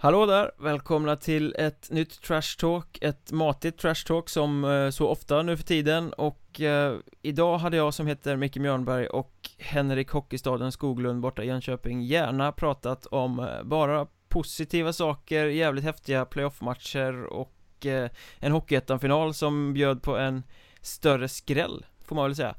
[0.00, 0.50] Hallå där!
[0.58, 5.56] Välkomna till ett nytt Trash Talk, ett matigt Trash Talk som eh, så ofta nu
[5.56, 11.20] för tiden och eh, idag hade jag som heter Micke Mjörnberg och Henrik Hockeystaden Skoglund
[11.20, 18.10] borta i Jönköping gärna pratat om eh, bara positiva saker, jävligt häftiga playoffmatcher och eh,
[18.38, 20.42] en Hockeyettan-final som bjöd på en
[20.80, 22.54] större skräll, får man väl säga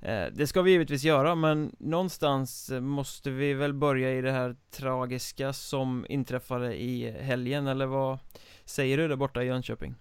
[0.00, 4.56] Eh, det ska vi givetvis göra men någonstans måste vi väl börja i det här
[4.70, 8.18] tragiska som inträffade i helgen eller vad
[8.64, 9.94] säger du där borta i Jönköping?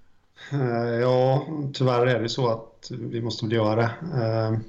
[0.51, 3.91] Eh, ja, tyvärr är det så att vi måste väl göra det.
[4.13, 4.59] Eh,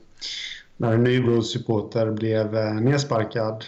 [0.76, 3.64] när en Nybro-supporter blev nedsparkad,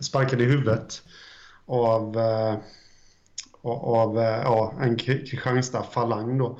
[0.00, 1.02] sparkad i huvudet
[1.66, 2.18] av,
[3.62, 6.58] av ja, en Kristianstad-falang då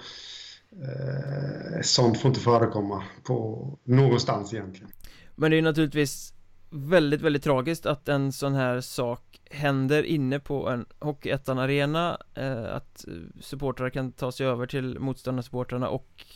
[0.82, 4.92] Eh, sånt får inte förekomma på någonstans egentligen.
[5.34, 6.34] Men det är naturligtvis
[6.70, 13.04] väldigt, väldigt tragiskt att en sån här sak händer inne på en Hockeyettan-arena eh, Att
[13.40, 16.26] supportrar kan ta sig över till motståndarsupportrarna och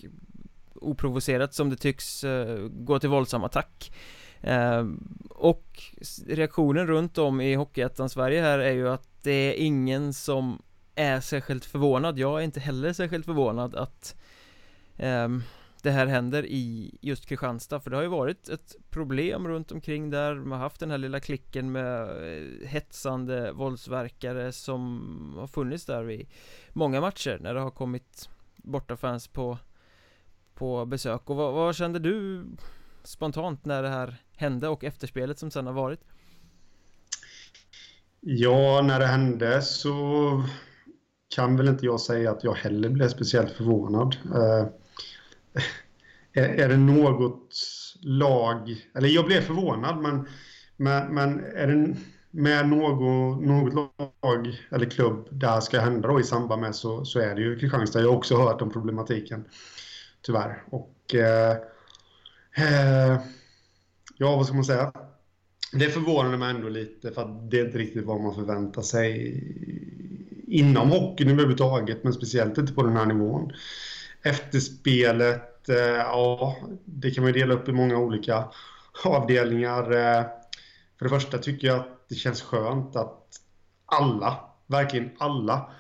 [0.75, 3.93] oprovocerat som det tycks eh, gå till våldsam attack
[4.41, 4.87] eh,
[5.31, 5.83] Och
[6.27, 10.63] reaktionen runt om i Hockeyettan-Sverige här är ju att det är ingen som
[10.95, 14.17] är särskilt förvånad Jag är inte heller särskilt förvånad att
[14.99, 15.43] um,
[15.83, 20.11] det här händer i just Kristianstad för det har ju varit ett problem runt omkring
[20.11, 25.87] där man har haft den här lilla klicken med eh, hetsande våldsverkare som har funnits
[25.87, 26.27] där vid
[26.73, 29.59] många matcher när det har kommit bortafans på
[30.55, 32.45] på besök och vad, vad kände du
[33.05, 36.01] spontant när det här hände och efterspelet som sen har varit?
[38.21, 40.45] Ja, när det hände så
[41.35, 44.17] kan väl inte jag säga att jag heller blev speciellt förvånad.
[44.35, 44.67] Uh,
[46.33, 47.55] är, det något
[48.01, 50.29] lag, eller jag blev förvånad, men,
[50.77, 51.97] men, men är det
[52.31, 57.21] med något, något lag eller klubb där ska hända då i samband med så, så
[57.21, 58.01] är det ju Kristianstad.
[58.01, 59.45] Jag har också hört om problematiken,
[60.23, 60.63] tyvärr.
[60.71, 61.57] Och eh,
[62.57, 63.21] eh,
[64.17, 64.93] ja, vad ska man säga?
[65.73, 69.43] Det förvånade mig ändå lite för att det är inte riktigt vad man förväntar sig
[70.51, 73.53] inom hockeyn överhuvudtaget, men speciellt inte på den här nivån.
[74.23, 78.45] Efterspelet, eh, ja, det kan man dela upp i många olika
[79.05, 79.83] avdelningar.
[79.83, 80.25] Eh,
[80.99, 83.27] för det första tycker jag att det känns skönt att
[83.87, 85.71] alla, verkligen alla,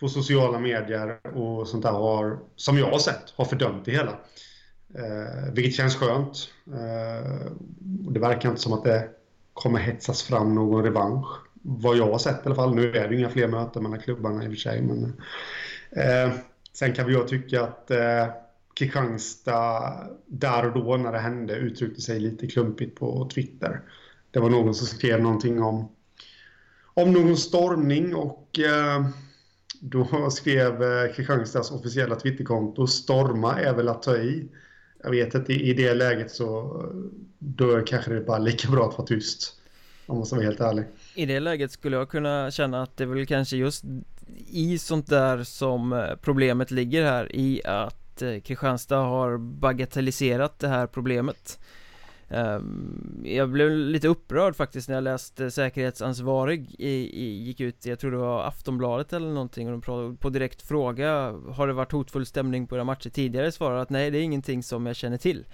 [0.00, 4.12] på sociala medier och sånt där har, som jag har sett, har fördömt det hela.
[4.94, 6.48] Eh, vilket känns skönt.
[6.66, 7.50] Eh,
[8.10, 9.08] det verkar inte som att det
[9.52, 11.45] kommer hetsas fram någon revansch.
[11.68, 12.74] Vad jag har sett i alla fall.
[12.74, 14.82] Nu är det inga fler möten mellan klubbarna i och för sig.
[14.82, 15.12] Men,
[15.90, 16.32] eh,
[16.76, 18.26] Sen kan jag tycka att eh,
[18.74, 23.80] Kristianstad där och då när det hände uttryckte sig lite klumpigt på Twitter.
[24.30, 25.88] Det var någon som skrev någonting om,
[26.84, 29.06] om någon stormning och eh,
[29.80, 34.48] då skrev eh, Kristianstads officiella Twitterkonto storma är väl att ta i.
[35.02, 36.96] Jag vet att i det läget så eh,
[37.38, 39.54] då kanske det är bara lika bra att vara tyst.
[40.06, 40.84] Om man ska vara helt ärlig.
[41.16, 43.84] I det läget skulle jag kunna känna att det är väl kanske just
[44.46, 50.68] i sånt där som eh, problemet ligger här i att eh, Kristianstad har bagatelliserat det
[50.68, 51.58] här problemet
[52.28, 57.98] ehm, jag blev lite upprörd faktiskt när jag läste säkerhetsansvarig i, i, gick ut, jag
[57.98, 61.10] tror det var Aftonbladet eller någonting och de på direkt fråga
[61.50, 63.52] Har det varit hotfull stämning på era matcher tidigare?
[63.52, 65.46] Svarar att nej det är ingenting som jag känner till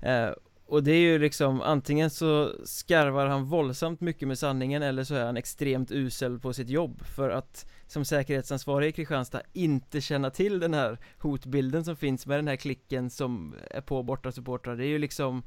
[0.00, 0.30] eh,
[0.72, 5.14] och det är ju liksom antingen så skarvar han våldsamt mycket med sanningen eller så
[5.14, 7.02] är han extremt usel på sitt jobb.
[7.04, 12.38] För att som säkerhetsansvarig i Kristianstad inte känna till den här hotbilden som finns med
[12.38, 15.42] den här klicken som är på borta supportrar det är ju liksom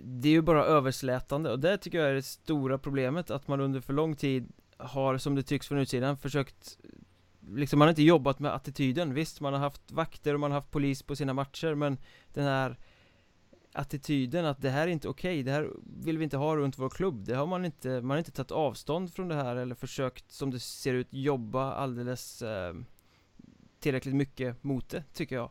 [0.00, 1.50] det är ju bara överslätande.
[1.50, 5.18] Och det tycker jag är det stora problemet att man under för lång tid har
[5.18, 6.78] som det tycks från utsidan försökt
[7.54, 9.14] liksom man har inte jobbat med attityden.
[9.14, 11.98] Visst man har haft vakter och man har haft polis på sina matcher men
[12.32, 12.76] den här
[13.72, 15.70] attityden att det här är inte okej, okay, det här
[16.04, 17.24] vill vi inte ha runt vår klubb.
[17.24, 20.50] Det har man inte, man har inte tagit avstånd från det här eller försökt som
[20.50, 22.74] det ser ut jobba alldeles eh,
[23.80, 25.50] tillräckligt mycket mot det tycker jag.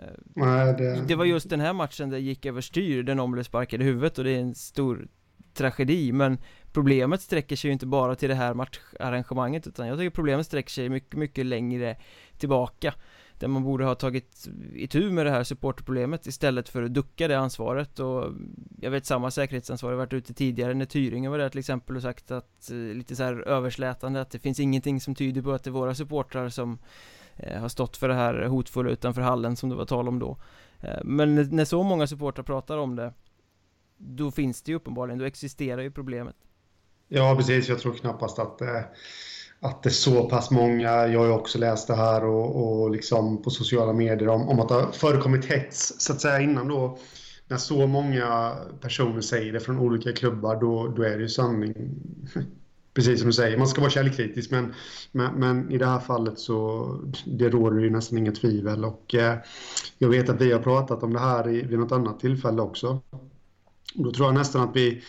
[0.00, 1.04] Eh, Nej, det...
[1.08, 4.30] det var just den här matchen det gick överstyr, den sparkad i huvudet och det
[4.30, 5.08] är en stor
[5.54, 6.12] tragedi.
[6.12, 6.38] Men
[6.72, 10.70] problemet sträcker sig ju inte bara till det här matcharrangemanget utan jag tycker problemet sträcker
[10.70, 11.96] sig mycket, mycket längre
[12.38, 12.94] tillbaka
[13.38, 17.38] där man borde ha tagit itu med det här supporterproblemet istället för att ducka det
[17.38, 17.98] ansvaret.
[17.98, 18.32] Och
[18.80, 22.30] Jag vet samma säkerhetsansvarig varit ute tidigare när Tyringen var där till exempel och sagt
[22.30, 25.70] att eh, lite så här överslätande att det finns ingenting som tyder på att det
[25.70, 26.78] är våra supportrar som
[27.36, 30.36] eh, har stått för det här hotfulla utanför hallen som det var tal om då.
[30.80, 33.12] Eh, men när så många supportrar pratar om det
[33.96, 36.36] Då finns det ju uppenbarligen, då existerar ju problemet.
[37.08, 38.62] Ja precis, jag tror knappast att
[39.60, 42.90] att det är så pass många, jag har ju också läst det här och, och
[42.90, 46.68] liksom på sociala medier om, om att det har förekommit hets så att säga innan
[46.68, 46.98] då.
[47.48, 51.74] När så många personer säger det från olika klubbar då, då är det ju sanning.
[52.94, 54.74] Precis som du säger, man ska vara källkritisk men,
[55.12, 56.88] men, men, i det här fallet så
[57.26, 59.38] det råder ju nästan inget tvivel och eh,
[59.98, 63.00] jag vet att vi har pratat om det här i, vid något annat tillfälle också.
[63.94, 65.02] Då tror jag nästan att vi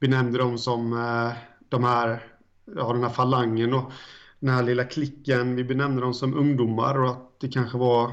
[0.00, 1.32] benämnde dem som eh,
[1.68, 2.35] de här
[2.76, 3.92] ja, den här falangen och
[4.40, 5.56] den här lilla klicken.
[5.56, 8.12] Vi benämnde dem som ungdomar och att det kanske var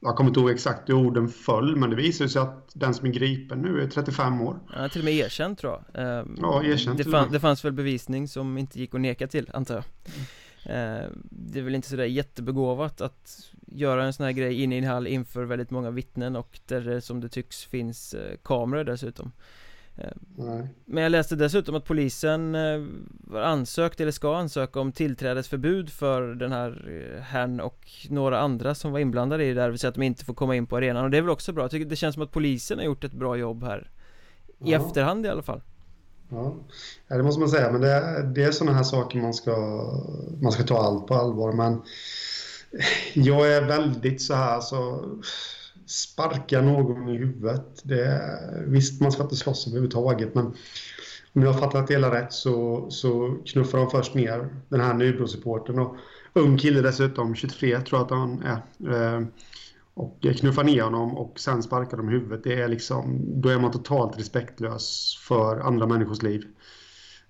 [0.00, 3.06] jag kommer inte ihåg exakt hur orden föll, men det visade sig att den som
[3.06, 4.60] är gripen nu är 35 år.
[4.76, 6.04] Ja, till och med erkänt tror jag.
[6.04, 6.98] Ehm, ja, erkänt.
[6.98, 9.84] Det, fann, det fanns väl bevisning som inte gick att neka till, antar jag.
[10.66, 11.24] Mm.
[11.30, 14.84] Det är väl inte sådär jättebegåvat att göra en sån här grej inne i en
[14.84, 19.32] hall inför väldigt många vittnen och där det som det tycks finns eh, kameror dessutom.
[20.36, 20.68] Nej.
[20.84, 26.34] Men jag läste dessutom att polisen har eh, ansökt eller ska ansöka om tillträdesförbud för
[26.34, 29.94] den här eh, herrn och några andra som var inblandade i det vill säga att
[29.94, 31.04] de inte får komma in på arenan.
[31.04, 33.04] Och det är väl också bra, jag tycker det känns som att polisen har gjort
[33.04, 33.90] ett bra jobb här.
[34.58, 34.86] I ja.
[34.86, 35.62] efterhand i alla fall.
[36.28, 36.56] Ja,
[37.08, 39.56] det måste man säga, men det, det är sådana här saker man ska,
[40.42, 41.52] man ska ta allt på allvar.
[41.52, 41.82] Men
[43.14, 45.04] jag är väldigt så här så
[45.86, 47.80] sparka någon i huvudet.
[47.82, 48.20] Det,
[48.66, 50.46] visst, man ska inte slåss överhuvudtaget, men
[51.32, 54.94] om jag har fattat det hela rätt så, så knuffar de först ner den här
[54.94, 55.86] Nybro-supporten.
[56.32, 59.16] ung kille dessutom, 23 tror jag att han är.
[59.16, 59.26] Eh,
[59.94, 62.44] och knuffar ner honom och sen sparkar de i huvudet.
[62.44, 66.44] Det är liksom, då är man totalt respektlös för andra människors liv.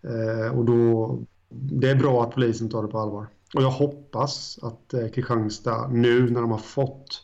[0.02, 1.18] Eh, och då,
[1.48, 3.26] det är bra att polisen tar det på allvar.
[3.54, 7.22] Och jag hoppas att eh, Kristianstad nu när de har fått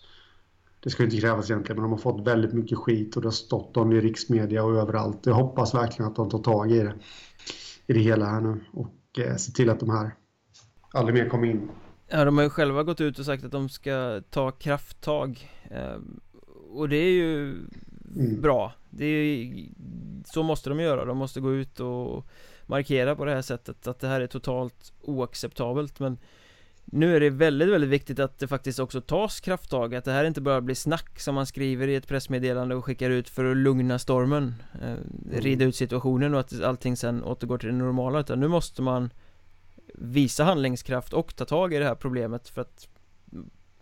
[0.83, 3.33] det ska inte krävas egentligen, men de har fått väldigt mycket skit och det har
[3.33, 5.27] stått om det i riksmedia och överallt.
[5.27, 6.95] Jag hoppas verkligen att de tar tag i det,
[7.87, 10.15] i det hela här nu och eh, ser till att de här
[10.93, 11.71] aldrig mer kommer in.
[12.09, 15.97] Ja, de har ju själva gått ut och sagt att de ska ta krafttag eh,
[16.71, 17.49] och det är ju
[18.17, 18.41] mm.
[18.41, 18.73] bra.
[18.91, 19.55] Det är,
[20.25, 22.27] så måste de göra, de måste gå ut och
[22.67, 26.19] markera på det här sättet att det här är totalt oacceptabelt men
[26.85, 30.25] nu är det väldigt, väldigt viktigt att det faktiskt också tas krafttag Att det här
[30.25, 33.57] inte bara blir snack som man skriver i ett pressmeddelande och skickar ut för att
[33.57, 35.01] lugna stormen eh, mm.
[35.31, 39.11] Rida ut situationen och att allting sen återgår till det normala Utan nu måste man
[39.95, 42.89] visa handlingskraft och ta tag i det här problemet för att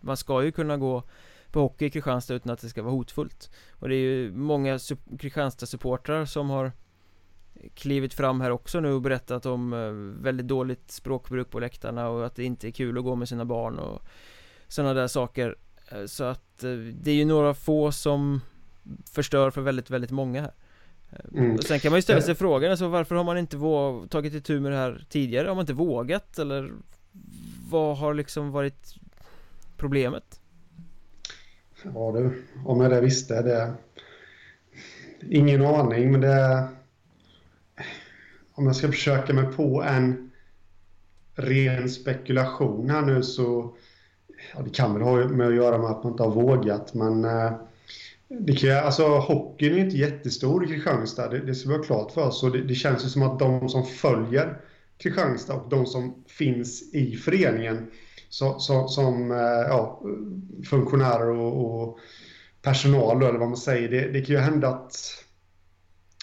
[0.01, 1.03] Man ska ju kunna gå
[1.51, 4.79] på hockey i Kristianstad utan att det ska vara hotfullt Och det är ju många
[5.19, 6.73] Kristianstad-supportrar som har
[7.75, 12.27] klivit fram här också nu och berättat om eh, väldigt dåligt språkbruk på läktarna och
[12.27, 14.03] att det inte är kul att gå med sina barn och
[14.69, 15.57] sådana där saker
[15.93, 18.41] eh, Så att eh, det är ju några få som
[19.13, 20.53] förstör för väldigt, väldigt många här
[21.35, 21.55] mm.
[21.55, 23.57] och Sen kan man ju ställa sig frågan, alltså varför har man inte
[24.09, 25.49] tagit itu med det här tidigare?
[25.49, 26.73] Har man inte vågat eller
[27.71, 28.95] vad har liksom varit
[29.77, 30.41] problemet?
[31.83, 33.75] Ja du, om jag det visste det
[35.29, 36.69] Ingen aning men det
[38.61, 40.31] om jag ska försöka mig på en
[41.35, 43.77] ren spekulation här nu så
[44.55, 47.25] ja, det kan väl ha med att göra med att man inte har vågat men
[47.25, 47.53] eh,
[48.29, 52.13] det kan, alltså, hockeyn är inte jättestor i Kristianstad, det, det ska vi ha klart
[52.13, 52.43] för oss.
[52.43, 54.61] Och det, det känns ju som att de som följer
[54.99, 57.91] Kristianstad och de som finns i föreningen
[58.29, 59.39] så, så, som eh,
[59.69, 60.03] ja,
[60.71, 61.99] funktionärer och, och
[62.63, 64.95] personal, eller vad man säger, det, det kan ju hända att,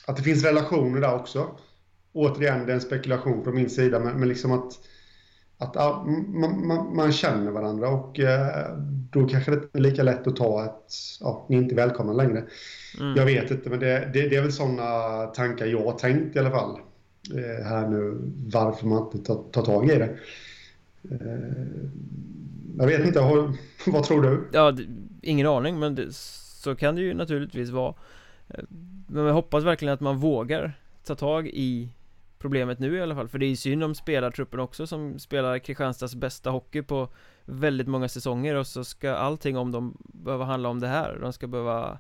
[0.06, 1.58] att det finns relationer där också
[2.18, 4.80] återigen, det är en spekulation från min sida, men, men liksom att,
[5.58, 8.78] att man, man, man, känner varandra och eh,
[9.12, 12.14] då kanske det inte är lika lätt att ta ett, ja, ni är inte välkomna
[12.14, 12.44] längre.
[13.00, 13.16] Mm.
[13.16, 16.40] Jag vet inte, men det, det, det är väl sådana tankar jag har tänkt i
[16.40, 16.80] alla fall.
[17.36, 18.18] Eh, här nu,
[18.54, 20.18] varför man inte tar, tar tag i det.
[21.12, 21.68] Eh,
[22.78, 23.54] jag vet inte, har,
[23.92, 24.48] vad tror du?
[24.54, 24.78] Ja,
[25.22, 27.94] ingen aning, men det, så kan det ju naturligtvis vara.
[29.08, 31.90] Men jag hoppas verkligen att man vågar ta tag i
[32.40, 35.60] problemet nu i alla fall För det är ju synd om spelartruppen också som spelar
[35.60, 37.10] Kristianstads bästa hockey på
[37.46, 41.18] väldigt många säsonger och så ska allting om dem behöva handla om det här.
[41.22, 42.00] De ska behöva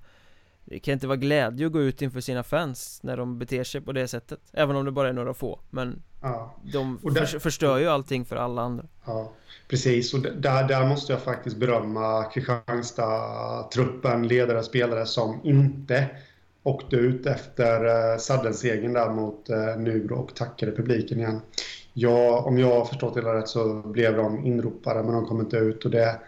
[0.65, 3.81] Det kan inte vara glädje att gå ut inför sina fans när de beter sig
[3.81, 6.55] på det sättet Även om det bara är några få Men ja.
[6.63, 8.85] de där, för, förstör ju allting för alla andra.
[9.05, 9.33] Ja
[9.67, 16.09] Precis, och där, där måste jag faktiskt berömma Kristianstad-truppen, ledare, spelare som inte
[16.67, 21.41] åkte ut efter eh, saddelsegern där mot eh, och tackade publiken igen.
[21.93, 25.57] Ja, om jag har förstått det rätt så blev de inropade men de kom inte
[25.57, 26.19] ut och det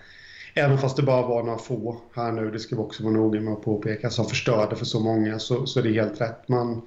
[0.54, 3.42] Även fast det bara var några få här nu, det ska vi också vara noga
[3.42, 6.48] med att påpeka, som förstörde för så många så, så är det helt rätt.
[6.48, 6.82] Man,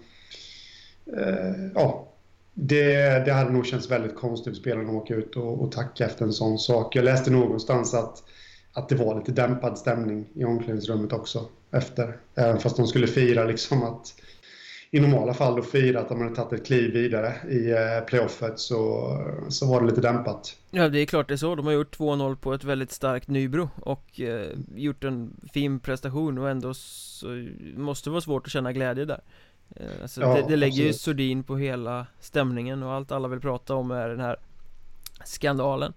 [1.17, 2.09] eh, ja,
[2.55, 6.05] det, det hade nog känts väldigt konstigt för spelarna att åka ut och, och tacka
[6.05, 6.97] efter en sån sak.
[6.97, 8.23] Jag läste någonstans att,
[8.73, 12.17] att det var lite dämpad stämning i omklädningsrummet också efter.
[12.35, 14.15] Även fast de skulle fira liksom att
[14.95, 18.59] i normala fall då fira att de hade tagit ett kliv vidare i eh, playoffet
[18.59, 19.09] så,
[19.49, 20.57] så var det lite dämpat.
[20.71, 23.29] Ja det är klart det är så, de har gjort 2-0 på ett väldigt starkt
[23.29, 28.53] Nybro och eh, gjort en fin prestation och ändå så måste det vara svårt att
[28.53, 29.21] känna glädje där
[29.77, 30.89] eh, alltså, ja, det, det, lägger absolut.
[30.89, 34.37] ju sordin på hela stämningen och allt alla vill prata om är den här
[35.25, 35.93] skandalen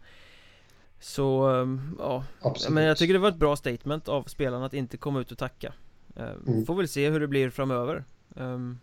[1.00, 2.74] Så, ehm, ja, absolut.
[2.74, 5.38] men jag tycker det var ett bra statement av spelarna att inte komma ut och
[5.38, 5.74] tacka
[6.16, 6.66] eh, mm.
[6.66, 8.04] Får väl se hur det blir framöver
[8.36, 8.80] um,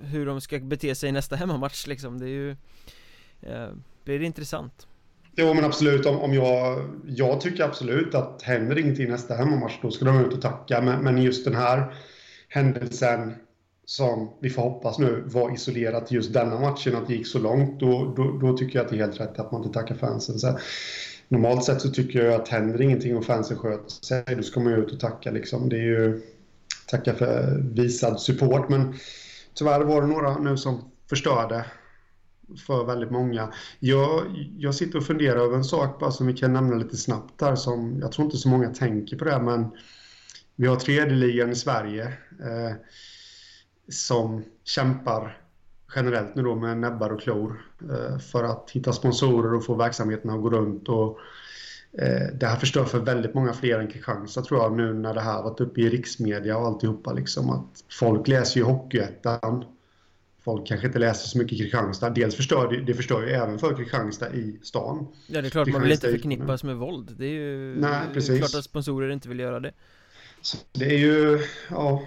[0.00, 2.18] hur de ska bete sig i nästa hemmamatch liksom.
[2.18, 2.50] Det är ju...
[3.42, 3.68] Eh,
[4.04, 4.86] blir det intressant.
[5.36, 9.78] Jo men absolut, om, om jag, jag tycker absolut att händer ingenting i nästa hemmamatch
[9.82, 10.80] då ska de ut och tacka.
[10.80, 11.94] Men, men just den här
[12.48, 13.34] händelsen
[13.92, 17.80] som vi får hoppas nu var isolerat just denna matchen, att det gick så långt,
[17.80, 20.38] då, då, då tycker jag att det är helt rätt att man inte tackar fansen.
[20.38, 20.58] Så,
[21.28, 24.72] normalt sett så tycker jag att händer ingenting och fansen sköter sig, då ska man
[24.72, 25.68] ju ut och tacka liksom.
[25.68, 26.20] Det är ju
[26.86, 28.94] tacka för visad support, men
[29.54, 31.64] tyvärr var det några nu som förstörde
[32.66, 33.52] för väldigt många.
[33.78, 34.22] Jag,
[34.58, 37.56] jag sitter och funderar över en sak bara som vi kan nämna lite snabbt där
[37.56, 39.70] som jag tror inte så många tänker på det men
[40.56, 42.04] vi har tredje ligan i Sverige
[42.40, 42.76] eh,
[43.88, 45.42] som kämpar
[45.96, 50.30] generellt nu då med näbbar och klor eh, för att hitta sponsorer och få verksamheten
[50.30, 51.18] att gå runt och
[51.98, 55.20] eh, det här förstör för väldigt många fler än Kristianstad tror jag nu när det
[55.20, 59.64] här varit uppe i riksmedia och alltihopa liksom att folk läser ju Hockeyettan.
[60.44, 62.10] Folk kanske inte läser så mycket Kristianstad.
[62.10, 65.06] Dels förstör det, det förstör ju även för Kristianstad i stan.
[65.26, 67.14] Ja det är klart, man vill inte förknippas med våld.
[67.18, 68.38] Det är ju Nej, precis.
[68.38, 69.72] klart att sponsorer inte vill göra det.
[70.40, 72.02] Så det är ju, ja.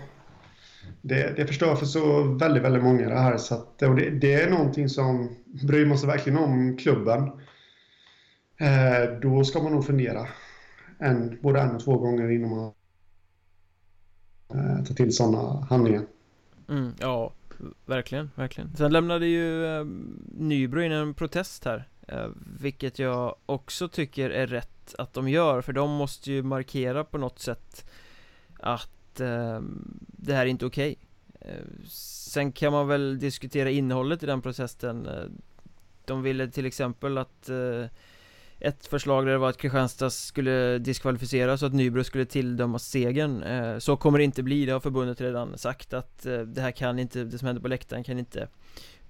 [1.02, 3.38] Det, det förstör för så väldigt, väldigt många det här.
[3.38, 7.32] Så att, och det, det är någonting som bryr man sig verkligen om klubben.
[8.58, 10.28] Eh, då ska man nog fundera
[11.00, 12.72] en, både en och två gånger innan man
[14.54, 16.04] eh, tar till sådana handlingar.
[16.70, 17.34] Mm, ja,
[17.86, 18.76] verkligen, verkligen.
[18.76, 19.86] Sen lämnade ju eh,
[20.38, 22.28] Nybro in en protest här, eh,
[22.60, 27.18] vilket jag också tycker är rätt att de gör, för de måste ju markera på
[27.18, 27.90] något sätt
[28.60, 29.62] att eh,
[30.08, 30.96] det här är inte okej.
[31.40, 31.54] Okay.
[31.54, 35.24] Eh, sen kan man väl diskutera innehållet i den processen eh,
[36.06, 37.86] de ville till exempel att eh,
[38.60, 43.44] ett förslag där det var att Kristianstad skulle diskvalificeras och att Nybro skulle tilldömas segern
[43.44, 46.72] eh, Så kommer det inte bli, det har förbundet redan sagt att eh, det här
[46.72, 48.48] kan inte, det som händer på läktaren kan inte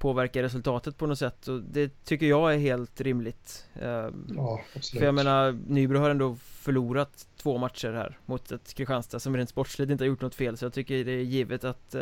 [0.05, 3.65] påverka resultatet på något sätt och det tycker jag är helt rimligt.
[3.75, 4.99] Eh, Ja, absolut.
[4.99, 9.49] För jag menar, Nybro har ändå förlorat två matcher här mot ett Kristianstad som rent
[9.49, 11.95] sportsligt inte har gjort något fel så jag tycker det är givet att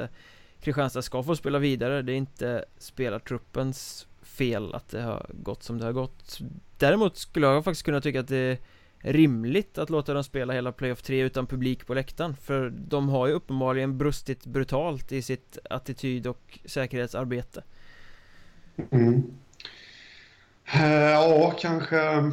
[0.62, 5.77] Kristianstad ska få spela vidare, det är inte spelartruppens fel att det har gått som
[5.77, 6.39] det har gått.
[6.77, 8.57] Däremot skulle jag faktiskt kunna tycka att det är
[9.00, 13.27] rimligt att låta dem spela hela Playoff 3 utan publik på läktaren För de har
[13.27, 17.63] ju uppenbarligen brustit brutalt i sitt attityd och säkerhetsarbete
[18.92, 19.34] mm.
[20.65, 22.32] Eh, ja, kanske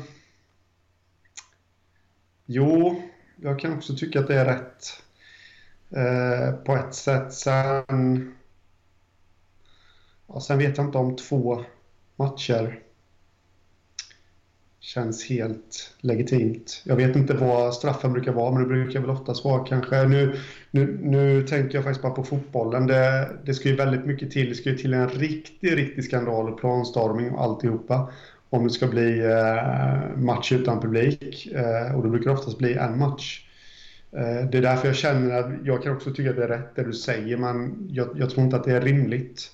[2.52, 3.02] Jo,
[3.36, 5.02] jag kan också tycka att det är rätt
[5.90, 7.32] eh, på ett sätt.
[7.32, 8.34] Sen,
[10.26, 11.64] ja, sen vet jag inte om två
[12.16, 12.82] matcher
[14.80, 16.82] känns helt legitimt.
[16.84, 20.04] Jag vet inte vad straffen brukar vara, men det brukar väl oftast vara kanske...
[20.04, 20.36] Nu,
[20.70, 22.86] nu, nu tänker jag faktiskt bara på fotbollen.
[22.86, 24.48] Det, det ska ju väldigt mycket till.
[24.48, 28.12] Det ska ju till en riktig, riktig skandal och planstorming och alltihopa.
[28.50, 31.46] Om det ska bli eh, match utan publik.
[31.46, 33.46] Eh, och det brukar oftast bli en match.
[34.12, 36.74] Eh, det är därför jag känner att jag kan också tycka att det är rätt
[36.74, 39.50] det du säger, men jag, jag tror inte att det är rimligt.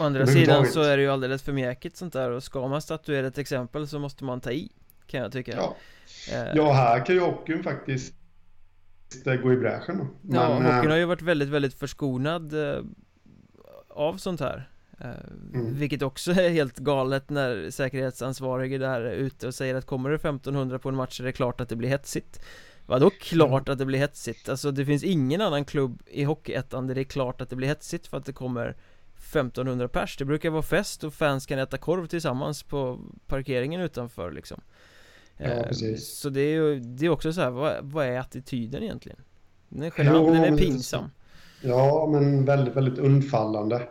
[0.00, 2.82] Å andra sidan så är det ju alldeles för mjäkigt sånt där och ska man
[2.82, 4.72] statuera ett exempel så måste man ta i
[5.06, 5.76] Kan jag tycka Ja,
[6.32, 6.54] eh.
[6.54, 8.14] ja här kan ju hockeyn faktiskt
[9.26, 10.06] eh, gå i bräschen då.
[10.20, 12.82] Men, ja, hockeyn eh, har ju varit väldigt, väldigt förskonad eh,
[13.88, 14.68] av sånt här
[15.54, 15.74] mm.
[15.74, 20.16] Vilket också är helt galet när säkerhetsansvarige där är ute och säger att kommer det
[20.16, 22.40] 1500 på en match är det klart att det blir hetsigt
[22.86, 24.48] Vadå klart att det blir hetsigt?
[24.48, 27.68] Alltså det finns ingen annan klubb i Hockeyettan där det är klart att det blir
[27.68, 28.76] hetsigt för att det kommer
[29.20, 34.30] 1500 pers Det brukar vara fest och fans kan äta korv tillsammans på parkeringen utanför
[34.32, 34.60] liksom
[35.36, 36.18] Ja, eh, precis.
[36.18, 39.18] Så det är ju, det är också så här, vad, vad är attityden egentligen?
[39.68, 41.04] Den är genant, jo, den är pinsam
[41.62, 43.88] Ja, men väldigt, väldigt undfallande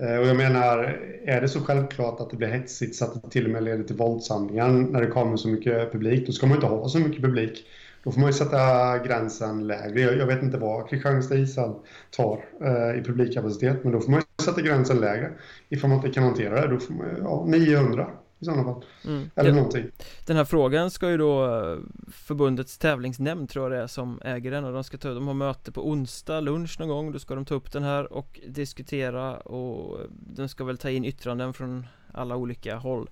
[0.00, 0.78] eh, och jag menar,
[1.24, 3.84] är det så självklart att det blir hetsigt så att det till och med leder
[3.84, 7.22] till våldshandlingar när det kommer så mycket publik, då ska man inte ha så mycket
[7.22, 7.66] publik.
[8.04, 10.00] Då får man ju sätta gränsen lägre.
[10.00, 11.74] Jag vet inte vad Kristianstad ishall
[12.10, 15.32] tar eh, i publikkapacitet, men då får man ju sätta gränsen lägre.
[15.68, 18.84] Ifall man inte kan hantera det, då får man ja, 900 i sådana fall.
[19.04, 19.30] Mm.
[19.34, 19.86] Eller den, någonting.
[20.26, 21.78] Den här frågan ska ju då eh,
[22.12, 25.34] förbundets tävlingsnämnd tror jag det är som äger den och de ska ta, de har
[25.34, 29.36] möte på onsdag lunch någon gång, då ska de ta upp den här och diskutera
[29.36, 33.10] och de ska väl ta in yttranden från alla olika håll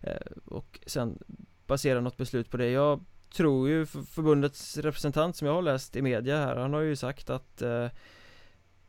[0.00, 1.18] eh, och sen
[1.66, 2.70] basera något beslut på det.
[2.70, 3.00] Jag
[3.32, 7.30] tror ju förbundets representant som jag har läst i media här, han har ju sagt
[7.30, 7.86] att eh,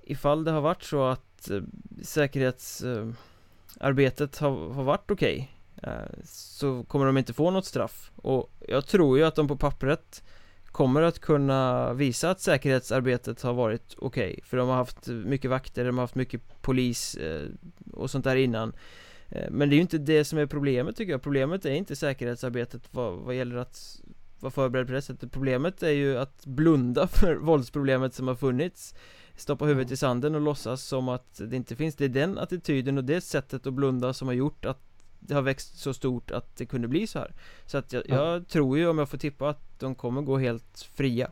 [0.03, 1.61] ifall det har varit så att eh,
[2.03, 5.47] säkerhetsarbetet eh, har, har varit okej okay,
[5.83, 8.11] Eh, så kommer de inte få något straff.
[8.15, 10.23] Och jag tror ju att de på pappret
[10.65, 15.51] kommer att kunna visa att säkerhetsarbetet har varit okej okay, för de har haft mycket
[15.51, 17.47] vakter, de har haft mycket polis eh,
[17.93, 18.73] och sånt där innan.
[19.29, 21.21] Eh, men det är ju inte det som är problemet tycker jag.
[21.21, 24.01] Problemet är inte säkerhetsarbetet vad, vad gäller att
[24.41, 25.01] vara förberedd på det.
[25.01, 28.95] Sättet Problemet är ju att blunda för våldsproblemet som har funnits.
[29.35, 31.95] Stoppa huvudet i sanden och låtsas som att det inte finns.
[31.95, 34.79] Det är den attityden och det sättet att blunda som har gjort att
[35.19, 37.33] det har växt så stort att det kunde bli så här.
[37.65, 38.45] Så att jag, jag mm.
[38.45, 41.31] tror ju om jag får tippa att de kommer gå helt fria.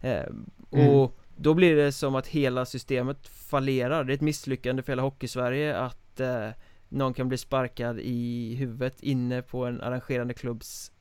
[0.00, 0.26] Eh,
[0.70, 1.08] Och mm.
[1.36, 4.04] då blir det som att hela systemet fallerar.
[4.04, 6.48] Det är ett misslyckande för hela Hockeysverige att eh,
[6.88, 10.92] någon kan bli sparkad i huvudet inne på en arrangerande klubbs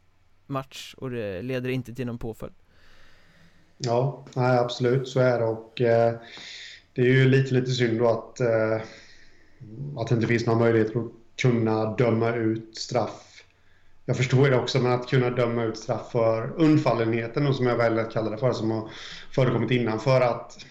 [0.45, 2.53] match och det leder inte till någon påföljd
[3.77, 6.13] Ja, nej, absolut så är det och eh,
[6.93, 8.81] det är ju lite, lite synd då att, eh,
[9.97, 13.43] att det inte finns några möjligheter att kunna döma ut straff.
[14.05, 17.77] Jag förstår det också, men att kunna döma ut straff för undfallenheten, och som jag
[17.77, 18.89] väljer att kalla det för, som har
[19.31, 19.99] förekommit innan.
[19.99, 20.65] För att,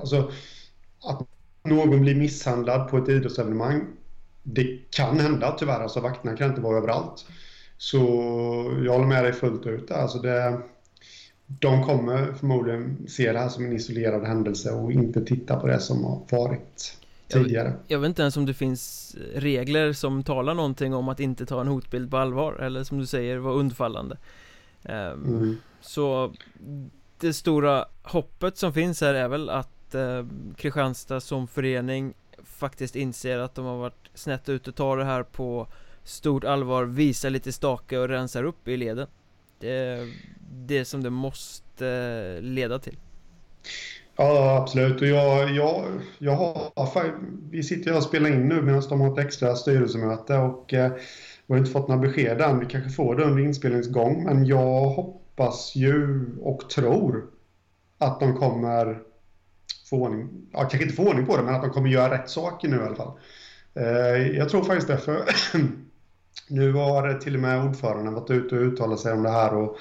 [0.00, 0.32] alltså,
[1.04, 1.28] att
[1.62, 3.86] någon blir misshandlad på ett idrottsevenemang,
[4.42, 5.80] det kan hända tyvärr.
[5.80, 7.26] Alltså, vakterna kan inte vara överallt.
[7.80, 7.98] Så
[8.84, 9.90] jag håller med dig fullt ut.
[9.90, 10.60] Alltså det,
[11.46, 15.80] de kommer förmodligen se det här som en isolerad händelse och inte titta på det
[15.80, 17.68] som har varit tidigare.
[17.68, 21.46] Jag, jag, vet inte ens om det finns regler som talar någonting om att inte
[21.46, 24.16] ta en hotbild på allvar eller som du säger vara undfallande.
[24.82, 25.56] Um, mm.
[25.80, 26.32] Så
[27.18, 32.14] det stora hoppet som finns här är väl att uh, Kristianstad som förening
[32.44, 35.66] faktiskt inser att de har varit snett ute, tar det här på
[36.04, 39.06] stort allvar, visar lite stake och rensar upp i leden.
[39.58, 40.08] Det är
[40.52, 42.96] det som det måste leda till.
[44.16, 45.00] Ja, absolut.
[45.00, 45.84] Och jag, jag,
[46.18, 47.18] jag har,
[47.50, 50.92] vi sitter ju och spelar in nu medan de har ett extra styrelsemöte och eh,
[51.46, 52.60] vi har inte fått några besked än.
[52.60, 57.24] Vi kanske får det under inspelningsgång, men jag hoppas ju och tror
[57.98, 59.02] att de kommer
[59.90, 62.30] få ordning, ja, kanske inte få ordning på det, men att de kommer göra rätt
[62.30, 63.18] saker nu i alla fall.
[63.74, 65.24] Eh, jag tror faktiskt det, för
[66.48, 69.78] nu har till och med ordföranden varit ute och uttalat sig om det här och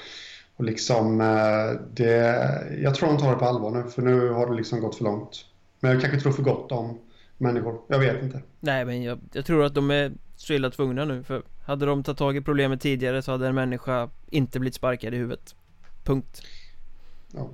[0.59, 4.47] och liksom, eh, det, jag tror de tar det på allvar nu, för nu har
[4.47, 5.45] det liksom gått för långt.
[5.79, 6.99] Men jag kanske tror för gott om
[7.37, 8.41] människor, jag vet inte.
[8.59, 12.03] Nej, men jag, jag tror att de är så illa tvungna nu, för hade de
[12.03, 15.55] tagit tag i problemet tidigare så hade en människa inte blivit sparkad i huvudet.
[16.03, 16.41] Punkt.
[17.31, 17.49] Ja.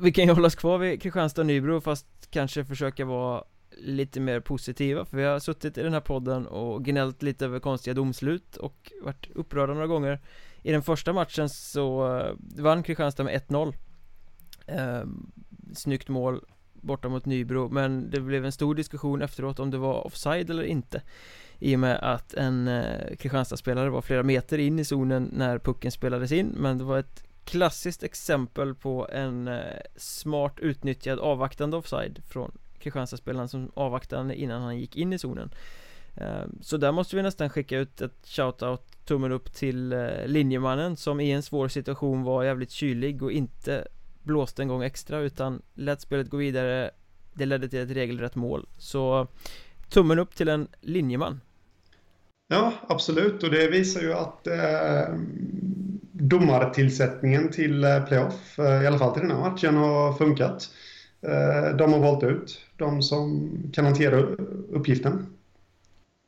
[0.00, 3.44] Vi kan ju hålla oss kvar vid Kristianstad Nybro fast kanske försöka vara
[3.76, 7.60] lite mer positiva för vi har suttit i den här podden och gnällt lite över
[7.60, 10.20] konstiga domslut och varit upprörda några gånger.
[10.62, 13.74] I den första matchen så eh, vann Kristianstad med 1-0
[14.66, 15.02] eh,
[15.74, 16.40] Snyggt mål
[16.72, 20.62] borta mot Nybro men det blev en stor diskussion efteråt om det var offside eller
[20.62, 21.02] inte
[21.58, 25.92] I och med att en eh, Kristianstad-spelare var flera meter in i zonen när pucken
[25.92, 29.60] spelades in men det var ett klassiskt exempel på en eh,
[29.96, 35.50] smart utnyttjad avvaktande offside från Kristianstadsspelaren som avvaktade innan han gick in i zonen.
[36.16, 40.96] Eh, så där måste vi nästan skicka ut ett shoutout tummen upp till eh, linjemannen
[40.96, 43.88] som i en svår situation var jävligt kylig och inte
[44.22, 46.90] blåste en gång extra utan lät spelet gå vidare.
[47.32, 48.68] Det ledde till ett regelrätt mål.
[48.78, 49.26] Så
[49.88, 51.40] tummen upp till en linjeman.
[52.48, 53.42] Ja, absolut.
[53.42, 55.14] Och det visar ju att eh,
[56.12, 60.70] domartillsättningen till eh, playoff, eh, i alla fall till den här matchen, har funkat.
[61.22, 64.16] Eh, de har valt ut de som kan hantera
[64.70, 65.26] uppgiften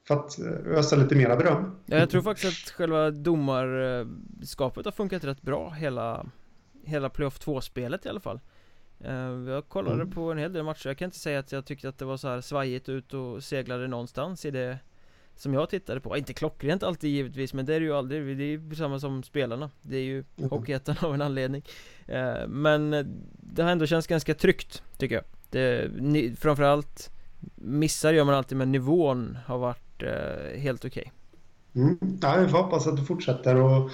[0.07, 1.77] för att eh, ösa lite mera beröm.
[1.87, 6.27] Ja, jag tror faktiskt att själva domarskapet har funkat rätt bra hela
[6.85, 8.41] Hela Playoff 2-spelet i alla fall
[9.01, 9.15] eh,
[9.49, 10.11] Jag kollade mm.
[10.11, 12.17] på en hel del matcher, jag kan inte säga att jag tyckte att det var
[12.17, 14.79] så här svajigt ut och seglade någonstans i det
[15.37, 18.45] Som jag tittade på, inte klockrent alltid givetvis men det är det ju aldrig, det
[18.45, 20.51] är ju samma som spelarna Det är ju mm.
[20.51, 21.63] Hockeyettan av en anledning
[22.07, 22.91] eh, Men
[23.41, 25.91] det har ändå känts ganska tryggt, tycker jag det,
[26.39, 27.11] Framförallt
[27.55, 31.13] Missar gör man alltid men nivån har varit eh, helt okej okay.
[31.75, 31.99] Mm.
[32.23, 33.57] Ja, vi får hoppas att det fortsätter.
[33.57, 33.91] Och,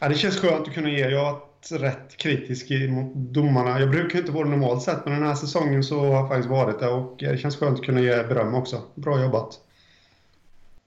[0.00, 1.08] ja, det känns skönt att kunna ge.
[1.08, 3.80] Jag har varit rätt kritisk mot domarna.
[3.80, 6.50] Jag brukar inte vara det normalt sett, men den här säsongen så har jag faktiskt
[6.50, 6.88] varit det.
[6.88, 8.82] Och det känns skönt att kunna ge beröm också.
[8.94, 9.60] Bra jobbat.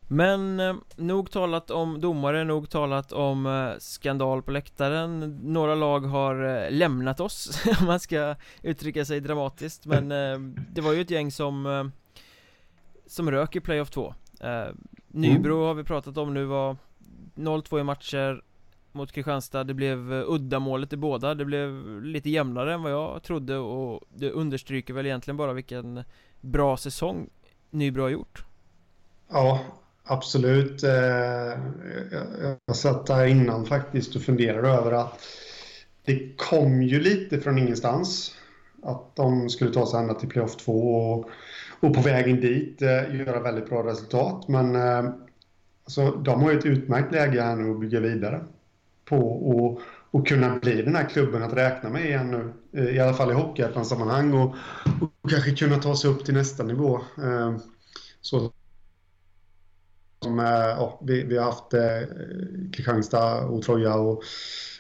[0.08, 5.39] Men eh, nog talat om domare, nog talat om eh, skandal på läktaren.
[5.44, 9.86] Några lag har eh, lämnat oss, om man ska uttrycka sig dramatiskt.
[9.86, 10.39] Men eh,
[10.74, 11.86] det var ju ett gäng som eh,
[13.08, 14.68] Som rök i playoff 2 eh,
[15.08, 15.68] Nybro mm.
[15.68, 16.78] har vi pratat om nu var
[17.36, 18.44] 0-2 i matcher
[18.91, 19.63] mot Kristianstad.
[19.63, 21.36] Det blev uddamålet i båda.
[21.36, 26.04] Det blev lite jämnare än vad jag trodde och det understryker väl egentligen bara vilken
[26.41, 27.30] bra säsong
[27.70, 28.46] Nybro har gjort.
[29.30, 29.62] Ja,
[30.06, 30.91] absolut eh,
[32.12, 35.20] Jag, jag satt där innan faktiskt och funderade över att
[36.06, 38.36] Det kom ju lite från ingenstans
[38.84, 41.30] Att de skulle ta sig ända till playoff 2 och,
[41.80, 45.10] och på vägen dit eh, göra väldigt bra resultat men eh,
[45.86, 48.46] Alltså, de har ju ett utmärkt läge här nu att bygga vidare
[49.06, 52.54] på och, och kunna bli den här klubben att räkna med igen nu.
[52.82, 54.56] Eh, I alla fall i hockeyettan-sammanhang och,
[55.02, 56.96] och kanske kunna ta sig upp till nästa nivå.
[57.18, 57.58] Eh,
[58.22, 58.52] så
[60.26, 61.74] som eh, ja, vi, vi har haft
[62.74, 64.24] Kristianstad och Troja och,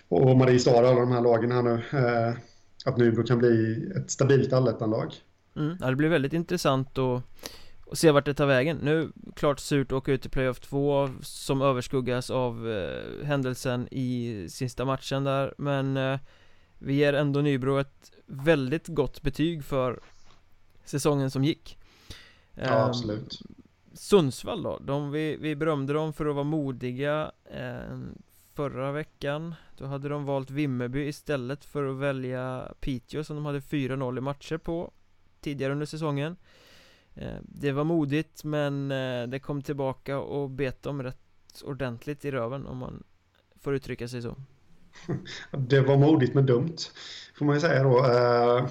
[0.09, 1.81] och Mariestad och alla de här lagen här nu.
[2.85, 5.13] Att Nybro kan bli ett stabilt allettanlag.
[5.55, 7.23] Mm, ja, det blir väldigt intressant att
[7.85, 8.77] och se vart det tar vägen.
[8.77, 14.47] Nu, klart surt att åka ut i playoff 2 som överskuggas av eh, händelsen i
[14.49, 16.19] sista matchen där Men eh,
[16.79, 19.99] vi ger ändå Nybro ett väldigt gott betyg för
[20.85, 21.77] säsongen som gick
[22.53, 23.39] Ja, eh, absolut
[23.95, 27.99] Sundsvall då, de, vi, vi berömde dem för att vara modiga eh,
[28.53, 33.59] Förra veckan Då hade de valt Vimmerby istället för att välja Piteå som de hade
[33.59, 34.91] 4-0 i matcher på
[35.41, 36.35] Tidigare under säsongen
[37.15, 42.31] Eh, det var modigt men eh, det kom tillbaka och bet dem rätt ordentligt i
[42.31, 43.03] röven om man
[43.61, 44.35] får uttrycka sig så.
[45.51, 46.77] Det var modigt men dumt,
[47.37, 48.05] får man ju säga då.
[48.05, 48.67] Eh,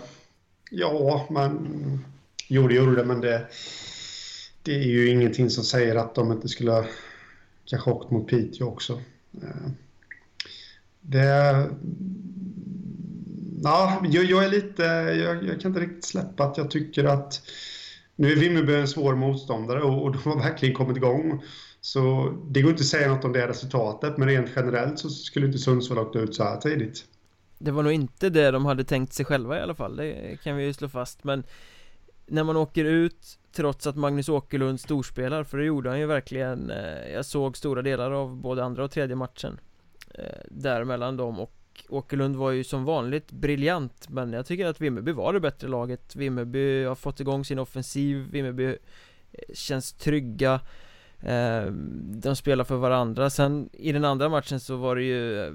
[0.71, 2.05] ja, man...
[2.49, 3.49] Jo, det gjorde det, men det,
[4.65, 6.85] det är ju ingenting som säger att de inte skulle
[7.65, 9.01] kanske åkt mot Piteå också.
[9.43, 9.71] Eh,
[11.01, 11.69] det...
[13.63, 14.83] Ja, jag, jag är lite...
[14.83, 17.43] Jag, jag kan inte riktigt släppa att jag tycker att
[18.17, 21.43] nu är Vimmerby en svår motståndare och, och de har verkligen kommit igång.
[21.81, 25.47] Så det går inte att säga något om det resultatet, men rent generellt så skulle
[25.47, 27.05] inte Sundsvall åkt ut så här tidigt.
[27.59, 30.57] Det var nog inte det de hade tänkt sig själva i alla fall, det kan
[30.57, 31.45] vi ju slå fast, men
[32.27, 36.71] när man åker ut trots att Magnus Åkerlund storspelar, för det gjorde han ju verkligen
[36.71, 39.61] eh, Jag såg stora delar av både andra och tredje matchen
[40.15, 41.53] eh, Där mellan dem och
[41.89, 46.17] Åkerlund var ju som vanligt briljant Men jag tycker att Vimmerby var det bättre laget.
[46.17, 50.61] Vimmerby har fått igång sin offensiv Vimmerby eh, känns trygga
[51.97, 53.31] De spelar för varandra.
[53.31, 55.55] Sen i den andra matchen så var det ju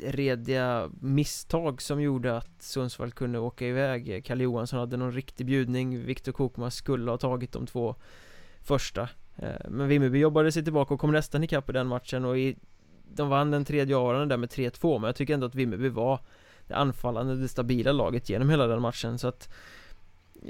[0.00, 4.24] rediga misstag som gjorde att Sundsvall kunde åka iväg.
[4.24, 6.04] Kalle Johansson hade någon riktig bjudning.
[6.04, 7.94] Viktor Kokmas skulle ha tagit de två
[8.62, 9.08] första.
[9.36, 12.56] Eh, men Vimmerby jobbade sig tillbaka och kom nästan ikapp i den matchen och i
[13.14, 16.20] de vann den tredje avgörande där med 3-2 men jag tycker ändå att Vimmerby var
[16.66, 19.18] det anfallande, det stabila laget genom hela den matchen.
[19.18, 19.48] Så att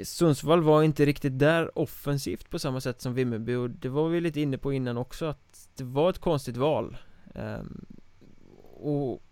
[0.03, 4.21] Sundsvall var inte riktigt där offensivt på samma sätt som Vimmerby och det var vi
[4.21, 6.97] lite inne på innan också att det var ett konstigt val.
[7.35, 7.85] Um,
[8.79, 9.23] och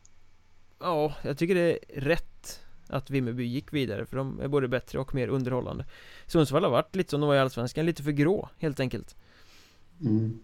[0.80, 5.00] ja, jag tycker det är rätt att Vimmerby gick vidare för de är både bättre
[5.00, 5.86] och mer underhållande
[6.28, 9.16] Sundsvall har varit lite som de var i Allsvenskan, lite för grå helt enkelt
[10.02, 10.40] mm.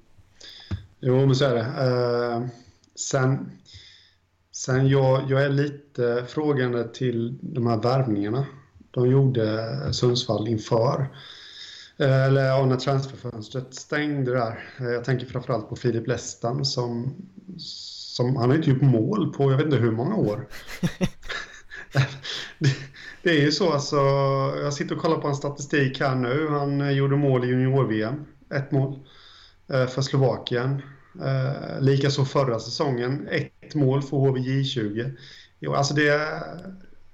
[1.00, 2.48] Jo, men så är det uh...
[2.96, 3.52] Sen,
[4.52, 8.46] sen jag, jag är lite frågande till de här värvningarna
[8.92, 11.08] de gjorde Sundsvall inför.
[11.98, 14.64] Eh, eller ja, när transferfönstret stängde där.
[14.80, 17.16] Eh, jag tänker framförallt på Filip Lestam som,
[18.14, 20.48] som han har inte gjort mål på jag vet inte hur många år.
[22.60, 22.76] det,
[23.24, 23.96] det, är ju så alltså,
[24.64, 26.48] jag sitter och kollar på en statistik här nu.
[26.48, 29.00] Han gjorde mål i junior-VM, ett mål,
[29.68, 30.82] för Slovakien.
[31.22, 35.18] Eh, Likaså förra säsongen, ett mål för HVJ20.
[35.60, 36.30] Jo, alltså det,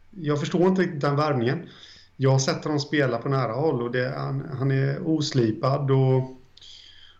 [0.09, 1.69] jag förstår inte den värvningen.
[2.15, 6.17] Jag har sett honom spela på nära håll och det, han, han är oslipad och,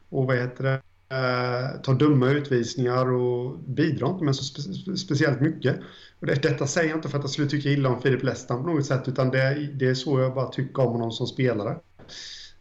[0.10, 5.42] och vad heter det, eh, tar dumma utvisningar och bidrar inte med så spe, speciellt
[5.42, 5.80] mycket.
[6.20, 8.64] Och det, detta säger jag inte för att jag skulle tycka illa om Filip Lestam
[8.64, 11.78] på något sätt utan det, det är så jag bara tycker om honom som spelare.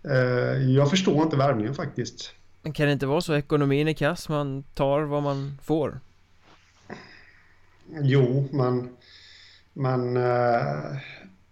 [0.04, 2.32] Eh, jag förstår inte värvningen faktiskt.
[2.62, 6.00] Men kan det inte vara så ekonomin är kass, man tar vad man får?
[8.02, 8.88] Jo, men,
[9.72, 10.96] men eh,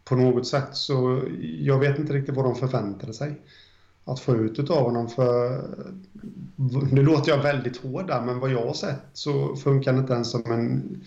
[0.04, 3.40] på något sätt så, jag vet inte riktigt vad de förväntade sig
[4.06, 5.08] att få ut av honom.
[5.08, 5.62] För
[6.92, 10.12] nu låter jag väldigt hård där, men vad jag har sett så funkar han inte
[10.12, 11.00] ens som en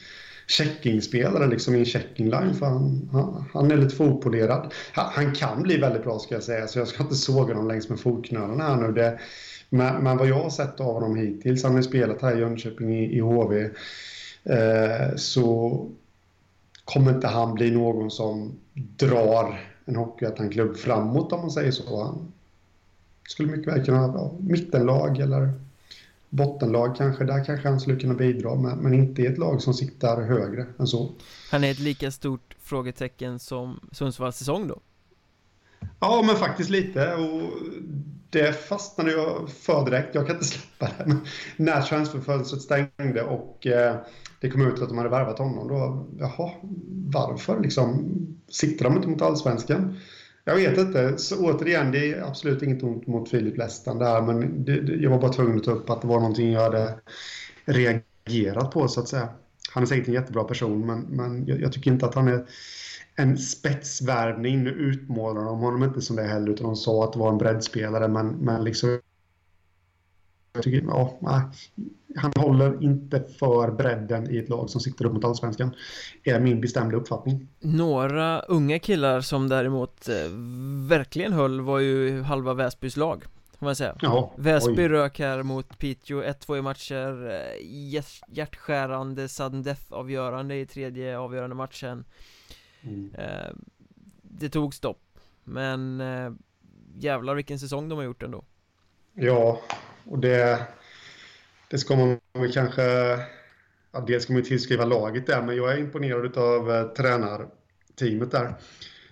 [0.48, 4.74] checkingspelare liksom i en checkingline för han, han, han, är lite för opolerad.
[4.94, 7.68] Han, han, kan bli väldigt bra ska jag säga, så jag ska inte såga honom
[7.68, 8.92] längs med fotknölarna här nu.
[8.92, 9.20] Det,
[9.70, 12.40] men, men, vad jag har sett av honom hittills, han har ju spelat här i
[12.40, 13.70] Jönköping i, i HV,
[14.44, 15.88] eh, så
[16.86, 22.04] kommer inte han bli någon som drar en Hockeyettan-klubb framåt om man säger så.
[22.04, 22.32] Han
[23.30, 25.54] skulle mycket väl kunna ha mittenlag eller
[26.30, 27.24] bottenlag kanske.
[27.24, 30.66] Där kanske han skulle kunna bidra, men, men inte i ett lag som siktar högre
[30.80, 31.12] än så.
[31.52, 34.80] Han är ett lika stort frågetecken som Sundsvalls säsong då?
[36.00, 37.14] Ja, men faktiskt lite.
[37.14, 37.52] Och
[38.30, 40.16] det fastnade jag för direkt.
[40.16, 41.06] Jag kan inte släppa det.
[41.06, 41.20] Men
[41.58, 43.96] när transferfönstret stängde och eh,
[44.42, 46.52] det kom ut att de hade värvat honom, då, jaha,
[47.14, 48.16] varför liksom?
[48.50, 49.98] Siktar de inte mot allsvenskan?
[50.50, 51.18] Jag vet inte.
[51.18, 55.10] Så återigen, det är absolut inget ont mot Filip Lästan där, men det, det, jag
[55.10, 57.00] var bara tvungen att ta upp att det var någonting jag hade
[57.66, 59.30] reagerat på, så att säga.
[59.72, 62.46] Han är säkert en jättebra person, men, men jag, jag tycker inte att han är
[63.16, 64.64] en spetsvärvning.
[64.64, 67.38] Nu utmålar de honom inte som det heller, utan de sa att det var en
[67.38, 69.00] breddspelare, men, men liksom...
[70.54, 71.20] Jag tycker, ja,
[72.16, 75.76] han håller inte för bredden i ett lag som siktar upp mot allsvenskan.
[76.24, 77.48] Är min bestämda uppfattning.
[77.60, 80.16] Några unga killar som däremot eh,
[80.90, 83.24] verkligen höll var ju halva Väsbys lag.
[83.60, 83.96] Får man säga.
[84.02, 84.88] Ja, Väsby oj.
[84.88, 87.30] rök här mot Piteå 1-2 i matcher.
[87.32, 87.68] Eh,
[88.28, 92.06] hjärtskärande sudden death avgörande i tredje avgörande matchen.
[92.82, 93.12] Mm.
[93.18, 93.54] Eh,
[94.22, 95.02] det tog stopp.
[95.44, 96.32] Men eh,
[96.98, 98.44] jävlar vilken säsong de har gjort ändå.
[99.14, 99.62] Ja,
[100.06, 100.68] och det
[101.70, 102.84] det ska man väl kanske...
[103.92, 108.56] Ja, dels ska man tillskriva laget där, men jag är imponerad av eh, tränarteamet där.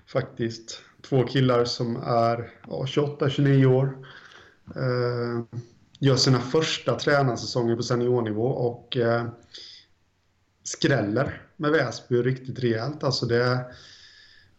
[0.07, 0.81] Faktiskt.
[1.01, 4.05] Två killar som är ja, 28-29 år.
[4.75, 5.59] Eh,
[5.99, 9.25] gör sina första tränarsäsonger på seniornivå och eh,
[10.63, 13.03] skräller med Väsby riktigt rejält.
[13.03, 13.65] Alltså det,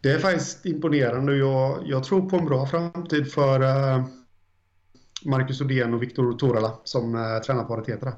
[0.01, 4.05] det är faktiskt imponerande och jag, jag tror på en bra framtid för eh,
[5.25, 8.13] Marcus Odén och Viktor Torala som eh, tränarparet heter.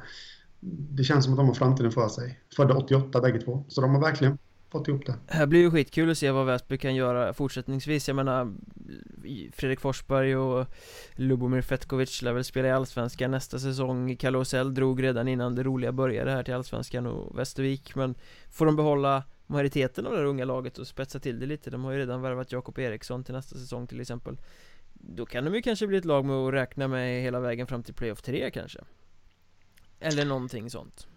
[0.90, 2.40] Det känns som att de har framtiden för sig.
[2.56, 3.66] Födda 88 bägge två.
[3.68, 4.38] Så de har verkligen
[4.72, 5.16] fått ihop det.
[5.28, 8.08] Det här blir ju skitkul att se vad Väsby kan göra fortsättningsvis.
[8.08, 8.54] Jag menar
[9.54, 10.68] Fredrik Forsberg och
[11.16, 14.16] Lubomir Fetkovic lär väl spela i Allsvenskan nästa säsong.
[14.16, 17.96] Kalle Osell drog redan innan det roliga började här till Allsvenskan och Västervik.
[17.96, 18.16] Men
[18.50, 21.70] får de behålla majoriteten av det här unga laget och spetsa till det lite.
[21.70, 24.38] De har ju redan värvat Jakob Eriksson till nästa säsong till exempel.
[25.04, 27.84] Då kan de ju kanske bli ett lag med att räkna med hela vägen fram
[27.84, 28.80] till playoff 3 kanske.
[30.00, 31.08] Eller någonting sånt.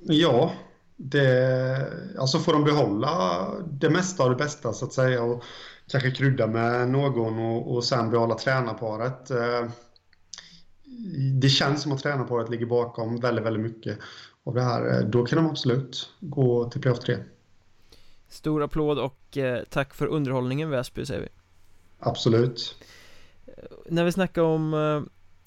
[0.00, 0.52] Ja
[0.96, 5.44] det, Alltså får de behålla det mesta av det bästa så att säga och
[5.88, 9.70] kanske krydda med någon och, och sen behålla tränarparet eh,
[11.40, 13.98] Det känns som att tränarparet ligger bakom väldigt, väldigt mycket
[14.44, 14.98] av det här.
[14.98, 17.16] Eh, då kan de absolut gå till playoff 3
[18.28, 21.28] Stor applåd och eh, tack för underhållningen Väsby säger vi.
[21.98, 22.76] Absolut
[23.86, 25.02] när vi snackade om eh,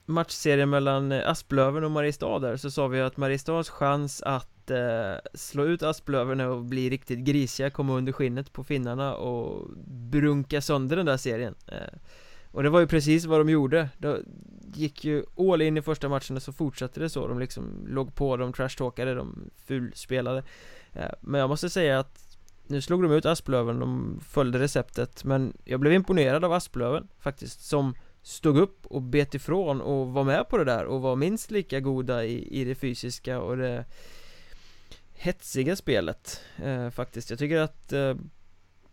[0.05, 5.13] matchserien mellan eh, Asplöven och Mariestad där så sa vi att Mariestads chans att eh,
[5.33, 10.95] slå ut Asplöven och bli riktigt grisiga, komma under skinnet på finnarna och brunka sönder
[10.95, 11.55] den där serien.
[11.67, 11.97] Eh,
[12.51, 13.89] Och det var ju precis vad de gjorde.
[13.97, 14.17] De
[14.73, 17.27] gick ju all in i första matchen och så fortsatte det så.
[17.27, 20.43] De liksom låg på, de trashtalkade, de fulspelade
[20.93, 22.24] eh, Men jag måste säga att
[22.67, 27.61] nu slog de ut Asplöven, de följde receptet Men jag blev imponerad av Asplöven faktiskt
[27.61, 31.51] Som stod upp och bet ifrån och var med på det där och var minst
[31.51, 33.85] lika goda i, i det fysiska och det
[35.13, 37.29] hetsiga spelet eh, faktiskt.
[37.29, 38.15] Jag tycker att eh,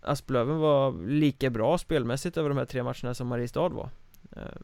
[0.00, 3.90] Asplöven var lika bra spelmässigt över de här tre matcherna som Mariestad var.
[4.36, 4.60] Eh,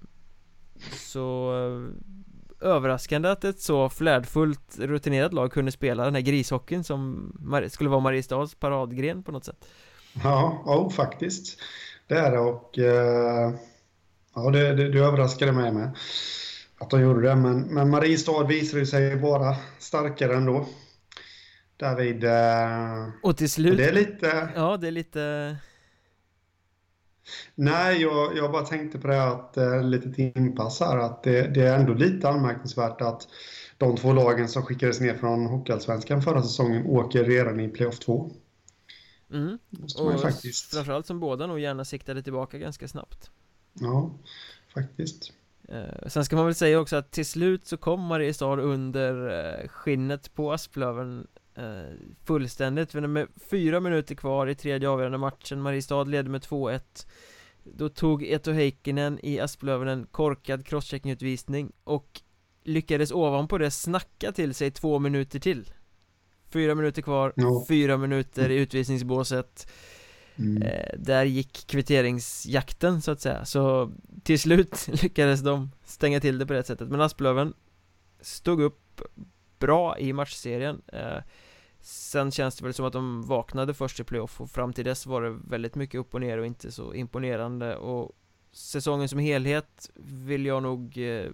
[0.92, 1.92] så eh,
[2.60, 7.32] överraskande att ett så flärdfullt rutinerat lag kunde spela den här grishockeyn som
[7.68, 9.64] skulle vara Mariestads paradgren på något sätt.
[10.24, 11.58] Ja, ja faktiskt.
[12.06, 13.50] Det är det och eh
[14.44, 15.96] Ja, det, det, det överraskade mig med
[16.78, 17.36] att de gjorde det.
[17.36, 20.66] Men, men Mariestad visade sig vara starkare ändå.
[21.76, 22.24] David.
[22.24, 23.76] Eh, och till slut.
[23.76, 24.48] Det är lite.
[24.54, 25.56] Ja, det är lite.
[27.54, 31.62] Nej, jag, jag bara tänkte på det att eh, lite inpass här att det, det,
[31.62, 33.28] är ändå lite anmärkningsvärt att
[33.78, 38.30] de två lagen som skickades ner från Hockeyallsvenskan förra säsongen åker redan i playoff 2.
[39.32, 39.58] Mm.
[39.98, 40.74] Och faktiskt...
[40.74, 43.30] framförallt som båda nog gärna siktade tillbaka ganska snabbt.
[43.72, 44.10] Ja,
[44.74, 45.32] faktiskt.
[45.68, 49.68] Eh, sen ska man väl säga också att till slut så kom Mariestad under eh,
[49.68, 51.26] skinnet på Asplöven
[51.58, 51.94] eh,
[52.24, 52.94] fullständigt.
[52.94, 55.60] Med fyra minuter kvar i tredje avgörande matchen.
[55.60, 56.80] Mariestad ledde med 2-1.
[57.64, 62.20] Då tog Eto Heikkinen i Asplöven en korkad crosscheckingutvisning och
[62.64, 65.70] lyckades ovanpå det snacka till sig två minuter till
[66.50, 67.64] Fyra minuter kvar, Ja.
[67.68, 69.70] fyra minuter i utvisningsbåset
[70.40, 70.62] Mm.
[70.62, 73.92] eh, Där gick kvitteringsjakten så att säga Så
[74.22, 77.54] till slut lyckades de stänga till det på det sättet Men Asplöven
[78.20, 79.00] stod upp
[79.58, 81.18] bra i matchserien eh,
[81.88, 85.06] Sen känns det väl som att de vaknade först i playoff och fram till dess
[85.06, 88.12] var det väldigt mycket upp och ner och inte så imponerande och
[88.52, 91.30] Säsongen som helhet vill jag nog eh,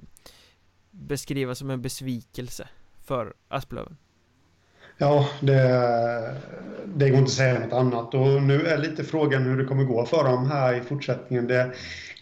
[0.91, 2.69] beskriva som en besvikelse
[3.05, 3.97] för Asplöven
[4.99, 6.35] Ja, det,
[6.87, 8.15] det går inte att säga något annat.
[8.15, 11.47] Och nu är lite frågan hur det kommer gå för dem här i fortsättningen.
[11.47, 11.73] Det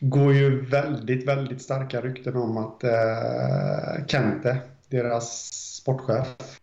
[0.00, 6.60] går ju väldigt, väldigt starka rykten om att eh, Kente, deras sportchef,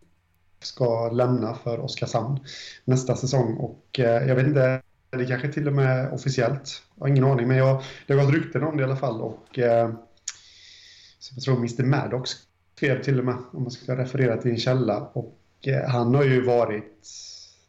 [0.60, 2.40] ska lämna för Oskarshamn
[2.84, 3.56] nästa säsong.
[3.56, 6.82] Och eh, jag vet inte, det kanske till och med är officiellt.
[6.94, 9.20] Jag har ingen aning, men jag, det har gått rykten om det i alla fall.
[9.20, 9.90] Och eh,
[11.18, 12.30] så jag tror Mr Maddox
[12.76, 15.00] skrev till och med, om man ska referera till en källa.
[15.00, 17.08] Och eh, han har ju varit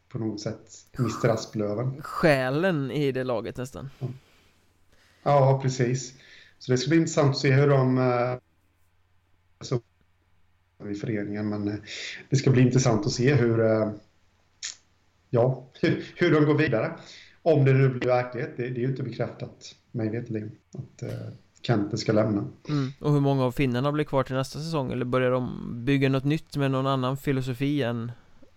[0.08, 2.02] på något sätt Mr Asplöven.
[2.02, 3.90] Själen i det laget nästan
[5.22, 6.14] Ja, precis.
[6.58, 8.38] Så det ska bli intressant att se hur de...
[9.60, 9.80] Så,
[10.90, 11.74] i föreningen, men eh,
[12.30, 13.60] det ska bli intressant att se hur...
[13.60, 13.90] eh,
[15.34, 16.92] Ja, hur, hur de går vidare.
[17.42, 18.50] Om det nu blir verklighet.
[18.56, 21.08] Det, det är ju inte bekräftat, mig veterligen, att uh,
[21.62, 22.44] Kente ska lämna.
[22.68, 22.92] mm.
[23.00, 24.92] Och hur många av finnarna blir kvar till nästa säsong?
[24.92, 28.12] Eller börjar de bygga något nytt med någon annan filosofi än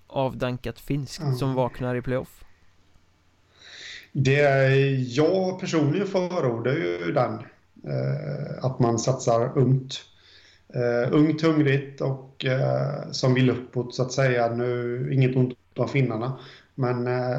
[0.08, 1.36] avdankat finskt Mm.
[1.36, 2.44] som vaknar i playoff?
[4.12, 7.34] Det jag personligen förordar ju den.
[7.84, 10.02] Eh, att man satsar ungt.
[10.74, 14.56] Eh, ungt, hungrigt och eh, som vill uppåt så att säga.
[14.56, 16.40] Nu, inget ont om finnarna.
[16.76, 17.38] Men eh,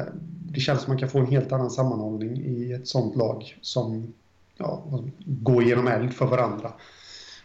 [0.51, 4.13] det känns som man kan få en helt annan sammanhållning i ett sånt lag som
[4.57, 4.83] ja,
[5.25, 6.73] går genom eld för varandra.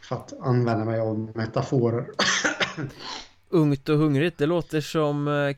[0.02, 2.06] För att använda mig av metaforer.
[3.48, 5.56] Ungt och hungrigt, det låter som eh,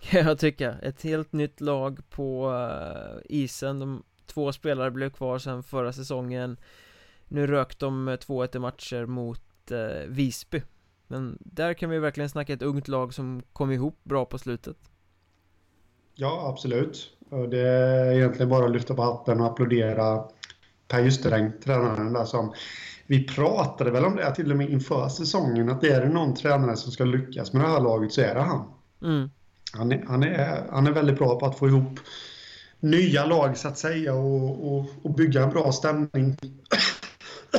[0.00, 5.38] kan jag tycka Ett helt nytt lag på eh, isen De två spelare blev kvar
[5.38, 6.56] sen förra säsongen
[7.28, 10.62] nu rök de eh, 2-1 i matcher mot eh, Visby
[11.06, 14.76] Men där kan vi verkligen snacka ett ungt lag som kom ihop bra på slutet
[16.18, 17.10] Ja, absolut.
[17.50, 20.24] Det är egentligen bara att lyfta på hatten och applådera
[20.88, 22.52] Per Justeräng, tränaren där som...
[23.06, 26.76] Vi pratade väl om det till och med inför säsongen, att är det någon tränare
[26.76, 28.64] som ska lyckas med det här laget så är det han.
[29.02, 29.30] mm.
[29.72, 32.00] Han är, han är, han är väldigt bra på att få ihop
[32.80, 36.36] nya lag så att säga och, och, och bygga en bra stämning.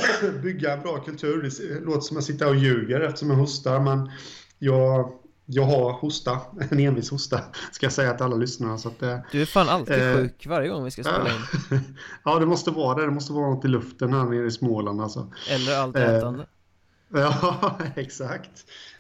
[0.44, 1.42] bygga en bra kultur.
[1.42, 4.12] Det låter som att jag sitter och ljuger eftersom jag hostar men
[4.60, 5.12] jag,
[5.46, 6.40] jag har hosta,
[6.72, 7.40] en envis hosta
[7.72, 8.78] ska jag säga till alla lyssnare.
[8.78, 11.80] Så att, eh, Du är fan alltid Eh, sjuk varje gång vi ska spela in
[12.24, 13.06] ja, det måste vara det.
[13.06, 15.32] Det måste vara något i luften här nere i Småland alltså.
[15.50, 16.46] Eller allt Eh, ätande
[17.14, 18.52] Ja, exakt.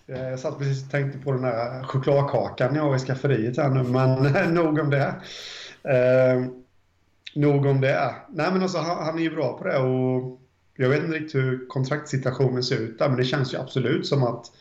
[0.08, 3.70] Eh, Jag satt precis och tänkte på den där chokladkakan jag har i skafferiet här
[3.70, 5.16] nu, men nog om det.
[5.84, 6.46] Eh,
[7.36, 8.16] nog om det.
[8.30, 10.42] Nej, men alltså han, han är ju bra på det och
[10.78, 14.24] jag vet inte riktigt hur kontraktssituationen ser ut där, men det känns ju absolut som
[14.24, 14.52] att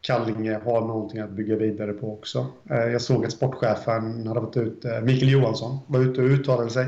[0.00, 2.46] Kallinge har någonting att bygga vidare på också.
[2.70, 6.70] Eh, jag såg att sportchefen hade varit ute, eh, Mikael Johansson, var ute och uttalade
[6.70, 6.86] sig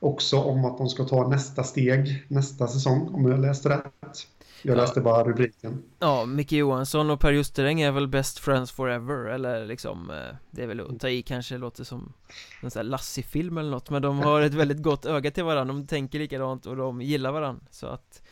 [0.00, 4.26] också om att de ska ta nästa steg nästa säsong, om jag läste rätt.
[4.62, 4.80] Jag Ja.
[4.80, 5.82] läste bara rubriken.
[5.98, 10.62] Ja, Micke Johansson och Per Justeräng är väl best friends forever Eller liksom, eh, det
[10.62, 12.12] är väl att ta i kanske låter som
[12.60, 15.74] en sån här Lassie-film eller något Men de har ett väldigt gott öga till varandra,
[15.74, 18.22] de tänker likadant och de gillar varandra Så att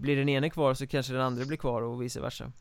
[0.00, 2.52] Blir den ene kvar så kanske den andra blir kvar och vice versa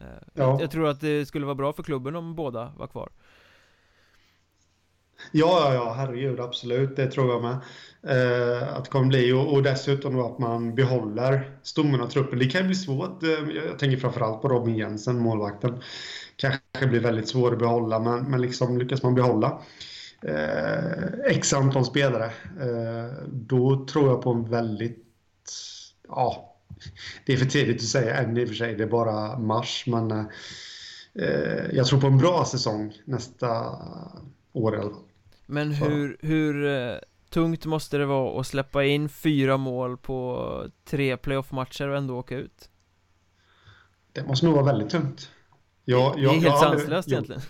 [0.00, 0.42] Eh, Ja.
[0.44, 3.08] jag, jag tror att det skulle vara bra för klubben om båda var kvar
[5.30, 6.96] Ja, ja, ja, herregud, absolut.
[6.96, 7.56] Det tror jag med.
[8.06, 9.32] Eh, att det kommer bli.
[9.32, 12.38] Och, och dessutom då att man behåller stommen av truppen.
[12.38, 13.22] Det kan bli svårt.
[13.22, 15.82] Eh, jag tänker framförallt på Robin Jensen, målvakten.
[16.36, 19.62] Kanske blir väldigt svår att behålla, men, men liksom lyckas man behålla
[20.22, 22.24] eh, x antal spelare,
[22.60, 25.04] eh, då tror jag på en väldigt...
[26.08, 26.56] Ja,
[27.26, 28.74] det är för tidigt att säga än i och för sig.
[28.74, 30.24] Det är bara mars, men eh,
[31.14, 33.78] eh jag tror på en bra säsong nästa
[34.52, 35.02] år i alla fall.
[35.52, 36.96] Men hur, hur eh,
[37.30, 42.36] tungt måste det vara att släppa in fyra mål på tre playoff-matcher och ändå åka
[42.36, 42.70] ut?
[44.12, 45.30] Det måste nog vara väldigt tungt.
[45.84, 47.42] Jag, det är jag, helt jag sanslöst jo, egentligen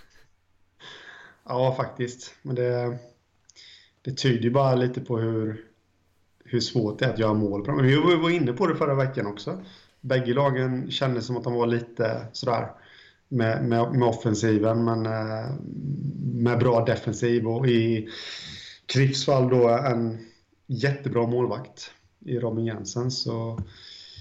[1.44, 2.34] Ja, faktiskt.
[2.42, 2.98] Men det,
[4.02, 5.64] det tyder ju bara lite på hur,
[6.44, 7.64] hur svårt det är att göra mål.
[7.64, 7.82] dem.
[7.82, 9.64] Vi var var inne på det förra veckan också.
[10.00, 12.68] Bägge lagen kändes som att de var lite sådär
[13.32, 15.50] med, med, med offensiven, men eh,
[16.34, 18.08] med bra defensiv och i
[18.86, 20.18] Krips fall då en
[20.66, 21.90] jättebra målvakt
[22.24, 23.10] i Robin Jensen.
[23.10, 23.58] Så...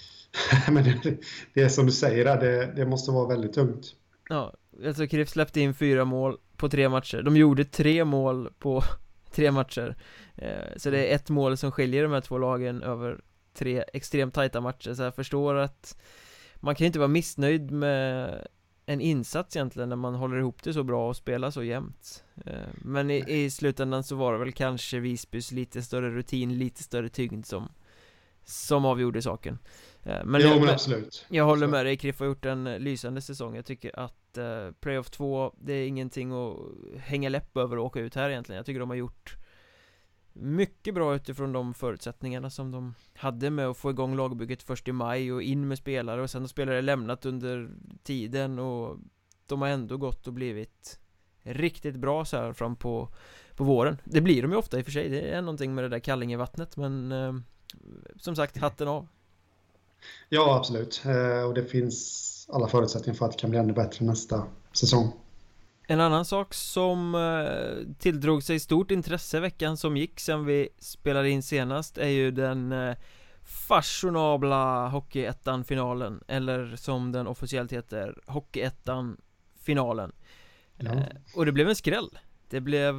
[0.72, 1.18] Men det,
[1.54, 3.96] det är som du säger, det, det måste vara väldigt tungt.
[4.30, 4.54] Ja,
[4.86, 7.22] alltså KIF släppte in fyra mål på tre matcher.
[7.22, 8.84] De gjorde tre mål på
[9.32, 9.96] tre matcher.
[10.36, 13.22] Eh, så det är ett mål som skiljer de här två lagen över
[13.54, 14.94] tre extremt tajta matcher.
[14.94, 15.98] Så jag förstår att
[16.56, 18.48] man kan ju inte vara missnöjd med
[18.86, 22.24] en insats egentligen när man håller ihop det så bra och spelar så jämnt.
[22.46, 26.84] Eh, Men i, i slutändan så var det väl kanske Visbys lite större rutin, lite
[26.84, 27.70] större tyngd som
[28.44, 29.60] Som avgjorde saken.
[30.04, 31.26] Eh, Men, jo, jag, men absolut.
[31.30, 33.56] Jag håller med dig, Kriff har gjort en lysande säsong.
[33.56, 36.58] Jag tycker att uh, Playoff 2, det är ingenting att
[37.00, 38.58] hänga läpp över och åka ut här egentligen.
[38.58, 39.38] Jag tycker de har gjort
[40.34, 44.92] mycket bra utifrån de förutsättningarna som de hade med att få igång lagbygget först i
[44.92, 47.70] maj och in med spelare och sen har spelare lämnat under
[48.04, 48.98] tiden och
[49.46, 51.00] de har ändå gått och blivit
[51.44, 53.10] riktigt bra så här fram på,
[53.56, 55.84] på våren Det blir de ju ofta i och för sig, det är någonting med
[55.84, 57.34] det där Kallingevattnet men eh,
[58.18, 59.08] som sagt, hatten av
[60.30, 61.02] Ja, absolut.
[61.06, 65.12] Eh, och det finns alla förutsättningar för att det kan bli ännu bättre nästa säsong.
[65.88, 71.30] En annan sak som eh, tilldrog sig stort intresse veckan som gick sen vi spelade
[71.30, 72.96] in senast är ju den eh,
[73.68, 80.12] fashionabla Hockeyettan-finalen Eller som den officiellt heter Hockeyettan-finalen
[80.78, 80.92] ja.
[80.92, 81.06] eh,
[81.36, 82.20] Och det blev en skräll
[82.50, 82.96] Det blev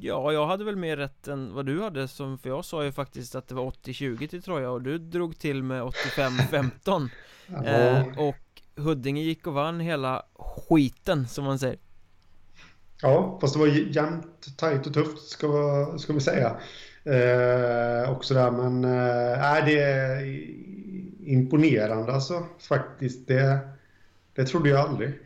[0.00, 2.92] Ja, jag hade väl mer rätt än vad du hade som För jag sa ju
[2.92, 7.08] faktiskt att det var 80-20 till Troja och du drog till med 85-15
[7.46, 7.64] ja.
[7.64, 8.47] eh, Och
[8.78, 11.78] Huddinge gick och vann hela skiten som man säger.
[13.02, 16.56] Ja, fast det var jämnt, tajt och tufft ska, ska vi säga.
[17.04, 20.24] Eh, också där, men eh, det är
[21.26, 23.28] imponerande alltså faktiskt.
[23.28, 23.58] Det,
[24.34, 25.18] det trodde jag aldrig.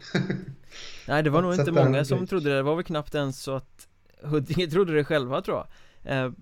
[1.08, 2.56] Nej, det var nog inte många som trodde det.
[2.56, 3.88] Det var väl knappt ens så att
[4.22, 5.66] Huddinge trodde det själva tror jag.
[6.04, 6.32] Eh,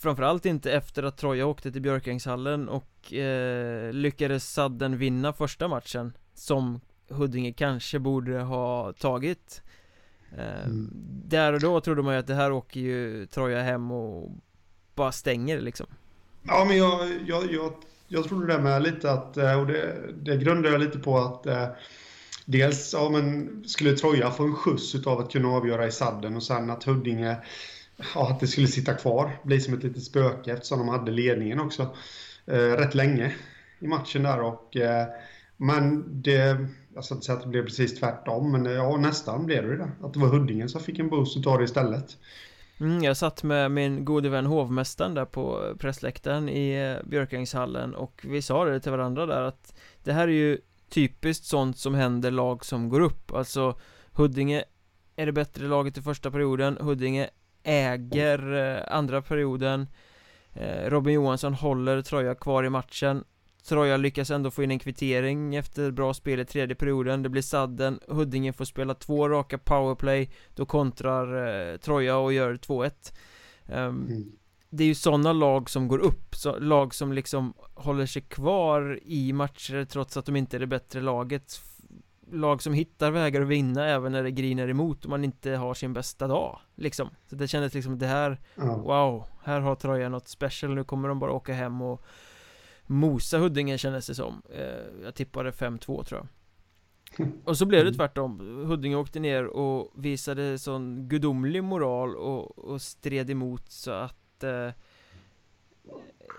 [0.00, 6.12] framförallt inte efter att Troja åkte till Björkängshallen och eh, lyckades sadden vinna första matchen
[6.38, 9.62] som Huddinge kanske borde ha tagit
[10.38, 10.90] eh, mm.
[11.24, 14.30] Där och då trodde man ju att det här åker ju Troja hem och
[14.94, 15.86] bara stänger liksom
[16.42, 17.72] Ja men jag, jag, jag,
[18.08, 21.46] jag trodde det med lite att, eh, och det, det grundar jag lite på att
[21.46, 21.68] eh,
[22.44, 26.42] Dels, ja men skulle Troja få en skjuts av att kunna avgöra i sadden och
[26.42, 27.36] sen att Huddinge
[28.14, 31.60] Ja, att det skulle sitta kvar, bli som ett litet spöke eftersom de hade ledningen
[31.60, 31.96] också
[32.46, 33.34] eh, rätt länge
[33.78, 35.06] i matchen där och eh,
[35.60, 39.68] men det, jag ska inte säga att det blev precis tvärtom, men ja, nästan blev
[39.68, 39.90] det det.
[40.02, 42.16] Att det var Huddinge som fick en boost utav det istället.
[42.80, 48.24] Mm, jag satt med min gode vän hovmästaren där på pressläktaren i eh, Björkängshallen och
[48.24, 52.30] vi sa det till varandra där att det här är ju typiskt sånt som händer
[52.30, 53.32] lag som går upp.
[53.32, 53.78] Alltså
[54.12, 54.64] Huddinge
[55.16, 57.30] är det bättre laget i första perioden, Huddinge
[57.62, 59.86] äger eh, andra perioden
[60.52, 63.24] eh, Robin Johansson håller tröja kvar i matchen
[63.68, 67.22] Troja lyckas ändå få in en kvittering efter bra spel i tredje perioden.
[67.22, 70.30] Det blir sadden, Huddinge får spela två raka powerplay.
[70.54, 71.26] Då kontrar
[71.72, 72.90] eh, Troja och gör 2-1
[73.66, 74.32] um, ehm, mm.
[74.70, 79.00] Det är ju sådana lag som går upp, så, lag som liksom håller sig kvar
[79.02, 81.60] i matcher trots att de inte är det bättre laget.
[82.32, 85.74] Lag som hittar vägar att vinna även när det griner emot och man inte har
[85.74, 87.08] sin bästa dag Liksom.
[87.26, 88.80] Så det kändes liksom det här mm.
[88.80, 92.04] Wow, här har Troja något special, nu kommer de bara åka hem och
[92.88, 94.42] mosa Huddinge kändes det som.
[94.54, 96.28] Eh, Jag tippade 5-2 tror jag.
[97.44, 98.40] Och så blev det tvärtom.
[98.66, 104.70] Huddinge åkte ner och visade sån gudomlig moral och, och stred emot så att eh,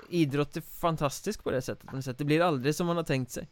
[0.10, 2.18] Idrott är fantastisk på det sättet.
[2.18, 3.48] Det blir aldrig som man har tänkt sig.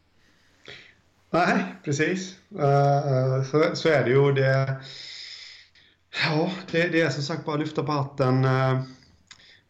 [1.30, 2.38] Nej, precis.
[2.52, 4.32] Uh, så, så, är det ju.
[4.32, 4.76] Det
[6.26, 8.82] Ja, det, det, är som sagt bara att lyfta på hatten uh,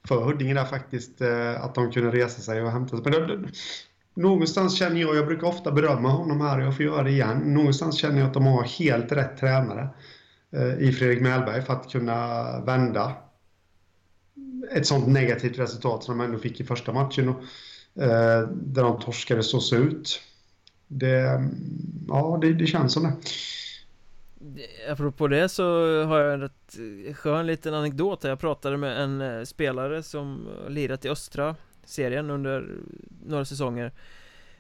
[0.08, 3.12] för Huddinge där faktiskt, eh, att de kunde resa sig och hämta sig.
[3.12, 3.50] Men det, det,
[4.14, 7.38] någonstans känner jag, jag brukar ofta berömma honom här, jag får göra det igen.
[7.38, 9.90] Någonstans känner jag att de har helt rätt tränare
[10.52, 13.14] eh, i Fredrik Mellberg för att kunna vända
[14.72, 17.30] ett sånt negativt resultat som de ändå fick i första matchen.
[17.30, 17.42] Och,
[18.04, 20.22] eh, där de torskade så ut.
[20.88, 21.44] Det,
[22.08, 23.14] ja, det, det känns som det.
[24.90, 25.64] Apropå det så
[26.04, 26.78] har jag en rätt
[27.18, 32.68] skön liten anekdot Jag pratade med en eh, spelare som lirat i östra serien under
[33.26, 33.92] några säsonger.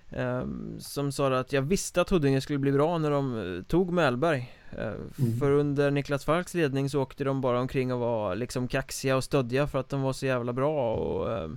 [0.09, 3.91] Um, Som sa att jag visste att Huddinge skulle bli bra när de eh, tog
[3.91, 4.53] Mellberg.
[4.73, 4.83] Uh,
[5.19, 5.39] mm.
[5.39, 9.23] För under Niklas Falks ledning så åkte de bara omkring och var liksom kaxiga och
[9.23, 11.49] stöddiga för att de var så jävla bra och uh, Eh,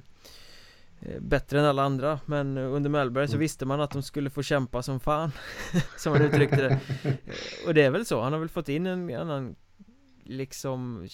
[1.21, 3.41] bättre än alla andra Men under Mellberg så mm.
[3.41, 5.33] visste man att de skulle få kämpa som fan
[5.97, 6.81] Som han uttryckte det.
[7.09, 9.55] Eh, Och det är väl så, han har väl fått in en annan
[10.25, 11.07] Liksom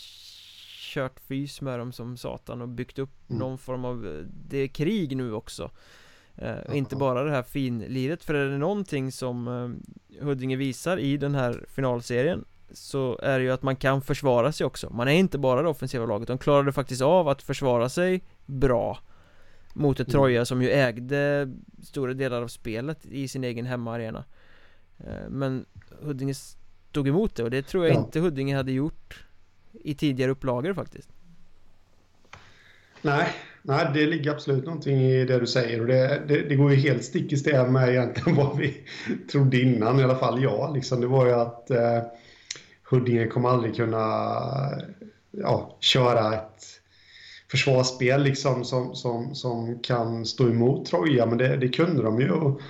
[0.95, 3.39] kört fys med dem som satan och byggt upp Mm.
[3.41, 5.71] någon form av eh, Det är krig nu också.
[6.37, 11.17] Eh, Inte bara det här finliret för är det någonting som eh, Huddinge visar i
[11.17, 14.91] den här finalserien Så är det ju att man kan försvara sig också.
[14.91, 18.99] Man är inte bara det offensiva laget De klarade faktiskt av att försvara sig bra
[19.79, 20.13] Mot ett Mm.
[20.13, 21.49] Troja som ju ägde
[21.83, 24.25] stora delar av spelet i sin egen hemmaarena
[24.99, 25.67] Eh, Men
[26.03, 27.99] Huddinge stod emot det och det tror jag Ja.
[28.01, 29.25] inte Huddinge hade gjort
[29.85, 31.09] I tidigare upplagor faktiskt
[33.03, 33.27] Nej,
[33.63, 35.81] nej, det ligger absolut någonting i det du säger.
[35.81, 38.85] Och det, det, det går ju helt stick i stäv med egentligen vad vi
[39.33, 40.75] trodde innan, i alla fall jag.
[40.75, 42.03] Liksom, det var ju att eh,
[42.91, 43.99] Huddinge kommer aldrig kunna
[45.31, 46.76] ja, köra ett
[47.57, 52.31] försvarsspel liksom, som, som, som kan stå emot Troja, men det, det kunde de ju.
[52.31, 52.61] Och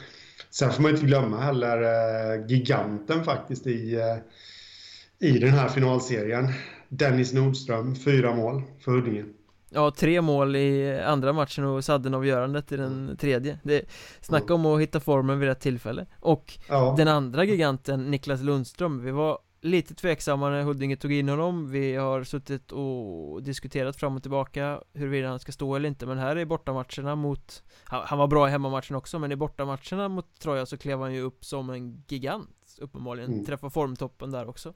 [0.50, 6.52] sen får man inte glömma heller eh, giganten faktiskt i, eh, i den här finalserien.
[6.88, 9.24] Dennis Nordström, fyra mål för Huddinge.
[9.70, 13.82] Ja, tre mål i andra matchen och Sadden-avgörandet i den tredje det,
[14.20, 16.94] Snacka om att hitta formen vid rätt tillfälle Och Ja.
[16.98, 21.94] den andra giganten, Niklas Lundström Vi var lite tveksamma när Huddinge tog in honom Vi
[21.94, 26.38] har suttit och diskuterat fram och tillbaka Huruvida han ska stå eller inte Men här
[26.38, 30.66] i bortamatcherna mot Han, han var bra i hemmamatchen också Men i bortamatcherna mot Troja
[30.66, 33.44] så klev han ju upp som en gigant Uppenbarligen, Mm.
[33.44, 34.74] träffade formtoppen där också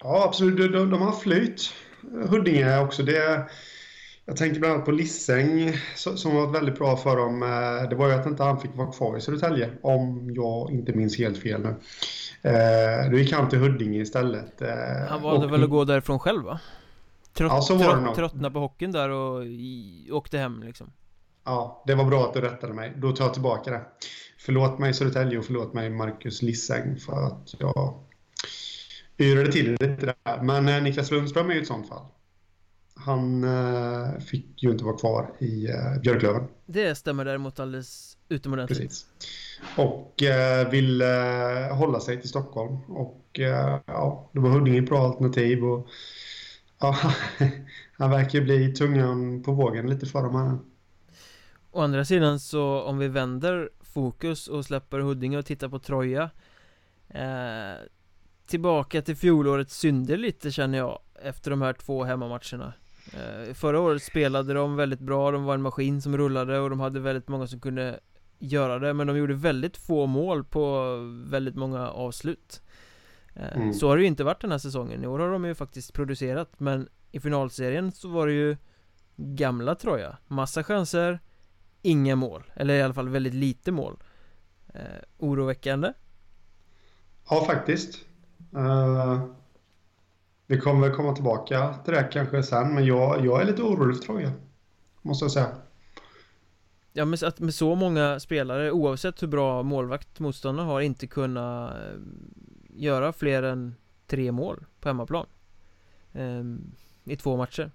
[0.00, 0.56] Ja, absolut.
[0.56, 1.74] De, de, de har flyt.
[2.28, 3.02] Huddinge också.
[3.02, 3.48] Det,
[4.26, 7.42] jag tänker bland annat på Lisseng som var väldigt bra för dem.
[7.42, 10.92] Eh, Det var ju att inte han fick vara kvar i Södertälje, om jag inte
[10.92, 11.74] minns helt fel nu.
[12.50, 14.62] Eh, Då gick han till Huddinge istället.
[14.62, 14.68] Eh,
[15.08, 16.60] Han valde och- väl att gå därifrån själv va?
[17.32, 18.14] Trött, Ja, så var det trött, nog.
[18.14, 20.92] tröttna på hockeyn där och i, åkte hem liksom
[21.44, 22.92] Ja, det var bra att du rättade mig.
[22.96, 23.80] Då tar jag tillbaka det.
[24.38, 27.94] Förlåt mig Södertälje och förlåt mig Marcus Lisseng för att jag
[29.18, 30.42] yrade till det lite där.
[30.42, 32.04] Men Niklas Lundström är ju ett sånt fall.
[32.94, 36.44] Han eh, fick ju inte vara kvar i eh, Björklöven.
[36.66, 39.06] Det stämmer däremot alldeles utomordentligt Precis.
[39.76, 42.76] Och eh, ville eh, hålla sig till Stockholm.
[42.88, 45.64] Och eh, ja, då var Huddinge ett bra alternativ.
[45.64, 45.88] Och,
[46.80, 46.96] ja,
[47.96, 50.58] han verkar ju bli tungan på vågen lite för dem här.
[51.70, 56.30] Å andra sidan så om vi vänder fokus och släpper Huddinge och tittar på Troja
[57.08, 57.74] eh,
[58.46, 62.72] Tillbaka till fjolårets synder lite känner jag Efter de här två hemmamatcherna
[63.54, 67.00] Förra året spelade de väldigt bra, de var en maskin som rullade och de hade
[67.00, 68.00] väldigt många som kunde
[68.38, 70.96] göra det Men de gjorde väldigt få mål på
[71.26, 72.62] väldigt många avslut.
[73.34, 73.74] Eh, Mm.
[73.74, 75.92] Så har det ju inte varit den här säsongen, i år har de ju faktiskt
[75.92, 78.56] producerat Men i finalserien så var det ju
[79.16, 80.16] gamla Troja.
[80.26, 81.20] Massa chanser
[81.86, 84.02] Inga mål, eller i alla fall väldigt lite mål.
[84.74, 84.80] Eh,
[85.18, 85.92] Oroväckande.
[87.30, 88.04] Ja, faktiskt.
[88.56, 89.24] Eh,
[90.46, 93.96] vi kommer väl komma tillbaka till det kanske sen, men jag, jag är lite orolig
[93.96, 94.32] för Troja.
[95.02, 95.48] Måste jag säga.
[96.92, 101.74] Ja men att med så många spelare oavsett hur bra målvakt motståndarna har inte kunnat
[101.74, 102.00] eh,
[102.68, 103.74] göra fler än
[104.06, 105.26] tre mål på hemmaplan
[106.12, 106.72] ehm,
[107.04, 107.70] I två matcher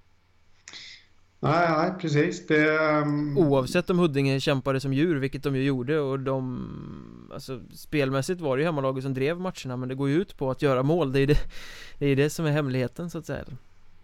[1.42, 2.48] Nej, nej, precis.
[2.48, 7.60] Det, ehm, Oavsett om Huddinge kämpade som djur, vilket de ju gjorde och de Alltså
[7.74, 10.62] spelmässigt var det ju hemmalaget som drev matcherna men det går ju ut på att
[10.62, 11.40] göra mål, det är det
[12.00, 13.44] Det är det som är hemligheten så att säga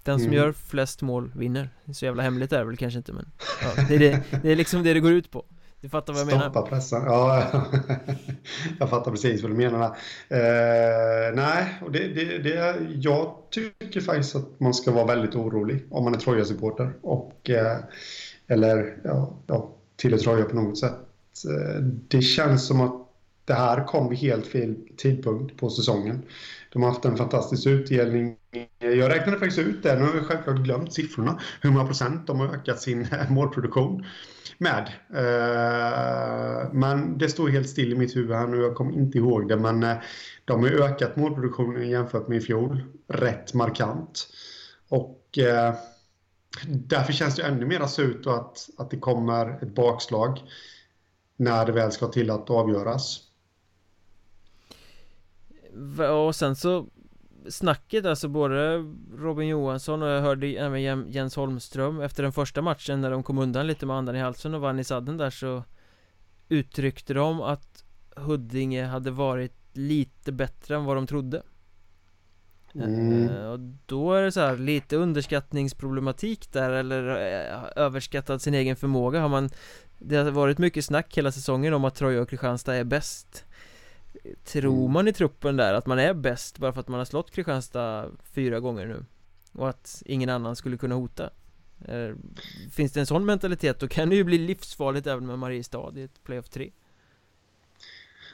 [0.03, 0.33] Den som Mm.
[0.37, 3.25] gör flest mål vinner Så jävla hemligt är det väl kanske inte men
[3.63, 5.43] ja, det, är det, det är liksom det det går ut på
[5.85, 6.41] du fattar vad jag menar?
[6.41, 7.03] Stoppa pressen.
[7.05, 7.51] Ja,
[8.79, 9.85] jag fattar precis vad du menar.
[10.29, 15.83] Eh, nej, och det, det, det, jag tycker faktiskt att man ska vara väldigt orolig
[15.91, 16.93] om man är Troja-supporter.
[17.01, 17.77] Och, eh,
[18.47, 20.99] eller ja, ja, till Troja på något sätt.
[21.49, 23.04] Eh, det känns som att
[23.45, 26.23] det här kom vid helt fel tidpunkt på säsongen.
[26.73, 28.35] De har haft en fantastisk utdelning.
[28.79, 29.95] Jag räknade faktiskt ut det.
[29.95, 31.39] Nu har jag självklart glömt siffrorna.
[31.61, 34.05] Hur många procent de har ökat sin eh, målproduktion
[34.57, 34.91] med.
[35.13, 38.57] Eh, men det står helt still i mitt huvud här nu.
[38.57, 39.57] Jag kommer inte ihåg det.
[39.57, 39.97] Men eh,
[40.45, 42.83] de har ökat målproduktionen jämfört med i fjol.
[43.07, 44.27] Rätt markant.
[44.89, 45.21] Och
[46.67, 50.39] därför känns det ännu mer surt att, att det kommer ett bakslag
[51.37, 53.24] när det väl ska till att avgöras.
[56.27, 56.87] Och sen så
[57.49, 58.77] Snacket alltså både
[59.17, 63.23] Robin Johansson och jag hörde även Jen- Jens Holmström efter den första matchen när de
[63.23, 65.63] kom undan lite med andan i halsen och vann i sadden där så
[66.49, 67.83] Uttryckte de att
[68.15, 71.43] Huddinge hade varit lite bättre än vad de trodde.
[72.75, 73.29] Mm.
[73.29, 78.75] Eh, Och då är det så här lite underskattningsproblematik där eller eh, överskattat sin egen
[78.75, 79.19] förmåga.
[79.21, 79.49] Har man
[79.99, 83.45] Det har varit mycket snack hela säsongen om att Troja och Kristianstad är bäst
[84.43, 84.91] Tror Mm.
[84.91, 88.11] man i truppen där att man är bäst bara för att man har slått Kristianstad
[88.33, 89.05] fyra gånger nu?
[89.57, 91.29] och att ingen annan skulle kunna hota
[91.87, 92.09] eh,
[92.71, 96.03] Finns det en sån mentalitet då kan det ju bli livsfarligt även med Mariestad i
[96.03, 96.71] ett playoff 3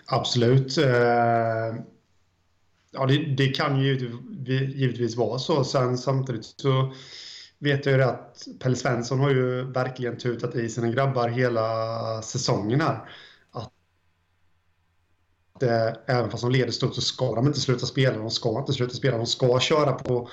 [0.06, 1.76] Absolut eh,
[2.94, 4.20] Ja det, det kan ju
[4.76, 6.94] givetvis vara så sen samtidigt så
[7.60, 12.82] vet jag ju att Pelle Svensson har ju verkligen tutat i sina grabbar hela säsongen
[12.82, 13.10] här.
[15.64, 18.18] Att eh, även fast de leder stort så ska de inte sluta spela.
[18.18, 19.18] De ska inte sluta spela.
[19.18, 20.30] De ska köra på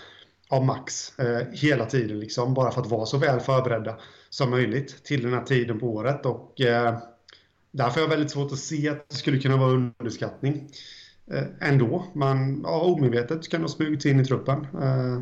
[0.49, 2.55] av max eh, hela tiden liksom.
[2.55, 3.99] Bara för att vara så väl förberedda
[4.31, 6.26] som möjligt till den här tiden på året.
[6.26, 6.99] Och eh,
[7.70, 10.70] därför är jag väldigt svårt att se att det skulle kunna vara underskattning
[11.31, 12.05] eh, ändå.
[12.14, 14.66] Men ja, omedvetet kan de smugit in i truppen.
[14.83, 15.20] Eh,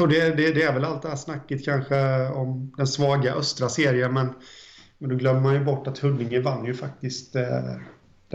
[0.00, 3.68] och det, det, det, är väl allt det här snacket kanske om den svaga östra
[3.68, 4.14] serien.
[4.14, 4.32] Men,
[4.98, 7.76] men då glömmer man ju bort att Huddinge vann ju faktiskt eh,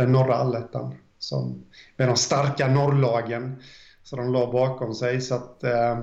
[0.01, 0.95] den norra allettan.
[1.19, 1.63] Som,
[1.97, 3.55] med de starka norrlagen.
[4.03, 5.63] Så de la bakom sig så att...
[5.63, 5.99] Eh,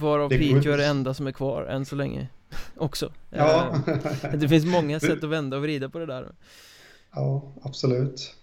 [0.00, 2.28] Varav Piteå är det enda som är kvar än så länge.
[2.76, 3.12] Också.
[3.30, 3.74] Ja.
[3.86, 6.32] Eh, det finns många sätt att vända och vrida på det där.
[7.14, 8.34] Ja, absolut.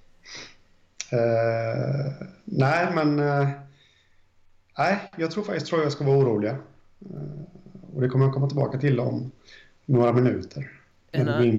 [1.11, 2.11] Eh,
[2.45, 3.19] nej, men...
[3.19, 3.49] Eh,
[4.79, 6.51] Nej, jag tror faktiskt tror jag ska vara oroliga.
[6.51, 9.31] Eh, och det kommer jag komma tillbaka till om
[9.85, 10.71] några minuter.
[11.11, 11.58] En,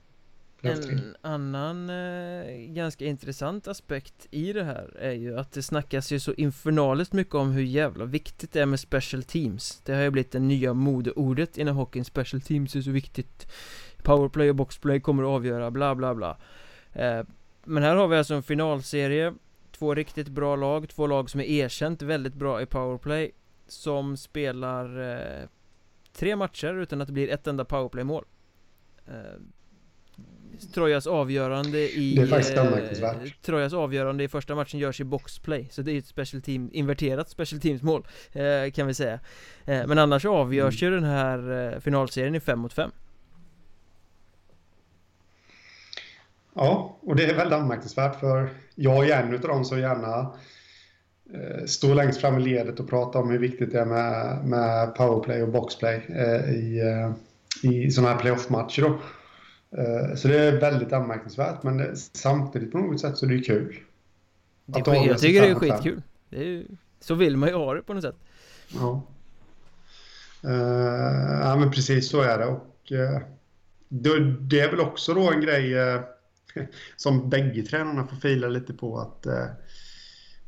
[0.62, 6.20] en annan eh, ganska intressant aspekt i det här är ju att det snackas ju
[6.20, 9.80] så infernaliskt mycket om hur jävla viktigt det är med special teams.
[9.84, 12.04] Det har ju blivit det nya modeordet inom hockeyn.
[12.04, 13.52] Special teams är så viktigt.
[14.02, 16.36] Powerplay och boxplay kommer att avgöra, bla bla bla.
[16.92, 17.22] Eh,
[17.64, 19.34] men här har vi alltså en finalserie
[19.72, 23.30] Två riktigt bra lag, två lag som är erkänt väldigt bra i powerplay
[23.66, 25.48] Som spelar eh,
[26.12, 28.24] tre matcher utan att det blir ett enda powerplay-mål
[29.06, 29.40] eh,
[30.74, 35.68] Trojas avgörande i Det är faktiskt eh, Trojas avgörande i första matchen görs i boxplay
[35.70, 39.20] Så det är ett special team, inverterat special teams mål eh, Kan vi säga
[39.64, 40.94] eh, Men annars avgörs mm.
[40.94, 42.90] ju den här finalserien i 5 mot 5
[46.54, 50.32] Ja, och det är väldigt anmärkningsvärt för jag är en av dem som gärna
[51.66, 55.42] står längst fram i ledet och pratar om hur viktigt det är med, med powerplay
[55.42, 55.96] och boxplay
[56.48, 56.80] i,
[57.68, 58.82] i sådana här playoff-matcher.
[58.82, 58.98] Då.
[59.76, 63.40] Eh, så det är väldigt anmärkningsvärt, men det, samtidigt på något sätt så är det
[63.40, 63.76] kul.
[64.66, 66.02] Det är, jag tycker det är skitkul.
[66.28, 66.64] Det är,
[67.00, 68.16] så vill man ju ha det på något sätt.
[68.74, 69.02] Ja.
[70.44, 72.46] Uh, ja, men precis så är det.
[72.46, 73.20] Och, uh,
[73.88, 76.00] det, det, är väl också då en grej uh,
[76.96, 79.22] som bägge tränarna får fila lite på att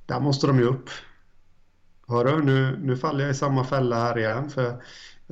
[0.06, 0.90] där måste de ju upp.
[2.06, 4.50] Hörru, nu, nu faller jag i samma fälla här igen.
[4.50, 4.82] För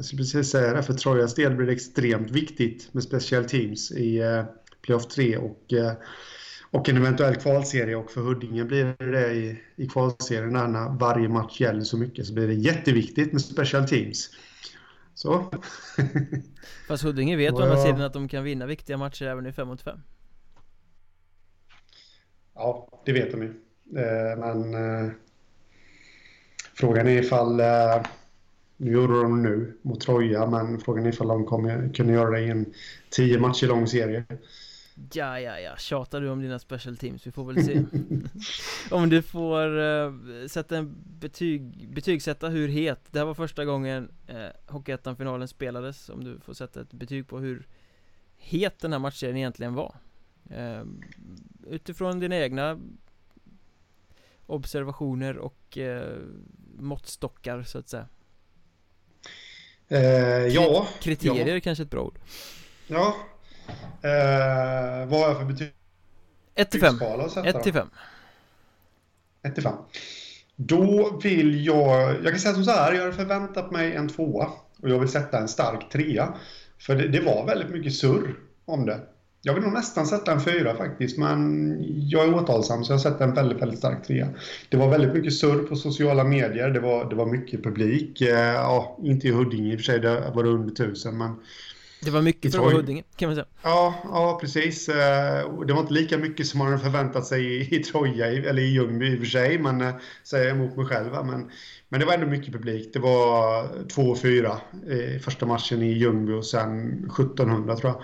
[0.00, 3.92] jag skulle precis säga det, för Trojas del blir det extremt viktigt med special teams
[3.92, 4.44] i eh,
[4.82, 5.92] playoff 3 och, eh,
[6.70, 7.96] och en eventuell kvalserie.
[7.96, 12.34] Och för Huddinge blir det i, i kvalserien när varje match gäller så mycket så
[12.34, 14.30] blir det jätteviktigt med special teams.
[15.14, 15.52] Så.
[16.88, 19.68] Fast Huddinge vet å andra sidan att de kan vinna viktiga matcher även i 5
[19.68, 19.98] mot 5.
[22.54, 23.48] Ja, det vet de ju.
[24.00, 24.74] Eh, men
[26.74, 27.60] frågan är ifall...
[28.82, 32.40] Nu gjorde de nu mot Troja, men frågan är ifall de kommer kunna göra det
[32.40, 32.66] i en
[33.10, 34.24] tio matcher lång serie.
[35.12, 37.26] Ja, ja, ja, tjatar du om dina special teams?
[37.26, 37.82] Vi får väl se
[38.90, 40.12] Om du får uh,
[40.46, 46.24] sätta en betyg, betygsätta hur het Det här var första gången uh, Hockeyettan-finalen spelades Om
[46.24, 47.66] du får sätta ett betyg på hur
[48.36, 49.94] het den här matchen egentligen var
[50.50, 50.84] uh,
[51.66, 52.78] utifrån dina egna
[54.50, 56.18] observationer och eh,
[56.78, 58.08] måttstockar så att säga?
[59.90, 60.88] Eh, ja.
[61.00, 61.60] Kriterier ja.
[61.60, 62.18] kanske ett bra ord.
[62.86, 63.16] Ja.
[64.02, 65.72] Eh, vad har jag för betyg?
[66.54, 66.94] 1 till 5.
[67.44, 67.90] 1 till 5.
[69.42, 69.74] 1 till 5.
[70.56, 74.50] Då vill jag, jag kan säga som så här, jag hade förväntat mig en tvåa
[74.82, 76.34] och jag vill sätta en stark trea.
[76.78, 78.34] För det, det var väldigt mycket surr
[78.64, 79.00] om det.
[79.42, 81.76] Jag vill nog nästan sätta en fyra faktiskt, men
[82.08, 84.28] jag är återhållsam så jag sätter en väldigt, väldigt stark trea.
[84.68, 88.20] Det var väldigt mycket surr på sociala medier, det var, det var mycket publik.
[88.20, 91.34] Eh, ja, inte i Huddinge i och för sig, det var under tusen, men...
[92.04, 93.46] Det var mycket vara Huddinge, kan man säga.
[93.62, 94.88] Ja, ja, precis.
[94.88, 98.62] Eh, det var inte lika mycket som man hade förväntat sig i, i Troja, eller
[98.62, 101.10] i Ljungby i och för sig, men eh, säger jag emot mig själv.
[101.12, 101.50] Men,
[101.88, 102.90] men det var ändå mycket publik.
[102.92, 104.56] Det var 2-4
[105.16, 108.02] i första matchen i Ljungby och sen 1700 tror jag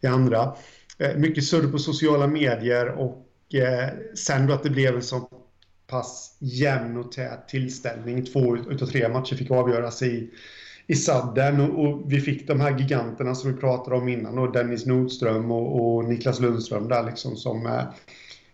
[0.00, 0.52] i andra.
[0.98, 5.28] Eh, mycket surr på sociala medier och eh, sen då att det blev en så
[5.86, 8.24] pass jämn och tät tillställning.
[8.24, 10.30] Två utav tre matcher fick avgöras i,
[10.86, 14.52] i sadden och, och, vi fick de här giganterna som vi pratade om innan och
[14.52, 17.82] Dennis Nordström och, och Niklas Lundström där liksom som eh,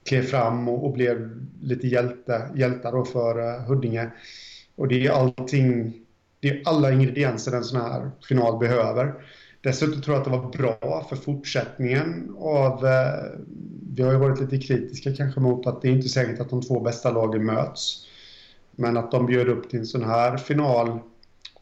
[0.04, 4.10] klev fram och, och, blev lite hjälte, hjältar då för eh, Huddinge.
[4.76, 5.94] Och det är allting
[6.40, 9.14] det är alla ingredienser en sån här final behöver.
[9.60, 12.86] Dessutom tror jag att det var bra för fortsättningen av...
[12.86, 13.40] Eh,
[13.92, 16.62] vi har ju varit lite kritiska kanske mot att det är inte säkert att de
[16.62, 18.06] två bästa lagen möts.
[18.70, 20.98] Men att de bjöd upp till en sån här final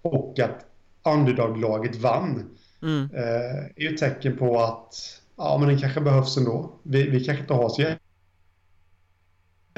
[0.02, 0.66] och att
[1.14, 3.08] underdog-laget vann mm.
[3.14, 4.94] eh, är ju ett tecken på att
[5.36, 6.72] ja, men det kanske behövs ändå.
[6.82, 7.84] Vi, vi kanske inte har så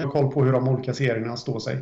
[0.09, 1.75] koll på hur de olika serierna står sig.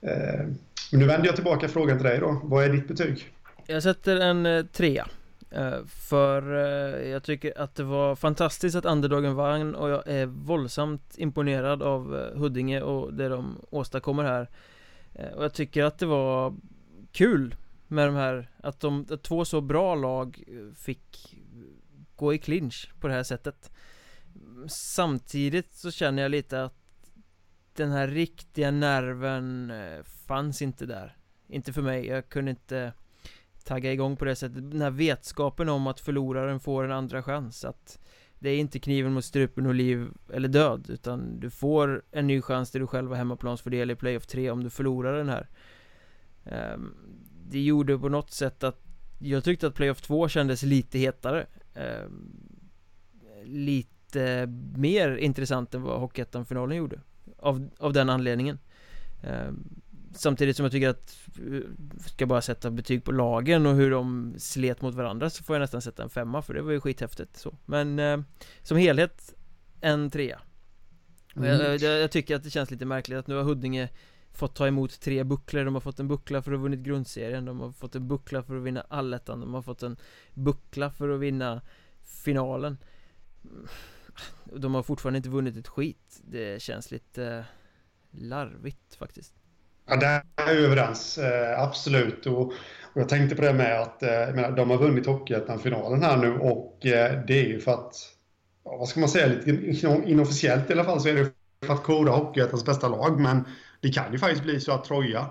[0.00, 0.46] Eh,
[0.90, 2.40] men nu vänder jag tillbaka frågan till dig då.
[2.44, 3.32] Vad är ditt betyg?
[3.66, 5.06] Jag sätter en eh, trea.
[5.54, 10.26] Eh, för eh, jag tycker att det var fantastiskt att underdogen vann och jag är
[10.26, 14.50] våldsamt imponerad av eh, Huddinge och det de åstadkommer här.
[15.36, 16.54] Och jag tycker att det var
[17.12, 17.54] kul
[17.88, 20.44] med de här, att de att två så bra lag
[20.76, 21.36] fick
[22.16, 23.70] gå i clinch på det här sättet.
[24.66, 26.74] Samtidigt så känner jag lite att
[27.76, 29.72] den här riktiga nerven
[30.26, 31.16] fanns inte där.
[31.48, 32.92] Inte för mig, jag kunde inte
[33.64, 34.70] tagga igång på det sättet.
[34.70, 37.98] Den här vetskapen om att förloraren får en andra chans Att
[38.38, 42.42] det är inte kniven mot strupen och liv eller död Utan du får en ny
[42.42, 45.48] chans där du själv har hemmaplansfördel i playoff 3 om du förlorar den här.
[46.44, 46.94] Ehm,
[47.50, 48.80] det gjorde på något sätt att
[49.18, 51.46] Jag tyckte att playoff 2 kändes lite hetare.
[51.74, 52.40] Ehm,
[53.44, 54.46] lite
[54.76, 57.00] mer intressant än vad Hockeyettan-finalen gjorde
[57.38, 58.58] av, av den anledningen.
[59.22, 59.82] Ehm,
[60.14, 61.18] Samtidigt som jag tycker att
[62.06, 65.60] Ska bara sätta betyg på lagen och hur de slet mot varandra så får jag
[65.60, 67.56] nästan sätta en femma för det var ju skithäftigt så.
[67.64, 68.20] Men eh,
[68.62, 69.34] Som helhet
[69.80, 70.40] En trea.
[71.36, 71.48] Mm.
[71.48, 73.88] jag, jag, jag, tycker att det känns lite märkligt att nu har Huddinge
[74.32, 77.44] Fått ta emot tre bucklor, de har fått en buckla för att ha vunnit grundserien.
[77.44, 79.40] De har fått en buckla för att vinna allettan.
[79.40, 79.96] De har fått en
[80.34, 81.62] buckla för att vinna
[82.02, 82.78] finalen.
[84.44, 86.20] De har fortfarande inte vunnit ett skit.
[86.24, 87.44] Det känns lite
[88.10, 89.34] larvigt faktiskt
[89.86, 91.18] Ja, där är vi överens.
[91.18, 92.26] Eh, absolut.
[92.26, 92.46] Och,
[92.92, 96.38] och, jag tänkte på det med att eh, menar, de har vunnit Hockeyettan-finalen här nu
[96.38, 97.94] och eh, det är ju för att,
[98.64, 99.50] ja, vad ska man säga, lite
[100.06, 101.30] inofficiellt i alla fall så är det
[101.66, 103.20] för att kora Hockeyettans bästa lag.
[103.20, 103.44] Men
[103.80, 105.26] det kan ju faktiskt bli så att Troja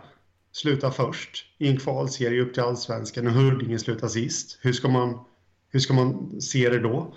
[0.52, 4.60] slutar först i en kvalserie upp till Allsvenskan och Huddinge slutar sist.
[4.62, 5.20] Hur ska man,
[5.70, 7.14] hur ska man se det då?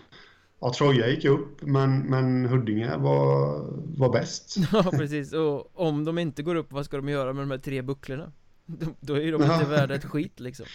[0.60, 3.64] Ja, Troja gick upp, men, men Huddinge var,
[3.98, 4.56] var bäst.
[4.72, 5.32] Ja, precis.
[5.32, 8.32] Och om de inte går upp, vad ska de göra med de här tre bucklorna?
[9.00, 10.66] Då är de inte värda ett skit liksom.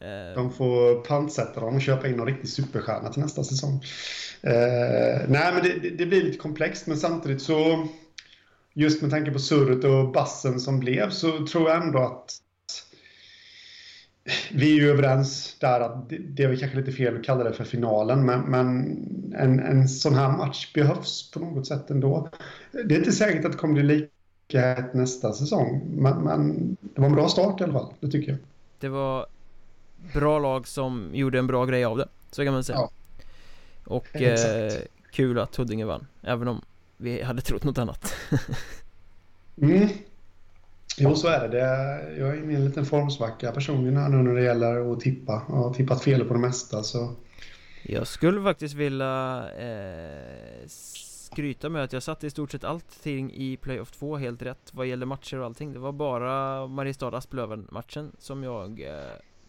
[0.00, 3.84] Eh, de får pantsätta dem och köpa in någon riktig superstjärna till nästa säsong.
[4.42, 7.88] Eh, nej, men det, det, blir lite komplext, men samtidigt så
[8.74, 12.36] just med tanke på surret och bassen som blev så tror jag ändå att
[14.52, 17.52] vi är ju överens där att det är väl kanske lite fel att kalla det
[17.52, 18.96] för finalen, men, men
[19.36, 22.28] en, en sån här match behövs på något sätt ändå.
[22.72, 27.00] Det är inte säkert att det kommer bli lika hett nästa säsong, men, men det
[27.00, 28.38] var en bra start i alla fall, det tycker jag.
[28.80, 29.26] Det var
[30.14, 32.78] bra lag som gjorde en bra grej av det, så kan man säga.
[32.78, 32.90] Ja.
[33.84, 34.72] Och eh,
[35.12, 36.60] kul att Huddinge vann, även om
[36.96, 38.14] vi hade trott något annat.
[39.62, 39.88] mm.
[40.96, 41.58] Jo, så är det.
[42.18, 45.42] Jag är inne i en liten formsvacka personligen här nu när det gäller att tippa.
[45.48, 47.14] Jag har tippat fel på det mesta, så...
[47.82, 53.56] Jag skulle faktiskt vilja eh, skryta med att jag satte i stort sett allting i
[53.56, 55.72] Playoff 2 helt rätt vad gäller matcher och allting.
[55.72, 58.94] Det var bara Mariestad-Asplöven-matchen som jag eh,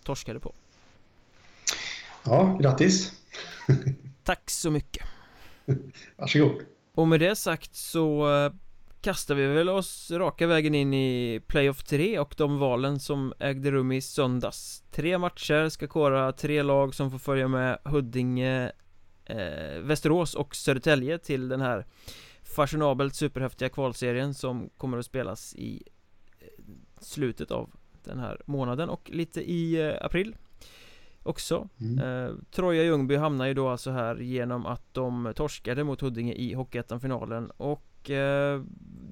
[0.03, 0.53] torskade på.
[2.23, 3.13] Ja, grattis!
[4.23, 5.05] Tack så mycket!
[6.17, 6.61] Varsågod!
[6.95, 8.51] Och med det sagt så eh,
[9.01, 13.71] kastar vi väl oss raka vägen in i Playoff 3 och de valen som ägde
[13.71, 18.71] rum i söndags Tre matcher ska kora tre lag som får följa med Huddinge,
[19.25, 21.85] eh, Västerås och Södertälje till den här
[22.43, 25.83] fashionabelt superhäftiga kvalserien som kommer att spelas i
[26.39, 26.47] eh,
[27.01, 27.69] slutet av
[28.03, 30.35] den här månaden och lite i eh, april
[31.23, 31.99] också mm.
[31.99, 36.53] eh, Troja Ljungby hamnar ju då alltså här genom att de torskade mot Huddinge i
[36.53, 38.61] Hockeyettan-finalen och Eh,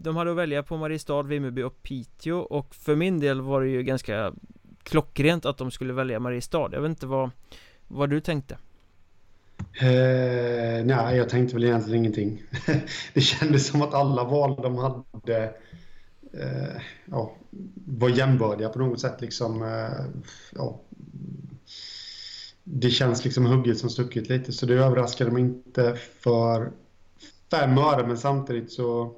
[0.01, 3.69] de hade att välja på Mariestad, Vimmerby och Piteå och för min del var det
[3.69, 4.33] ju ganska
[4.83, 6.69] klockrent att de skulle välja Mariestad.
[6.71, 7.29] Jag vet inte vad,
[7.87, 8.57] vad du tänkte?
[9.81, 12.43] Eh, nej, jag tänkte väl egentligen ingenting.
[13.13, 15.43] det kändes som att alla val de hade
[16.33, 17.35] eh, ja,
[17.85, 19.21] var jämbördiga på något sätt.
[19.21, 20.21] Liksom, eh,
[20.55, 20.81] ja,
[22.63, 26.71] det känns liksom hugget som stucket lite, så det överraskade mig inte för
[27.51, 29.15] fem öre, men samtidigt så,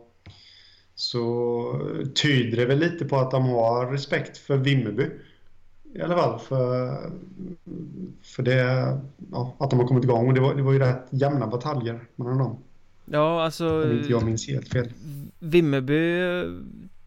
[0.95, 5.09] så tyder det väl lite på att de har respekt för Vimmerby.
[5.93, 6.97] I alla fall för,
[8.21, 8.63] för det,
[9.31, 10.27] ja, att de har kommit igång.
[10.27, 12.57] Och det var, det var ju rätt jämna bataljer mellan dem.
[13.05, 13.83] Ja, alltså...
[13.83, 14.93] Om inte jag minns helt fel.
[15.39, 16.21] Vimmerby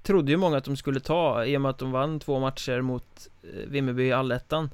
[0.03, 2.81] trodde ju många att de skulle ta i och med att de vann två matcher
[2.81, 4.71] mot eh, Vimmerby i allettan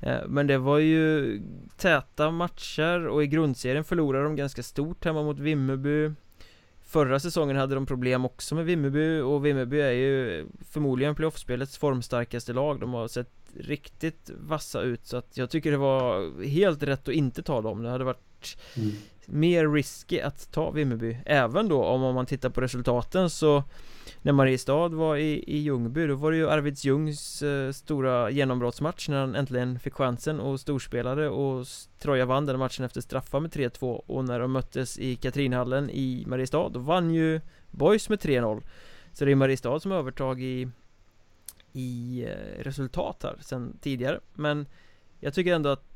[0.00, 1.40] Eh, men det var ju
[1.76, 6.10] täta matcher och i grundserien förlorade de ganska stort hemma mot Vimmerby.
[6.82, 12.52] Förra säsongen hade de problem också med Vimmerby och Vimmerby är ju förmodligen playoffspelets formstarkaste
[12.52, 12.80] lag.
[12.80, 17.14] De har sett riktigt vassa ut så att jag tycker det var helt rätt att
[17.14, 17.82] inte ta dem.
[17.82, 18.92] Det hade varit mm
[19.30, 21.16] mer risky att ta Vimmerby.
[21.26, 23.64] Även då om man tittar på resultaten så
[24.22, 29.08] när Mariestad var i, i Ljungby då var det ju Arvids Ljungs eh, stora genombrottsmatch
[29.08, 31.66] när han äntligen fick chansen och storspelade och
[31.98, 36.24] Troja vann den matchen efter straffar med 3-2 och när de möttes i Katrinhallen i
[36.26, 38.62] Mariestad då vann ju Boys med 3-0
[39.12, 40.68] Så det är Mariestad som har övertag i
[41.72, 44.20] i eh, resultat här sen tidigare.
[44.34, 44.66] Men
[45.20, 45.87] jag tycker ändå att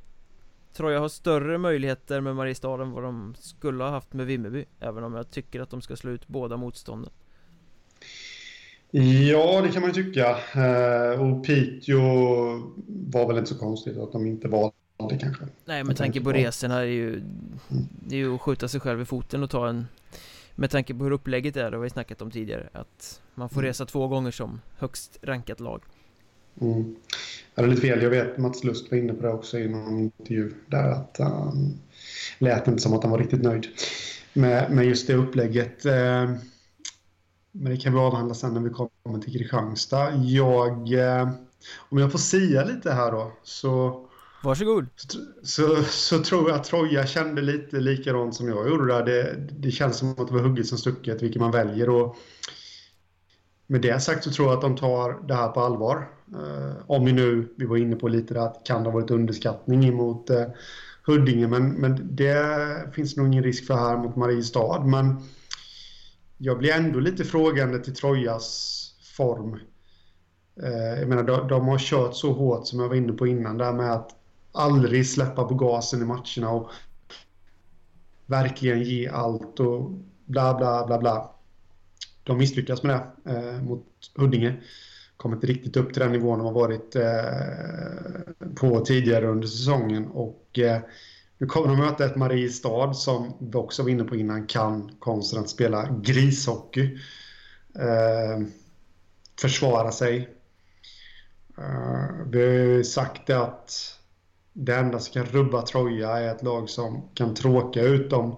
[0.73, 5.05] Troja har större möjligheter med Mariestad än vad de skulle ha haft med Vimmerby Även
[5.05, 7.11] om jag tycker att de ska slå ut båda motstånden
[8.95, 10.39] Ja, det kan man ju tycka.
[10.55, 12.01] Eh, och Piteå
[12.87, 15.45] var väl inte så konstigt att de inte valde kanske.
[15.65, 17.23] Nej, med tanke på resorna är ju.
[18.09, 19.87] Det är ju att skjuta sig själv i foten och ta en
[20.55, 23.61] Med tanke på hur upplägget är, det har vi snackat om tidigare Att man får
[23.61, 23.69] mm.
[23.69, 25.83] resa två gånger som högst rankat lag
[26.61, 26.95] mm.
[27.55, 29.99] Jag hade lite fel, jag vet Mats Lust var inne på det också i någon
[29.99, 31.79] intervju där att han
[32.39, 33.67] lät inte som att han var riktigt nöjd
[34.33, 35.87] med, med just det upplägget.
[35.87, 36.31] Eh,
[37.53, 40.15] men det kan vi avhandla sen när vi kommer till Kristianstad.
[40.15, 41.29] Jag, eh,
[41.79, 44.07] om jag får säga lite här då, så...
[44.45, 44.87] Varsågod.
[44.97, 49.05] Så, så, så tror jag att Troja kände lite likadant som jag gjorde där.
[49.05, 51.89] Det, det känns som att det var hugget som stucket, vilket man väljer.
[51.89, 52.17] Och
[53.73, 56.09] med det sagt så tror jag att de tar det här på allvar.
[56.33, 59.11] Eh, om vi nu, vi var inne på lite där att kan det ha varit
[59.11, 60.45] underskattning emot eh,
[61.07, 64.85] Huddinge, men, men det finns nog ingen risk för här mot Mariestad.
[64.85, 65.17] Men
[66.39, 68.79] jag blir ändå lite frågande till Trojas
[69.17, 69.59] form.
[70.63, 73.59] Eh, jag menar, de, de, har kört så hårt som jag var inne på innan,
[73.59, 74.11] där med att
[74.53, 76.71] aldrig släppa på gasen i matcherna och
[78.27, 79.91] verkligen ge allt och
[80.27, 81.32] bla bla bla bla.
[82.25, 84.63] De misslyckas med det eh, mot Huddinge.
[85.17, 90.07] Kommer inte riktigt upp till den nivån de har varit eh, på tidigare under säsongen
[90.07, 90.81] och eh,
[91.39, 95.41] nu kommer de möta ett Mariestad som vi också var inne på innan kan konsten
[95.41, 96.99] att spela grishockey.
[97.79, 98.47] Eh,
[99.41, 100.29] försvara sig.
[101.59, 103.99] Eh, vi har ju sagt att
[104.53, 108.37] det enda som kan rubba Troja är ett lag som kan tråka ut dem.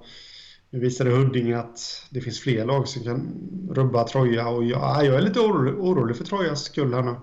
[0.75, 5.03] Nu visade Huddinge att det finns fler lag som kan rubba Troja och jag, ah,
[5.03, 7.14] jag är lite orolig, orolig för Trojas skull här nu.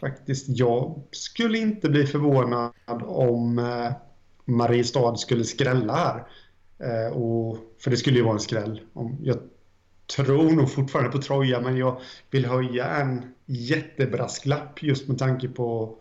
[0.00, 2.72] Faktiskt, jag skulle inte bli förvånad
[3.02, 3.92] om eh,
[4.44, 6.26] Mariestad skulle skrälla här.
[6.78, 8.80] Eh, och, för det skulle ju vara en skräll.
[9.22, 9.38] Jag
[10.16, 12.00] tror nog fortfarande på Troja, men jag
[12.30, 15.98] vill höja en jättebrasklapp just med tanke på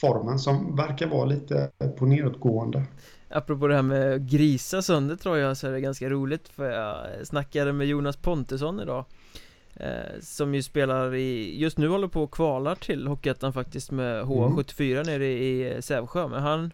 [0.00, 2.84] formen som verkar vara lite på nedåtgående.
[3.32, 7.26] Apropå det här med att grisa sönder Troja så är det ganska roligt för jag
[7.26, 9.04] snackade med Jonas Pontesson idag
[9.74, 14.24] eh, Som ju spelar i, just nu håller på och kvalar till Hockeyettan faktiskt med
[14.24, 15.06] HA74 mm.
[15.06, 16.28] nere i Sävsjö.
[16.28, 16.70] Men han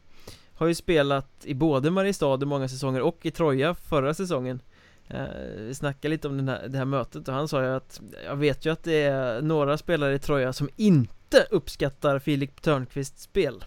[0.55, 4.61] har ju spelat i både Mariestad i många säsonger och i Troja förra säsongen.
[5.09, 5.25] Eh,
[5.59, 8.67] Vi snackade lite om här, det här mötet och han sa ju att Jag vet
[8.67, 13.65] ju att det är några spelare i Troja som inte uppskattar Filip Törnqvists spel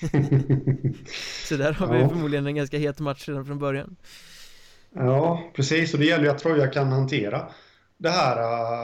[1.48, 3.96] Så där har vi förmodligen en ganska het match redan från början
[4.92, 7.48] Ja, precis och det gäller ju att Troja kan hantera
[7.98, 8.36] det här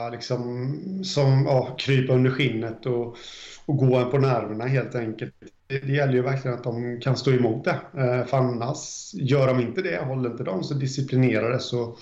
[0.05, 3.17] äh, liksom som ja, krypa under skinnet och,
[3.65, 5.33] och gå en på nerverna helt enkelt
[5.67, 7.79] det, det gäller ju verkligen att de kan stå emot det.
[7.93, 11.97] Eh, för annars, gör de inte det, håller inte de så disciplinerade så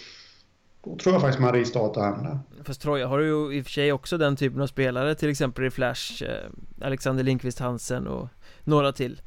[0.83, 2.39] då tror jag faktiskt Mariestad tar hem det.
[2.63, 5.65] Fast Troja har ju i och för sig också den typen av spelare, till exempel
[5.65, 8.27] i Flash, eh, Alexander Lindqvist Hansen och
[8.65, 9.21] några till.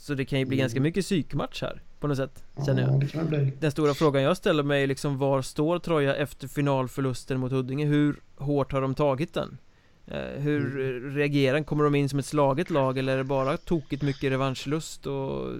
[0.00, 0.62] Så det kan ju bli mm.
[0.62, 3.00] ganska mycket psykmatch här på något sätt, känner ja, jag.
[3.00, 3.52] Det kan bli.
[3.60, 7.86] Den stora frågan jag ställer mig är liksom var står Troja efter finalförlusten mot Huddinge?
[7.86, 9.58] Hur hårt har de tagit den?
[10.06, 11.14] Eh, hur mm.
[11.14, 15.06] reagerar Kommer de in som ett slaget lag eller är det bara tokigt mycket revanschlust
[15.06, 15.52] och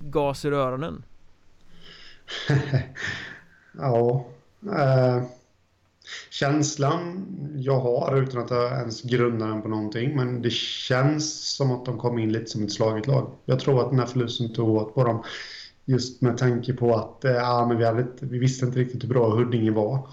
[0.00, 1.02] gas i öronen?
[3.78, 4.26] ja
[4.62, 5.22] eh,
[6.30, 11.72] Känslan jag har utan att jag ens grunna den på någonting men det känns som
[11.72, 13.30] att de kom in lite som ett slaget lag.
[13.44, 15.24] Jag tror att den här förlusten tog åt på dem
[15.84, 19.08] just med tanke på att eh, ja, men vi, hade, vi visste inte riktigt hur
[19.08, 20.08] bra Huddinge var.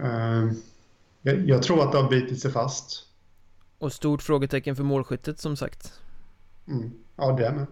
[0.00, 0.52] Eh,
[1.22, 3.06] jag, jag, tror att det har bitit sig fast.
[3.78, 5.92] Och stort frågetecken för målskyttet som sagt.
[6.68, 7.66] Mm, ja, det med.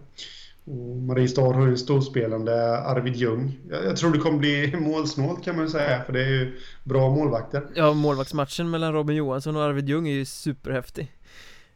[0.65, 3.59] Och Mariestad har ju en storspelande Arvid Ljung.
[3.69, 7.09] Jag, jag, tror det kommer bli målsnålt kan man säga, för det är ju bra
[7.09, 7.67] målvakter.
[7.75, 11.11] Ja, målvaktsmatchen mellan Robin Johansson och Arvid Ljung är ju superhäftig.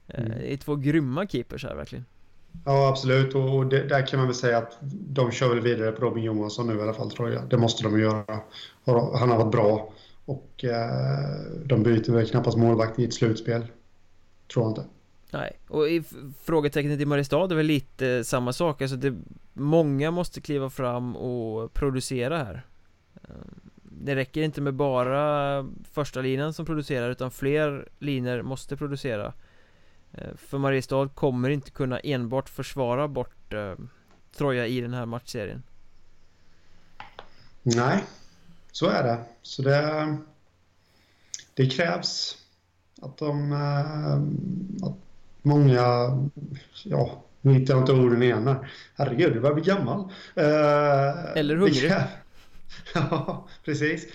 [0.08, 0.38] Eh, mm.
[0.40, 2.06] Det är två grymma keepers här verkligen.
[2.66, 3.36] Ja, absolut.
[3.36, 6.68] Och det, där kan man väl säga att de kör väl vidare på Robin Johansson
[6.68, 7.50] nu i alla fall, tror jag.
[7.50, 8.40] Det måste de göra.
[8.86, 9.94] Han har varit bra.
[10.26, 13.66] Och eh, de byter väl knappast målvakt i ett slutspel.
[14.54, 14.84] Tror jag inte.
[15.36, 16.04] Nej, och i
[16.44, 18.82] frågetecknet i Mariestad är väl lite samma sak.
[18.82, 19.16] Alltså det,
[19.54, 22.66] många måste kliva fram och producera här.
[23.24, 23.36] Eh,
[23.84, 29.34] det räcker inte med bara första linan som producerar utan fler linor måste producera.
[30.14, 33.74] Eh, för Mariestad kommer inte kunna enbart försvara bort eh,
[34.36, 35.64] Troja i den här matchserien.
[37.64, 38.04] Nej,
[38.72, 39.20] så är det.
[39.42, 40.18] Så det,
[41.54, 42.38] det krävs
[43.02, 45.05] att de eh, att
[45.46, 45.82] många,
[46.84, 48.72] ja, nu hittar jag inte orden igen här.
[48.96, 50.00] Herregud, du börjar bli gammal.
[50.36, 51.94] Eh, Eller hungrig.
[52.94, 54.06] ja, precis.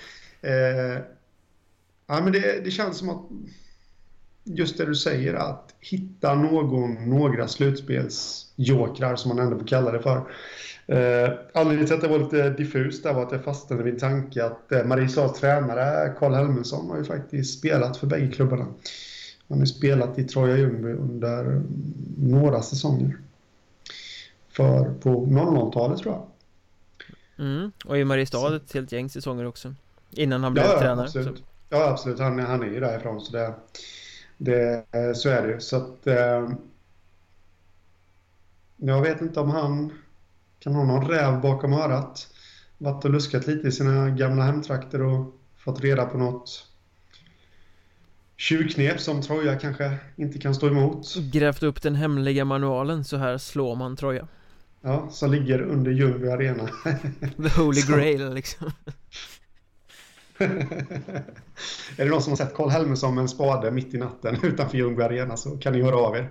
[0.42, 1.02] Eh,
[2.06, 3.22] ja, men det, det känns som att
[4.44, 10.00] just det du säger, att hitta någon, några slutspelsjokrar som man ändå får kalla det
[10.00, 10.16] för.
[10.86, 14.44] Eh, anledningen till att det var lite diffust där var att jag fastnade vid tanke
[14.44, 18.66] att eh, Mariestads tränare Karl Helmensson har ju faktiskt spelat för bägge klubbarna.
[19.50, 21.62] Han har spelat i Troja Ljungby under
[22.18, 23.16] några säsonger.
[24.48, 26.26] För på 00-talet tror jag.
[27.46, 29.74] Mm, och i Mariestad ett helt gäng säsonger också.
[30.10, 31.06] Innan han blev ja, tränare.
[31.06, 31.38] Absolut.
[31.38, 31.44] Så.
[31.68, 32.18] Ja, absolut.
[32.18, 33.20] Han, han är ju därifrån.
[33.20, 33.54] Så, det,
[34.38, 34.84] det,
[35.14, 35.60] så är det ju.
[35.60, 36.06] Så att...
[36.06, 36.50] Eh,
[38.76, 39.92] jag vet inte om han
[40.58, 42.34] kan ha någon räv bakom örat.
[42.78, 46.69] Varit och luskat lite i sina gamla hemtrakter och fått reda på något
[48.40, 51.14] tjuvknep som Troja kanske inte kan stå emot.
[51.32, 54.28] Grävt upp den hemliga manualen, så här slår man Troja.
[54.80, 56.68] Ja, som ligger under Ljungby Arena.
[57.36, 58.70] The Holy Grail liksom.
[60.38, 64.78] är det någon som har sett Karl Helmersson med en spade mitt i natten utanför
[64.78, 66.30] Ljungby Arena så kan ni höra av er.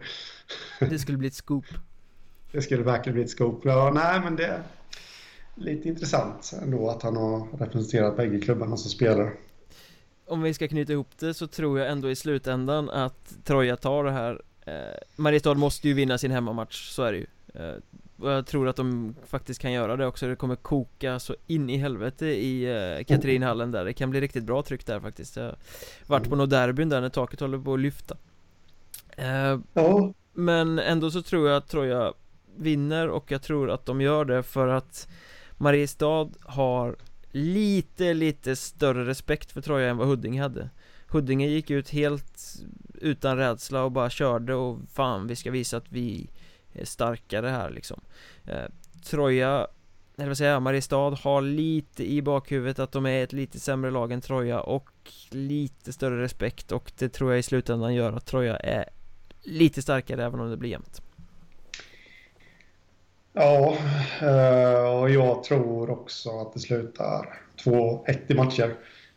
[0.79, 1.65] det skulle bli ett scoop.
[2.51, 3.61] Det skulle verkligen bli ett scoop.
[3.65, 4.61] Ja, nej, men det är
[5.55, 9.31] lite intressant ändå att han har representerat bägge klubbarna som spelare
[10.29, 14.03] om vi ska knyta ihop det så tror jag ändå i slutändan att Troja tar
[14.03, 14.73] det här eh,
[15.15, 17.25] Mariestad måste ju vinna sin hemmamatch, så är det ju.
[17.53, 17.75] Eh,
[18.19, 21.69] Och jag tror att de faktiskt kan göra det också, det kommer koka så in
[21.69, 23.85] i helvete i eh, Katrinhallen där.
[23.85, 25.35] Det kan bli riktigt bra tryck där faktiskt.
[25.35, 25.55] Jag har
[26.07, 28.17] varit på något derbyn där när taket håller på att lyfta.
[29.17, 30.13] Eh, ja.
[30.33, 32.13] Men ändå så tror jag att Troja
[32.55, 35.07] vinner och jag tror att de gör det för att
[35.57, 36.95] Mariestad har
[37.31, 40.69] lite, lite större respekt för Troja än vad Huddinge hade.
[41.07, 42.61] Huddinge gick ut helt
[42.93, 46.29] utan rädsla och bara körde och fan vi ska visa att vi
[46.73, 48.01] är starkare här liksom.
[48.45, 48.65] Eh,
[49.03, 49.67] Troja,
[50.17, 53.91] eller vad säger jag, Mariestad har lite i bakhuvudet att de är ett lite sämre
[53.91, 54.89] lag än Troja och
[55.29, 58.89] lite större respekt och det tror jag i slutändan gör att Troja är
[59.41, 61.01] lite starkare även om det blir jämnt.
[63.41, 63.77] Ja,
[64.21, 68.75] eh, och jag tror också att det slutar 2-1 i matcher.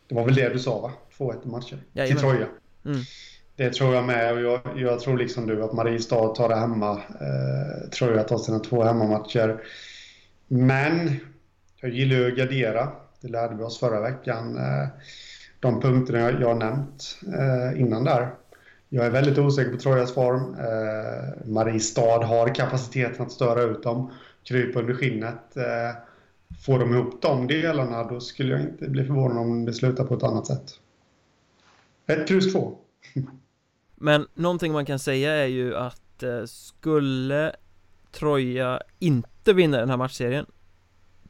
[0.09, 0.93] Det var väl det du sa va?
[1.19, 1.79] 2-1 i matcher.
[1.93, 2.17] Jajamän.
[2.17, 2.47] Till Troja.
[2.85, 2.99] Mm.
[3.57, 6.91] Det tror jag med och jag, jag, tror liksom du att Mariestad tar det hemma.
[6.93, 9.63] Eh, tror jag tar sina två hemmamatcher.
[10.49, 11.17] Men
[11.81, 12.89] jag gillar ju att gardera.
[13.21, 14.57] Det lärde vi oss förra veckan.
[14.57, 14.89] Eh,
[15.61, 18.29] de punkterna jag, jag nämnt eh, innan där.
[18.95, 20.55] Jag är väldigt osäker på Trojas form.
[20.55, 24.11] Eh, Mariestad har kapaciteten att störa ut dem,
[24.45, 25.57] krypa under skinnet.
[25.57, 25.97] Eh,
[26.67, 30.15] får de ihop de delarna, då skulle jag inte bli förvånad om det slutar på
[30.15, 30.65] ett annat sätt.
[32.07, 32.79] Ett kryss två.
[33.95, 37.57] Men någonting man kan säga är ju att eh, skulle
[38.11, 40.47] Troja inte vinna den här matchserien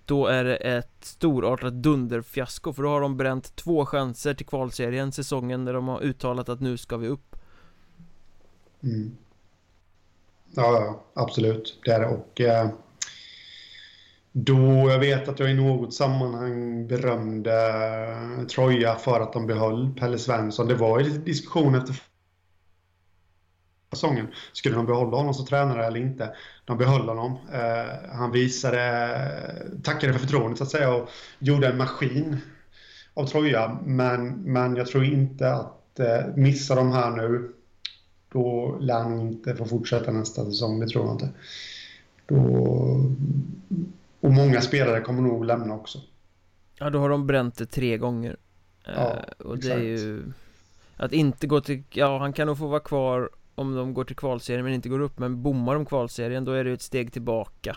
[0.05, 5.13] då är det ett storartat dunderfiasko för då har de bränt två chanser till kvalserien
[5.13, 7.32] säsongen där de har uttalat att nu ska vi upp
[8.83, 9.17] Mm.
[10.55, 11.81] Ja, absolut.
[11.85, 12.07] Det är det.
[12.07, 12.69] Och eh,
[14.33, 17.53] då, jag vet att jag i något sammanhang berömde
[18.39, 20.69] eh, Troja för att de behöll Pelle Svensson.
[20.69, 22.03] Det var ju lite diskussion efter
[23.93, 24.27] säsongen.
[24.53, 26.35] Skulle de behålla honom som tränare eller inte?
[26.65, 27.39] De behöll honom.
[27.53, 31.09] Eh, han visade, eh, tackade för förtroendet så att säga och
[31.39, 32.37] gjorde en maskin
[33.15, 33.79] av Troja.
[33.85, 37.53] Men, men jag tror inte att eh, missa de här nu
[38.33, 41.29] då lär han inte få fortsätta nästa säsong, det tror jag inte.
[42.27, 42.37] Då...
[44.21, 45.99] Och många spelare kommer nog lämna också.
[46.79, 48.37] Ja, då har de bränt det tre gånger.
[48.85, 49.75] Ja, uh, och exakt.
[49.75, 50.33] det är ju...
[50.97, 51.83] Att inte gå till...
[51.91, 55.01] Ja, han kan nog få vara kvar Om de går till kvalserien men inte går
[55.01, 57.77] upp Men bommar de kvalserien då är det ett steg tillbaka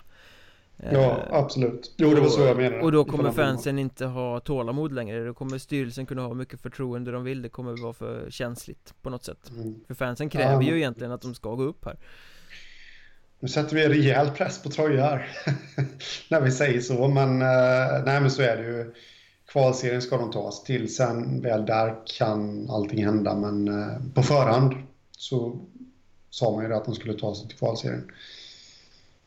[0.78, 1.96] Ja, eh, absolut.
[1.98, 2.82] Jo, det var så jag menade.
[2.82, 5.26] Och då kommer fansen inte ha tålamod längre.
[5.26, 7.42] Då kommer styrelsen kunna ha mycket förtroende de vill.
[7.42, 9.52] Det kommer vara för känsligt på något sätt.
[9.56, 9.76] Mm.
[9.88, 10.70] För fansen kräver ja.
[10.70, 11.98] ju egentligen att de ska gå upp här.
[13.40, 15.30] Nu sätter vi rejäl press på Troja här.
[16.30, 18.94] När vi säger så, men eh, nej men så är det ju.
[19.48, 20.96] Kvalserien ska de ta sig till.
[20.96, 24.74] Sen väl där kan allting hända, men eh, på förhand
[25.12, 25.60] så
[26.30, 28.12] sa man ju att de skulle ta sig till kvalserien.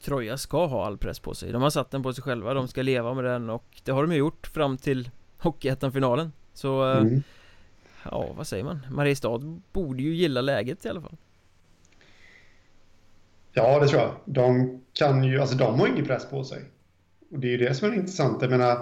[0.04, 2.68] Troja ska ha all press på sig De har satt den på sig själva, de
[2.68, 6.98] ska leva med den och det har de ju gjort fram till Hockeyettan-finalen Så eh,
[6.98, 7.22] mm.
[8.04, 8.86] Ja, vad säger man?
[8.90, 11.16] Mariestad borde ju gilla läget i alla fall
[13.52, 16.64] Ja, det tror jag De kan ju, alltså de har ingen press på sig
[17.32, 18.72] Och det är ju det som är intressant, jag menar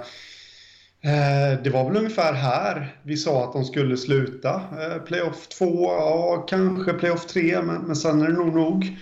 [1.01, 4.55] eh, det var väl ungefär här vi sa att de skulle sluta.
[4.55, 8.97] Eh, playoff 2, ja kanske playoff 3, men, men sen är det nog nog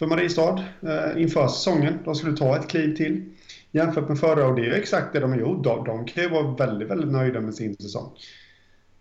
[0.00, 1.98] för Mariestad eh, inför säsongen.
[2.04, 3.32] De skulle ta ett kliv till
[3.70, 5.64] jämfört med förra och det är exakt det de har gjort.
[5.64, 8.16] De, de kan ju vara väldigt, väldigt nöjda med sin säsong.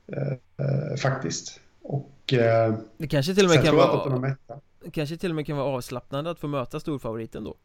[0.07, 1.59] Eh, faktiskt.
[1.81, 2.33] Och...
[2.33, 4.35] Eh, det kanske till och med kan vara...
[4.83, 7.55] Det kanske till och med kan vara avslappnande att få möta storfavoriten då.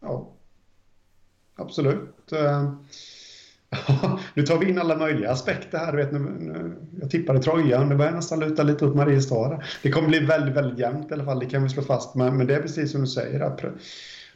[0.00, 0.32] Ja.
[1.54, 2.32] Absolut.
[2.32, 2.72] Eh,
[4.34, 5.96] nu tar vi in alla möjliga aspekter här.
[5.96, 9.62] Vet, nu, nu, jag tippade Troja och det börjar nästan luta lite åt Mariestad.
[9.82, 12.14] Det kommer bli väldigt, väldigt jämnt i alla fall, det kan vi slå fast.
[12.14, 13.64] Men, men det är precis som du säger, att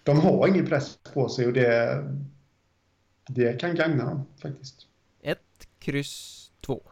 [0.03, 2.05] de har ingen press på sig och det,
[3.29, 4.87] det kan gagna dem faktiskt.
[5.23, 6.83] Ett, kryss, två.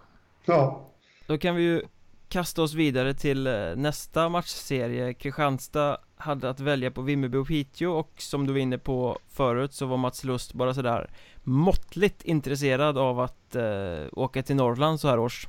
[0.44, 0.90] Ja.
[1.26, 1.82] Då kan vi ju
[2.28, 7.92] kasta oss vidare till eh, nästa matchserie Kristianstad hade att välja på Vimmerby och Piteå
[7.92, 11.10] och som du var inne på förut så var Mats Lust bara sådär
[11.42, 15.48] måttligt intresserad av att eh, åka till Norrland så här års.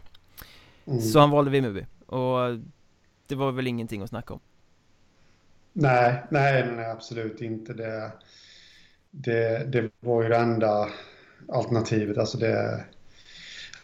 [0.86, 1.02] Mm.
[1.02, 2.60] Så han valde Vimmerby och
[3.28, 4.40] det var väl ingenting att snacka om.
[5.74, 7.74] Nej, nej, nej absolut inte.
[7.74, 8.12] Det
[9.16, 10.90] det, det var ju det enda
[11.48, 12.84] alternativet, alltså det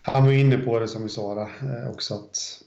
[0.01, 2.61] han var inne på det som vi sa där, eh, också att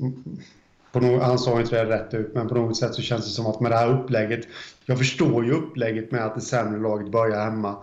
[0.92, 3.30] på något, han sa inte det rätt ut, men på något sätt så känns det
[3.30, 4.46] som att med det här upplägget,
[4.86, 7.76] jag förstår ju upplägget med att det sämre laget börjar hemma,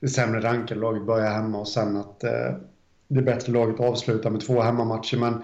[0.00, 2.56] det sämre rankade laget börjar hemma och sen att eh,
[3.08, 5.42] det bättre laget avslutar med två hemmamatcher, men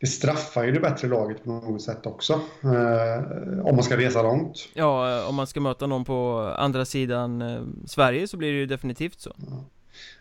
[0.00, 2.32] det straffar ju det bättre laget på något sätt också.
[2.62, 4.68] Eh, om man ska resa långt.
[4.74, 8.66] Ja, om man ska möta någon på andra sidan eh, Sverige så blir det ju
[8.66, 9.32] definitivt så.
[9.36, 9.64] Ja.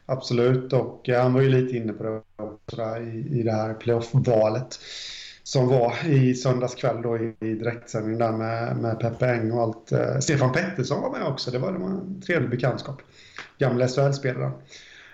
[0.05, 4.79] Absolut, och han var ju lite inne på det också i, i det här playoff-valet
[5.49, 9.61] som var i söndags kväll då i, i direktsändning där med, med Peppe Eng och
[9.61, 9.91] allt.
[9.91, 13.01] Eh, Stefan Pettersson var med också, det var, det var en trevlig bekantskap.
[13.57, 14.51] Gamla SHL-spelare.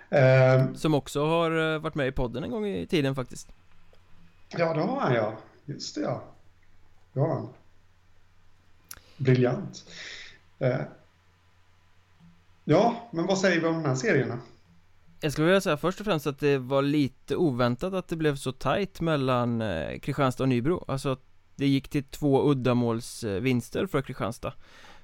[0.09, 3.47] Eh, som också har eh, varit med i podden en gång i tiden faktiskt.
[4.49, 5.33] Ja, det har han ja.
[5.65, 6.23] Just det ja.
[7.13, 7.49] Det har han.
[9.17, 9.83] Briljant.
[10.59, 10.81] Eh,
[12.63, 14.38] ja, men vad säger vi om den här serien då?
[15.26, 18.36] Jag skulle vilja säga först och främst att det var lite oväntat att det blev
[18.36, 20.86] så tajt mellan eh, Kristianstad och Nybro.
[20.88, 21.21] Alltså att
[21.55, 24.53] det gick till två uddamålsvinster för Kristianstad.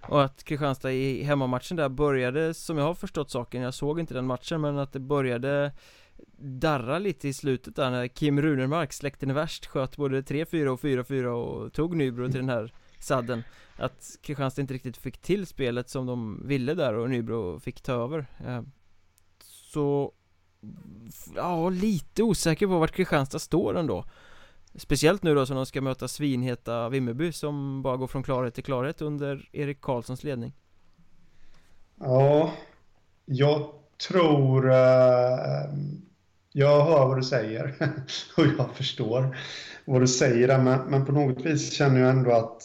[0.01, 4.13] Och att Kristianstad i hemmamatchen där började, som jag har förstått saken, jag såg inte
[4.13, 5.71] den matchen men att det började
[6.37, 10.79] darra lite i slutet där när Kim Runermark, släkten är värst, sköt både 3-4 och
[10.79, 13.43] 4-4 och tog Nybro till den här sadden.
[13.77, 17.93] Att Kristianstad inte riktigt fick till spelet som de ville där och Nybro fick ta
[17.93, 18.25] över.
[18.45, 18.61] Eh,
[19.73, 20.13] så
[21.35, 24.05] Ja, lite osäker på vart Kristianstad står ändå
[24.75, 28.63] Speciellt nu då som de ska möta svinheta Vimmerby som bara går från klarhet till
[28.63, 30.53] klarhet under Erik Karlssons ledning
[31.99, 32.53] Ja,
[33.25, 33.69] jag
[34.09, 34.73] tror uh,
[36.51, 37.75] Jag hör vad du säger
[38.37, 39.37] och jag förstår
[39.85, 42.63] vad du säger där, men, men på något vis känner jag ändå att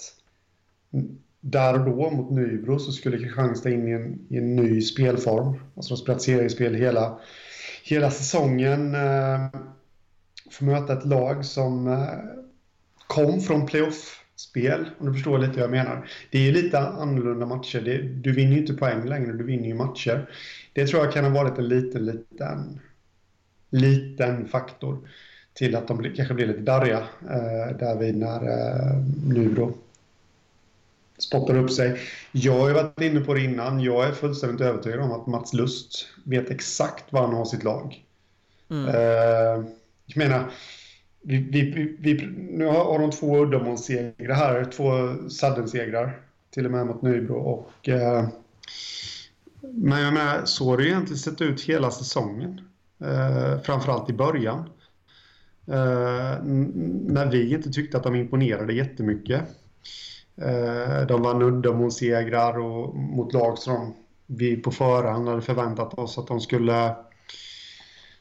[1.40, 5.60] där och då mot Nybro så skulle Kristianstad in i en, i en ny spelform.
[5.76, 7.20] Alltså de spelat seriespel hela,
[7.86, 8.94] hela säsongen.
[8.94, 9.48] Eh,
[10.50, 12.08] få möta ett lag som eh,
[13.06, 16.08] kom från playoff-spel, om du förstår lite vad jag menar.
[16.30, 17.80] Det är ju lite annorlunda matcher.
[17.80, 20.30] Det, du vinner ju inte poäng längre, du vinner ju matcher.
[20.72, 22.80] Det tror jag kan ha varit en liten, liten,
[23.70, 25.08] liten faktor
[25.54, 29.78] till att de kanske blir lite darriga eh, därvid när eh, Nybro
[31.18, 32.00] spottar upp sig.
[32.32, 33.80] Jag har varit inne på det innan.
[33.80, 38.04] Jag är fullständigt övertygad om att Mats Lust vet exakt var han har sitt lag.
[38.70, 38.88] Mm.
[38.88, 39.66] Uh,
[40.06, 40.50] jag menar,
[41.22, 44.90] vi, vi, vi, nu har de två uddamålssegrar här, två
[45.28, 46.20] saddensegrar
[46.50, 47.34] till och med mot Nybro.
[47.34, 48.28] Och, uh,
[49.60, 52.60] men jag menar, så har det egentligen sett ut hela säsongen.
[53.02, 54.68] Uh, framförallt i början.
[55.68, 59.44] Eh, när vi inte tyckte att de imponerade jättemycket.
[60.42, 63.94] Eh, de vann uddamålssegrar och mot lag som
[64.26, 66.94] vi på förhand hade förväntat oss att de skulle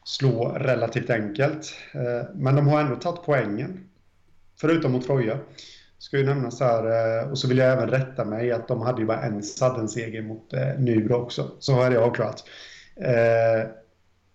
[0.04, 1.74] slå relativt enkelt.
[1.94, 3.90] Eh, men de har ändå tagit poängen.
[4.62, 5.38] Förutom mot Troja.
[5.98, 6.84] Ska ju nämnas här,
[7.22, 10.22] eh, och så vill jag även rätta mig att de hade ju bara en sudden-seger
[10.22, 11.52] mot Nybro också.
[11.60, 12.44] Så har det avklarat.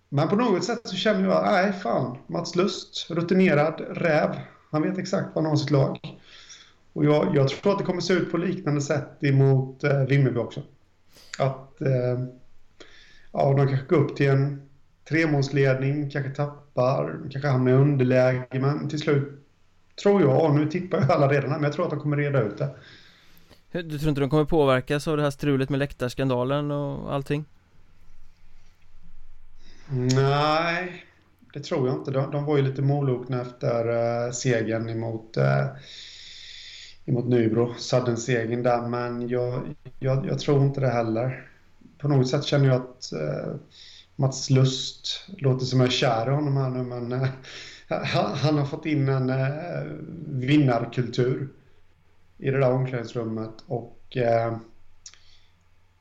[0.09, 4.31] Men på något sätt så känner jag, nej fan, Mats Lust, rutinerad räv.
[4.70, 6.20] Han vet exakt vad han har sitt lag.
[6.93, 10.39] Och jag, jag tror att det kommer se ut på liknande sätt emot eh, Vimmerby
[10.39, 10.62] också.
[11.39, 12.25] Att eh,
[13.33, 14.69] ja, de kanske går upp till en
[15.09, 19.47] tremålsledning, kanske tappar, kanske hamnar i underläge, men till slut
[20.03, 22.43] tror jag, nu tippar jag alla redan här, men jag tror att de kommer reda
[22.43, 22.75] ut det.
[23.73, 27.45] Du tror inte de kommer påverkas av det här strulet med läktarskandalen och allting?
[30.15, 31.05] Nej,
[31.53, 32.11] det tror jag inte.
[32.11, 35.67] De, de var ju lite molokna efter uh, segern emot, uh,
[37.11, 41.49] emot Nybro, Sudden-segern där, men jag, jag, jag, tror inte det heller.
[41.99, 43.55] På något sätt känner jag att uh,
[44.16, 47.28] Mats Lust låter som jag är kär i honom här nu, men uh,
[47.89, 49.93] han, har fått in en uh,
[50.27, 51.49] vinnarkultur
[52.39, 53.97] i det där omklädningsrummet och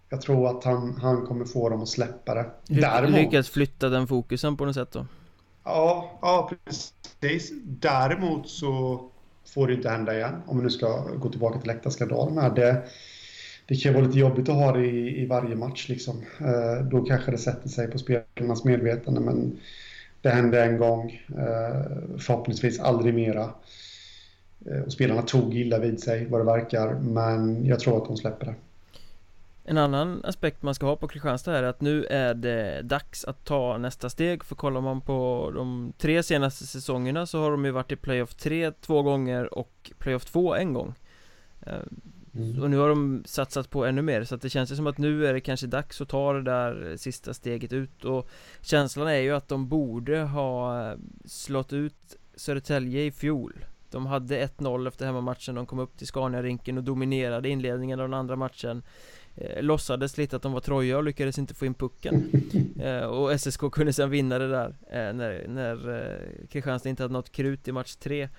[0.09, 2.51] jag tror att han, han kommer få dem att släppa det.
[2.67, 5.05] Däremot, lyckas flytta den fokusen på något sätt då?
[5.63, 7.51] Ja, ja precis.
[7.63, 9.03] Däremot så
[9.53, 10.41] får det inte hända igen.
[10.45, 12.55] Om vi nu ska gå tillbaka till läktarskandalen.
[12.55, 12.83] Det,
[13.65, 15.89] det kan vara lite jobbigt att ha det i, i varje match.
[15.89, 16.23] Liksom.
[16.39, 19.19] Eh, då kanske det sätter sig på spelarnas medvetande.
[19.19, 19.59] Men
[20.21, 21.21] det hände en gång.
[21.29, 23.49] Eh, förhoppningsvis aldrig mera.
[24.65, 26.93] Eh, och spelarna tog illa vid sig vad det verkar.
[26.93, 28.55] Men jag tror att de släpper det.
[29.69, 33.45] En annan aspekt man ska ha på Kristianstad är att nu är det dags att
[33.45, 37.71] ta nästa steg För kollar man på de tre senaste säsongerna så har de ju
[37.71, 40.93] varit i Playoff 3 två gånger och Playoff 2 en gång.
[41.61, 41.73] Eh,
[42.35, 42.61] mm.
[42.61, 44.97] Och nu har de satsat på ännu mer så att det känns ju som att
[44.97, 48.05] nu är det kanske dags att ta det där sista steget ut.
[48.05, 48.29] Och
[48.61, 53.65] Känslan är ju att de borde ha slått ut Södertälje i fjol.
[53.91, 58.19] De hade 1-0 efter hemmamatchen, de kom upp till Scania-rinken och dominerade inledningen av den
[58.19, 58.83] andra matchen
[59.41, 62.31] eh, Låtsades lite att de var Troja och lyckades inte få in pucken.
[62.81, 67.13] Eh, Och SSK kunde sen vinna det där eh, När, när eh, Kristianstad inte hade
[67.13, 68.21] något krut i match tre.
[68.21, 68.29] Eh,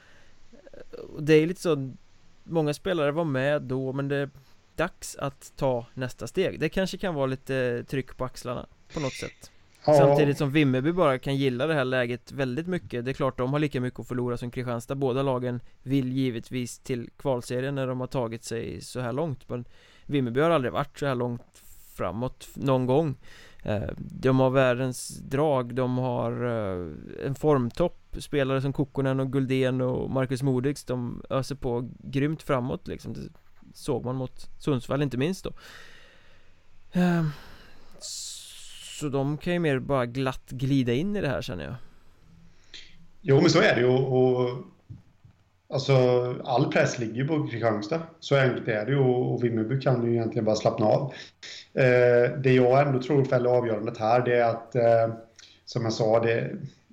[1.01, 1.93] Och det är lite så
[2.45, 4.31] Många spelare var med då men det är
[4.77, 6.61] dags att ta nästa steg.
[6.61, 9.51] Det kanske kan vara lite tryck på axlarna på något sätt.
[9.87, 9.95] Ja.
[9.99, 13.05] Samtidigt som Vimmerby bara kan gilla det här läget väldigt mycket.
[13.05, 14.95] Det är klart de har lika mycket att förlora som Kristianstad.
[14.95, 19.65] Båda lagen vill givetvis till kvalserien när de har tagit sig så här långt Men
[20.11, 21.63] Vimmerby har aldrig varit så här långt
[21.97, 23.17] framåt någon gång.
[23.63, 29.81] Eh, de har världens drag, de har eh, en formtopp Spelare som Kokkonen och Guldén
[29.81, 33.13] och Marcus Modigs De öser på grymt framåt liksom.
[33.13, 33.21] Det
[33.75, 35.53] såg man mot Sundsvall inte minst då.
[36.93, 37.31] Ehm,
[39.01, 41.75] så de kan ju mer bara glatt glida in i det här känner jag.
[43.21, 43.87] Jo men så är det ju.
[43.87, 44.65] Och
[45.73, 45.95] Alltså,
[46.45, 48.03] all press ligger på Kristianstad.
[48.21, 51.13] Så enkelt är det ju och Vimmerby kan ju egentligen bara slappna av.
[51.75, 55.15] Eh, det jag ändå tror fäller avgörandet här det är att, eh,
[55.65, 56.51] som jag sa, det,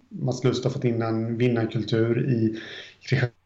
[0.10, 2.60] Mats Lust har fått in en vinnarkultur i
[3.02, 3.38] Kristianstad.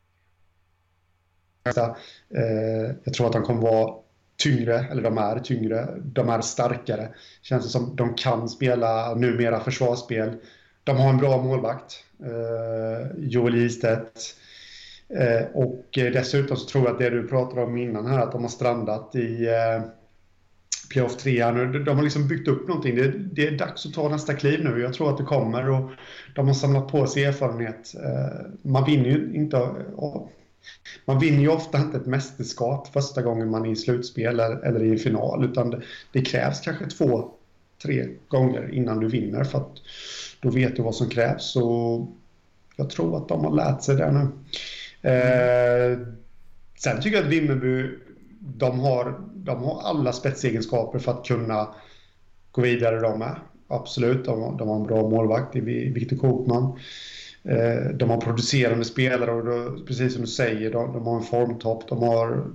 [2.35, 3.93] Eh, jag tror att de kommer vara
[4.37, 7.09] tyngre, eller de är tyngre, de är starkare.
[7.41, 10.35] Känns det som de kan spela numera försvarsspel.
[10.83, 14.35] De har en bra målvakt, eh, Joel Istedt.
[15.15, 18.31] Eh, och eh, dessutom så tror jag att det du pratade om innan här, att
[18.31, 19.83] de har strandat i eh,
[20.91, 21.83] playoff 3 nu.
[21.83, 22.95] De har liksom byggt upp någonting.
[22.95, 24.81] Det, det, är dags att ta nästa kliv nu.
[24.81, 25.91] Jag tror att det kommer och
[26.35, 27.95] de har samlat på sig erfarenhet.
[27.95, 29.69] Eh, man vinner ju inte...
[31.05, 34.83] Man vinner ju ofta inte ett mästerskap första gången man är i slutspel eller, eller
[34.83, 35.81] i en final, utan det,
[36.11, 37.31] det, krävs kanske två,
[37.83, 39.71] tre gånger innan du vinner för att
[40.41, 41.43] då vet du vad som krävs.
[41.43, 42.07] Så
[42.75, 44.27] jag tror att de har lärt sig det nu.
[45.01, 45.99] Eh,
[46.79, 47.89] sen tycker jag att Vimmerby,
[48.39, 51.67] de har, de har alla spetsegenskaper för att kunna
[52.51, 53.35] gå vidare de med.
[53.67, 55.59] Absolut, de, de har en bra målvakt i
[55.89, 56.79] Viktor Kokman.
[57.43, 61.23] Eh, de har producerande spelare och då, precis som du säger, de, de har en
[61.23, 62.47] formtopp, de har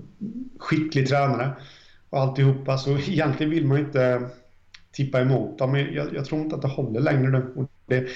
[0.59, 1.52] skicklig tränare
[2.10, 2.78] och alltihopa.
[2.78, 4.28] Så egentligen vill man inte
[4.93, 5.74] tippa emot dem.
[5.74, 7.52] Jag, jag tror inte att det håller längre nu.
[7.56, 8.06] Och det,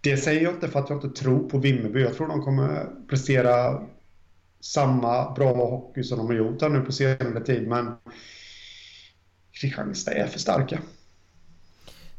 [0.00, 2.00] det säger jag inte för att jag inte tror på Vimmerby.
[2.00, 3.82] Jag tror de kommer prestera
[4.60, 7.68] samma bra hockey som de har gjort här nu på senare tid.
[7.68, 7.96] Men
[9.52, 10.78] Kristianstad är för starka.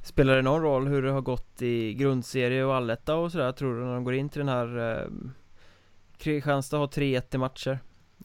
[0.03, 3.79] Spelar det någon roll hur det har gått i grundserie och alletta och sådär tror
[3.79, 5.07] du när de går in till den här eh,
[6.17, 7.79] Kristianstad har 3-1 i matcher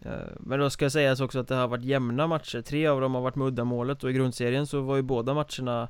[0.05, 3.15] eh, Men då ska sägas också att det har varit jämna matcher Tre av dem
[3.15, 5.89] har varit med uddamålet och i grundserien så var ju båda matcherna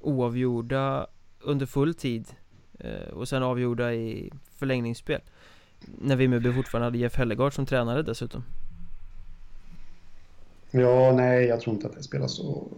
[0.00, 1.06] oavgjorda
[1.40, 2.26] under full tid
[2.78, 5.20] Eh, och sen avgjorda i förlängningsspel
[5.80, 8.44] När Vimmerby fortfarande hade Jeff Hellegard som tränare dessutom
[10.70, 12.68] Ja, nej, jag tror inte att det spelar så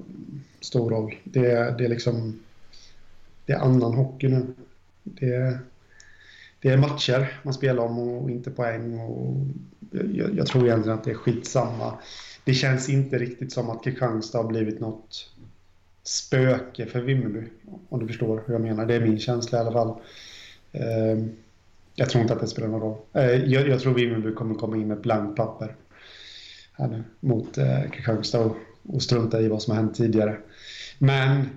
[0.61, 1.15] stor roll.
[1.25, 2.41] Det, det är liksom...
[3.47, 4.47] Det är annan hockey nu.
[5.03, 5.59] Det,
[6.61, 8.99] det är matcher man spelar om och inte poäng.
[8.99, 9.37] Och
[10.12, 11.99] jag, jag tror egentligen att det är skitsamma.
[12.45, 15.31] Det känns inte riktigt som att Kristianstad har blivit något
[16.09, 17.43] spöke för Vimmerby.
[17.89, 18.87] Om du förstår hur jag menar.
[18.87, 19.95] Det är min känsla i alla fall.
[20.73, 21.31] Ehm,
[21.95, 22.97] jag tror inte att det spelar någon roll.
[23.13, 25.77] Eh, jag, jag tror Vimmerby kommer komma in med blankt papper
[26.73, 30.37] här nu mot eh, Kristianstad och, och strunta i vad som har hänt tidigare.
[30.99, 31.49] Men,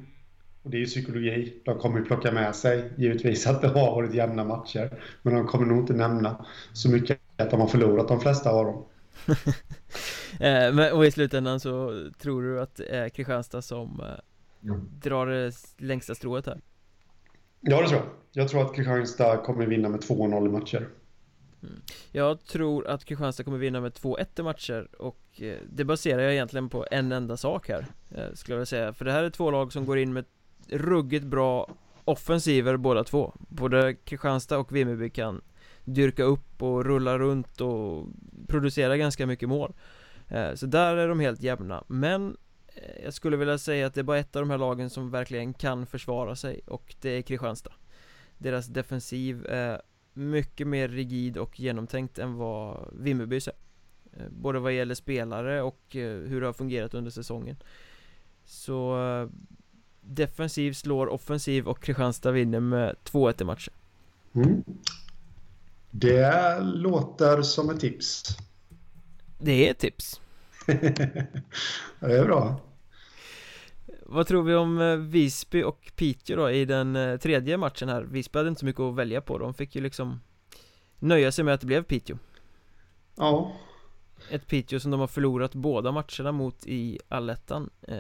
[0.64, 3.96] och det är ju psykologi, de kommer ju plocka med sig givetvis att det har
[3.96, 5.02] varit jämna matcher.
[5.22, 8.66] Men de kommer nog inte nämna så mycket att de har förlorat de flesta av
[8.66, 8.86] dem.
[10.40, 14.31] Eh, men, och i slutändan så tror du att eh, Kristianstad som eh
[15.02, 16.62] drar det längsta strået här?
[17.62, 18.10] Ja, det tror jag.
[18.34, 20.88] Jag tror att Kristianstad kommer vinna med 2-0 i matcher.
[21.64, 21.82] Mm.
[22.12, 26.34] Jag tror att Kristianstad kommer vinna med 2-1 i matcher och eh, det baserar jag
[26.34, 29.30] egentligen på en enda sak här eh, Skulle jag vilja säga, för det här är
[29.30, 30.26] två lag som går in med
[30.70, 31.70] ruggigt bra
[32.06, 35.42] offensiver båda två Både Kristianstad och Vimmerby kan
[35.86, 38.08] dyrka upp och rulla runt och
[38.48, 39.74] producera ganska mycket mål
[40.28, 42.38] eh, Så där är de helt jämna, men
[43.04, 45.54] jag skulle vilja säga att det är bara ett av de här lagen som verkligen
[45.54, 47.74] kan försvara sig och det är Kristianstad.
[48.38, 49.82] Deras defensiv är
[50.14, 53.54] mycket mer rigid och genomtänkt än vad Vimmerbys är
[54.14, 57.56] eh, Både vad gäller spelare och eh, hur det har fungerat under säsongen.
[58.46, 59.30] Så eh,
[60.02, 63.74] Defensiv slår offensiv och Kristianstad vinner med 2-1 i matchen.
[64.36, 64.64] Mm.
[65.92, 68.38] Det låter som ett tips.
[69.40, 70.22] Det är ett tips
[72.00, 72.60] Det är bra.
[74.06, 78.02] Vad tror vi om eh, Visby och Piteå då i den eh, tredje matchen här?
[78.02, 80.20] Visby hade inte så mycket att välja på, de fick ju liksom
[81.04, 82.18] Nöja sig med att det blev Piteå.
[83.16, 83.52] Ja.
[84.30, 87.70] Ett Piteå som de har förlorat båda matcherna mot i allettan.
[87.82, 87.96] Eh,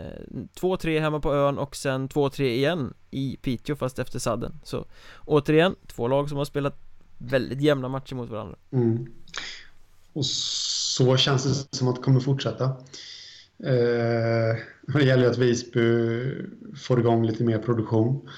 [0.60, 4.60] 2-3 hemma på ön och sen 2-3 igen i Piteå fast efter sadden.
[4.64, 4.86] Så
[5.26, 6.80] återigen, två lag som har spelat
[7.18, 8.56] väldigt jämna matcher mot varandra.
[8.72, 9.08] Mm.
[10.14, 12.66] Och så känns det som att det kommer fortsätta
[13.64, 14.58] eh,
[14.94, 15.82] det gäller att Visby
[16.78, 18.30] får igång lite mer produktion.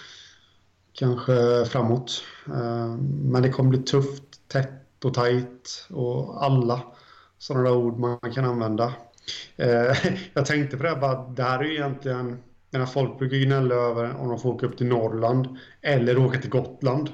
[0.94, 2.24] Kanske framåt.
[2.48, 6.82] Eh, men det kommer bli tufft, tätt och tajt och alla
[7.38, 8.94] sådana där ord man kan använda.
[9.56, 9.98] Eh,
[10.34, 12.38] jag tänkte på det bara, det här är ju egentligen
[12.70, 16.50] när folk brukar gnälla över om de får åka upp till Norrland eller åka till
[16.50, 17.10] Gotland.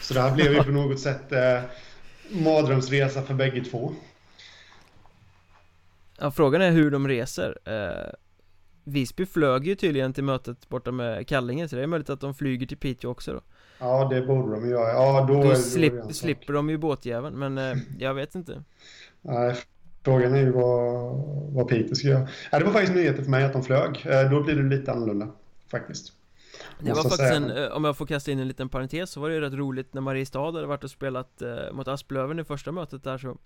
[0.00, 1.60] Så det här blev ju på något sätt eh,
[2.30, 3.92] mardrömsresa för bägge två.
[6.18, 7.58] Ja, frågan är hur de reser.
[7.64, 8.12] Eh,
[8.84, 12.34] Visby flög ju tydligen till mötet borta med Kallinge så det är möjligt att de
[12.34, 13.40] flyger till Piteå också då.
[13.80, 17.76] Ja det borde de göra, ja då, då slip, slipper de ju båtjäveln men eh,
[17.98, 18.62] jag vet inte.
[19.22, 19.54] Nej,
[20.04, 21.14] frågan är ju vad,
[21.54, 22.28] vad Piteå ska göra.
[22.52, 24.92] Ja, Det var faktiskt nyheter för mig att de flög, eh, då blir det lite
[24.92, 25.28] annorlunda
[25.70, 26.12] faktiskt
[26.80, 29.28] det var faktiskt en, eh, om jag får kasta in en liten parentes så var
[29.28, 32.72] det ju rätt roligt när Mariestad hade varit och spelat eh, mot Asplöven i första
[32.72, 33.36] mötet där så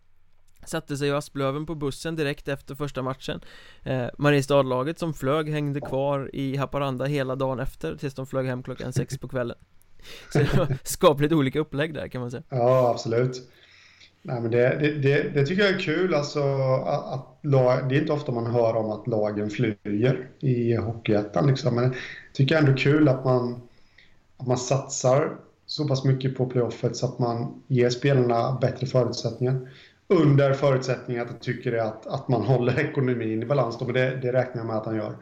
[0.66, 3.40] Satte sig Asplöven på bussen direkt efter första matchen.
[3.82, 8.62] Eh, Mariestadlaget som flög hängde kvar i Haparanda hela dagen efter tills de flög hem
[8.62, 9.56] klockan sex på kvällen.
[10.32, 12.42] Så det var skapligt olika upplägg där kan man säga.
[12.48, 13.48] Ja, absolut.
[14.22, 16.42] Nej, men det, det, det, det tycker jag är kul alltså
[16.86, 21.74] att, att det är inte ofta man hör om att lagen flyger i Hockeyettan liksom,
[21.74, 21.94] men
[22.32, 23.62] jag tycker ändå kul att man,
[24.36, 25.36] att man satsar
[25.66, 29.70] så pass mycket på playoffet så att man ger spelarna bättre förutsättningar.
[30.06, 33.78] Under förutsättning att jag tycker att, att man håller ekonomin i balans.
[33.78, 35.16] Då, men det, det räknar jag med att han gör.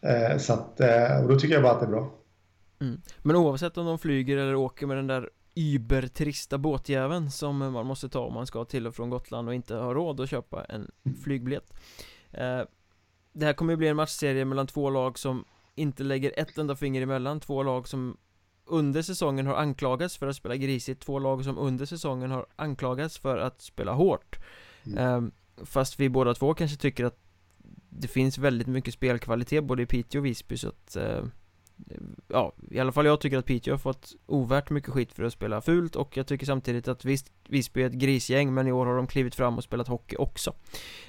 [0.00, 2.10] Eh, så att, eh, och då tycker jag bara att det är bra.
[2.80, 3.00] Mm.
[3.22, 8.08] Men oavsett om de flyger eller åker med den där übertrista båtjäveln som man måste
[8.08, 10.90] ta om man ska till och från Gotland och inte har råd att köpa en
[11.24, 11.74] flygbiljett.
[12.32, 12.60] Eh,
[13.32, 15.44] det här kommer ju bli en matchserie mellan två lag som
[15.74, 18.16] inte lägger ett enda finger emellan, två lag som
[18.66, 23.18] under säsongen har anklagats för att spela grisigt Två lag som under säsongen har anklagats
[23.18, 24.38] för att spela hårt
[24.86, 24.98] mm.
[24.98, 27.18] Ehm, fast vi båda två kanske tycker att
[27.88, 31.24] det finns väldigt mycket spelkvalitet både i Piteå och Visby så att eh,
[32.28, 35.32] Ja, i alla fall jag tycker att Piteå har fått ovärt mycket skit för att
[35.32, 38.86] spela fult och jag tycker samtidigt att visst Visby är ett grisgäng men i år
[38.86, 40.54] har de klivit fram och spelat hockey också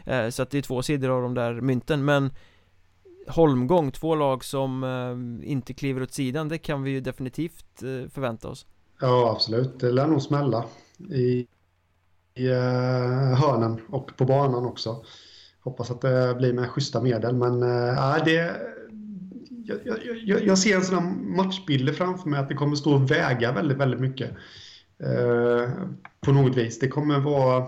[0.05, 2.31] eh, Så att det är två sidor av de där mynten men
[3.27, 8.10] holmgång, två lag som eh, inte kliver åt sidan, det kan vi ju definitivt eh,
[8.10, 8.65] förvänta oss.
[9.02, 9.80] Ja, absolut.
[9.80, 10.65] Det lär nog smälla
[11.10, 11.47] i,
[12.35, 15.03] i eh, hörnen och på banan också.
[15.60, 18.56] Hoppas att det blir med schyssta medel, men uh, det...
[19.68, 23.11] Jag, jag, jag ser en sån här matchbild framför mig att det kommer stå och
[23.11, 24.31] väga väldigt, väldigt mycket.
[24.99, 25.69] Eh,
[26.22, 26.80] på något vis.
[26.80, 27.65] Det kommer vara...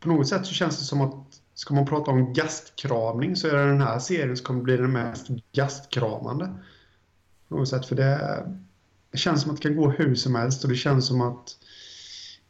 [0.00, 1.23] På något sätt så känns det som att
[1.54, 4.92] ska man prata om gastkramning så är det den här serien som kommer bli den
[4.92, 6.54] mest gastkramande.
[7.48, 8.46] På något sätt, för det,
[9.10, 11.56] det känns som att det kan gå hur som helst och det känns som att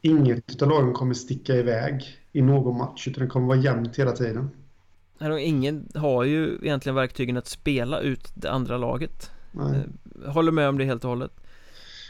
[0.00, 4.12] inget av lagen kommer sticka iväg i någon match utan det kommer vara jämnt hela
[4.12, 4.50] tiden.
[5.40, 9.30] ingen har ju egentligen verktygen att spela ut det andra laget.
[9.52, 9.84] Nej.
[10.24, 11.32] Eh, håller med om det helt och hållet.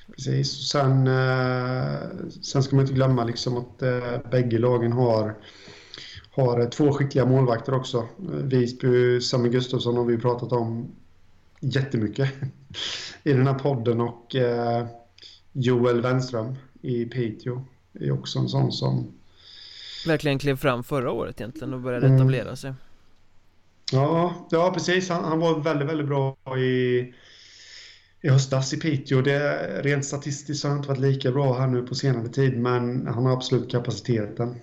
[0.07, 1.99] Precis, sen, eh,
[2.43, 5.35] sen ska man inte glömma liksom att eh, bägge lagen har
[6.35, 8.06] har två skickliga målvakter också.
[8.43, 10.94] Visby, Sami Gustafsson har vi pratat om
[11.61, 12.31] jättemycket
[13.23, 14.86] i den här podden och eh,
[15.52, 19.12] Joel Wenström i Piteå är också en sån som
[20.06, 22.16] verkligen klev fram förra året egentligen och började mm.
[22.16, 22.74] etablera sig.
[23.93, 25.09] Ja, ja precis.
[25.09, 27.12] Han, han, var väldigt, väldigt bra i,
[28.20, 29.20] i höstas i Piteå.
[29.20, 33.06] Det, rent statistiskt har han inte varit lika bra här nu på senare tid, men
[33.06, 34.55] han har absolut kapaciteten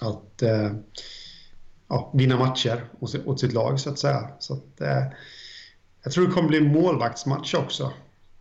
[0.00, 0.72] att eh,
[1.88, 2.84] ja, vinna matcher
[3.24, 4.30] åt sitt lag så att säga.
[4.38, 5.04] Så att, eh,
[6.02, 7.92] jag tror det kommer bli en målvaktsmatch också.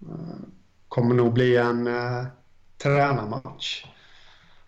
[0.02, 0.36] Eh,
[0.88, 2.26] kommer nog bli en eh,
[2.78, 3.86] tränarmatch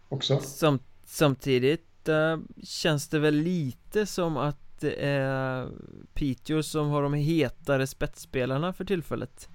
[0.09, 0.39] också.
[0.39, 5.67] Som, samtidigt eh, känns det väl lite som att det är
[6.13, 9.49] Piteå som har de hetare spetsspelarna för tillfället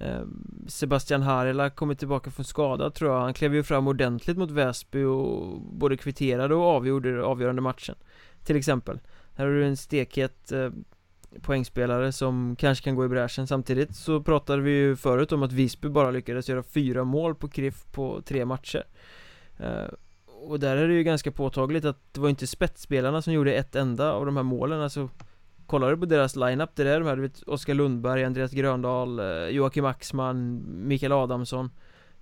[0.00, 3.20] Ehm, Sebastian Harila kommer tillbaka från skada tror jag.
[3.20, 7.94] Han klev ju fram ordentligt mot Väsby och både kvitterade och avgjorde avgörande matchen.
[8.44, 9.00] Till exempel
[9.34, 10.70] Här har du en stekhet eh,
[11.42, 13.46] poängspelare som kanske kan gå i bräschen.
[13.46, 17.48] Samtidigt så pratade vi ju förut om att Visby bara lyckades göra fyra mål på
[17.48, 18.84] Kriff på tre matcher.
[19.58, 19.94] Ehm,
[20.26, 23.76] och där är det ju ganska påtagligt att det var inte spetsspelarna som gjorde ett
[23.76, 24.80] enda av de här målen.
[24.80, 25.08] Alltså
[25.68, 29.18] Kollar du på deras lineup, det är de här, du vet Oskar Lundberg, Andreas Gröndahl
[29.18, 31.70] eh, Joakim Axman, Mikael Adamsson.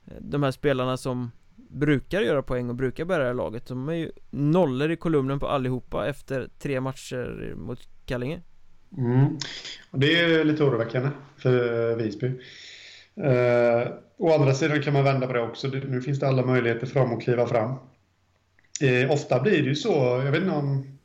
[0.07, 1.31] Eh, de här spelarna som
[1.71, 5.41] brukar göra poäng och brukar bära det här laget De är ju nollor i kolumnen
[5.41, 8.43] på allihopa efter tre matcher mot Kallinge.
[8.97, 9.39] Mm.
[9.93, 12.27] Det är lite oroväckande för Visby.
[13.17, 15.69] Eh, Å andra sidan kan man vända på det också.
[15.69, 17.75] Nu finns det alla möjligheter för dem att kliva fram.
[18.81, 20.96] Eh, Ofta blir det ju så, jag vet inte om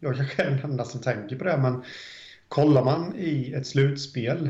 [0.00, 1.82] jag kanske är den enda som tänker på det, men
[2.48, 4.46] kollar man i ett slutspel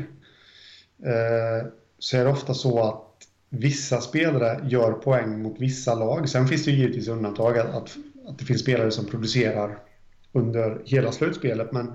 [1.05, 1.67] eh,
[1.99, 3.05] så är det ofta så att
[3.49, 6.29] vissa spelare gör poäng mot vissa lag.
[6.29, 7.97] Sen finns det ju givetvis undantag att, att,
[8.27, 9.79] att det finns spelare som producerar
[10.31, 11.93] under hela slutspelet, men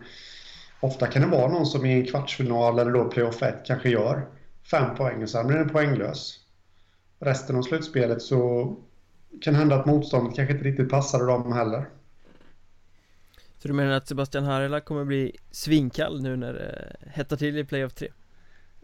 [0.81, 4.26] ofta kan det vara någon som i en kvartsfinal eller då playoff 1 kanske gör
[4.70, 6.39] fem poäng och sen blir den poänglös.
[7.20, 8.72] Resten av slutspelet så
[9.40, 11.89] kan det hända att motståndet kanske inte riktigt passade dem heller.
[13.65, 17.65] Så du menar att Sebastian Harila kommer bli svinkall nu när det hettar till i
[17.65, 18.09] Playoff 3?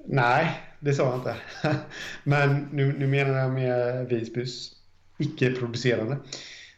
[0.06, 1.36] Nej, det sa jag inte.
[2.24, 4.72] Men nu, nu menar jag med Visbys
[5.18, 6.16] icke-producerande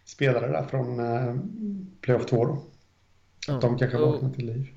[0.05, 1.37] spelare där från eh,
[2.01, 2.53] Playoff 2 då.
[2.53, 2.63] Att
[3.49, 4.69] ja, de kanske vaknar till liv.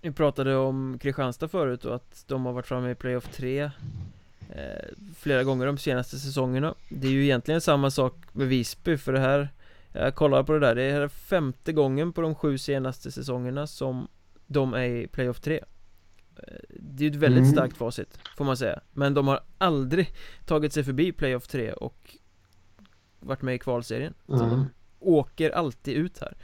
[0.00, 3.70] Vi pratade om Kristianstad förut och att de har varit framme i Playoff 3 eh,
[5.16, 6.74] flera gånger de senaste säsongerna.
[6.88, 9.48] Det är ju egentligen samma sak med Visby för det här
[9.98, 14.08] jag kollar på det där, det är femte gången på de sju senaste säsongerna som
[14.46, 15.60] de är i Playoff 3
[16.68, 17.52] Det är ett väldigt mm.
[17.52, 18.80] starkt facit, får man säga.
[18.92, 20.14] Men de har aldrig
[20.46, 22.16] tagit sig förbi Playoff 3 och
[23.20, 24.14] varit med i kvalserien.
[24.28, 24.40] Mm.
[24.40, 24.68] Så de
[25.00, 26.36] åker alltid ut här.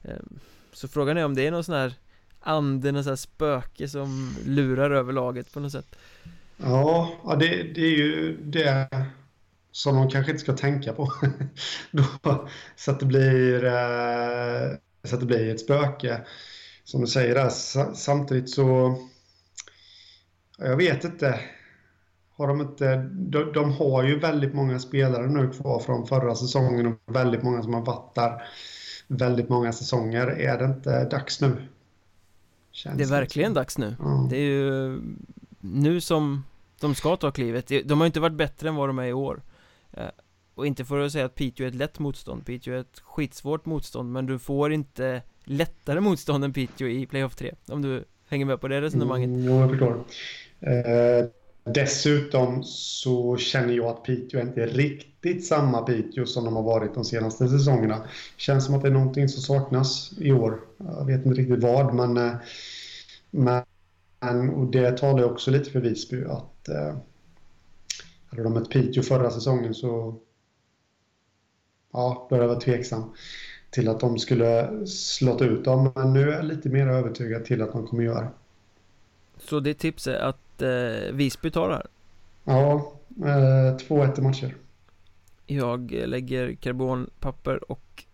[0.00, 0.38] Ehm,
[0.72, 1.94] Så frågan är om det är någon sån här
[2.40, 5.96] ande, någon sån här spöke som lurar över laget på något sätt.
[6.56, 8.88] Ja, ja det, det är ju det
[9.72, 11.12] som de kanske inte ska tänka på.
[11.92, 12.04] Då,
[12.76, 16.20] så, att det blir, eh, så att det blir ett spöke.
[16.84, 17.48] Som du säger där,
[17.94, 18.96] samtidigt så...
[20.58, 21.40] Jag vet inte.
[22.36, 26.86] Har de, inte de, de, har ju väldigt många spelare nu kvar från förra säsongen
[26.86, 28.42] och väldigt många som har varit där
[29.10, 30.26] väldigt många säsonger.
[30.26, 31.68] Är det inte dags nu?
[32.72, 33.96] Känns det är verkligen dags nu.
[33.98, 34.26] Ja.
[34.30, 35.00] Det är ju
[35.60, 36.44] nu som
[36.80, 37.72] de ska ta klivet.
[37.84, 39.42] De har inte varit bättre än vad de är i år.
[39.92, 40.08] Eh,
[40.54, 43.66] och inte för att säga att Piteå är ett lätt motstånd, Piteå är ett skitsvårt
[43.66, 48.44] motstånd Men du får inte lättare motstånd än Piteå i Playoff 3 Om du hänger
[48.44, 50.04] med på det resonemanget mm, Jo, jag förstår
[50.60, 51.26] eh,
[51.64, 56.94] dessutom så känner jag att Piteå inte är riktigt samma Piteå som de har varit
[56.94, 58.04] de senaste säsongerna.
[58.36, 60.60] Känns som att det är någonting som saknas i år.
[60.78, 62.32] Jag vet inte riktigt vad, men, eh,
[63.30, 66.96] men och det talar också lite för Visby att eh,
[68.30, 70.20] hade de ett Piteå förra säsongen så
[71.92, 73.14] ja, då är jag vara tveksam
[73.70, 75.92] till att de skulle slått ut dem.
[75.94, 78.28] Men nu är jag lite mer övertygad till att de kommer göra
[79.38, 81.86] Så ditt tips är att eh, Visby tar det här?
[82.44, 84.56] Ja, eh, 2-1 i matcher.
[85.46, 88.04] Jag lägger karbonpapper och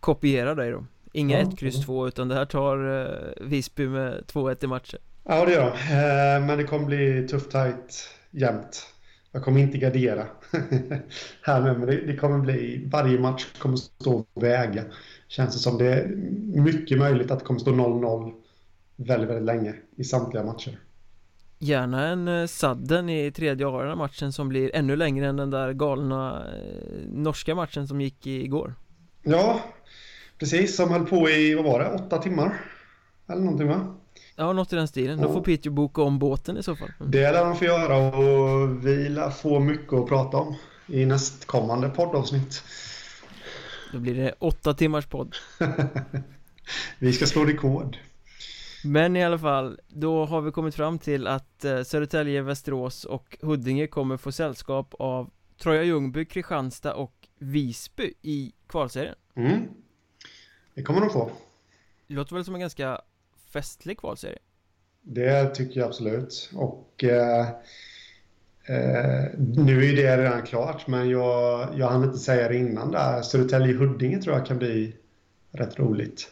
[0.00, 4.24] kopierar dig då Inga 1, ja, kryss 2 utan det här tar eh, Visby med
[4.26, 8.86] 2-1 i matcher Ja det gör de, eh, men det kommer bli tufft tajt jämnt
[9.34, 10.26] Jag kommer inte gardera
[11.42, 14.84] här nu men det, det, kommer bli Varje match kommer stå och väga
[15.28, 16.08] Känns det som det är
[16.60, 18.32] mycket möjligt att det kommer stå 0-0
[18.96, 20.78] Väldigt, väldigt länge i samtliga matcher
[21.58, 25.72] Gärna en eh, sadden i tredje avgörande matchen som blir ännu längre än den där
[25.72, 28.74] galna eh, norska matchen som gick igår
[29.22, 29.60] Ja,
[30.38, 32.60] precis som höll på i, vad var det, åtta timmar?
[33.28, 33.94] Eller någonting va?
[34.36, 35.20] Ja, något i den stilen.
[35.20, 37.10] Då får Piteå boka om båten i så fall mm.
[37.10, 40.54] Det lär de få göra och vi lär få mycket att prata om
[40.86, 42.62] i nästkommande poddavsnitt
[43.92, 45.36] Då blir det åtta timmars podd
[46.98, 47.96] Vi ska slå rekord
[48.84, 53.38] men i alla fall, då har vi kommit fram till att eh, Södertälje, Västerås och
[53.42, 59.68] Huddinge kommer få sällskap av Troja Ljungby, Kristianstad och Visby i kvalserien mm.
[60.74, 61.30] Det kommer de få
[62.06, 63.00] Det låter väl som en ganska
[63.54, 64.38] festlig kvalserie?
[65.02, 67.40] Det tycker jag absolut och eh,
[68.64, 72.90] eh, nu är ju det redan klart men jag, jag hann inte säga det innan
[72.90, 74.96] där Södertälje-Huddinge tror jag kan bli
[75.52, 76.30] rätt roligt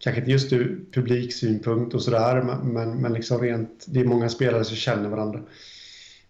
[0.00, 4.64] kanske inte just ur publiksynpunkt och sådär, men, men liksom rent, det är många spelare
[4.64, 5.40] som känner varandra.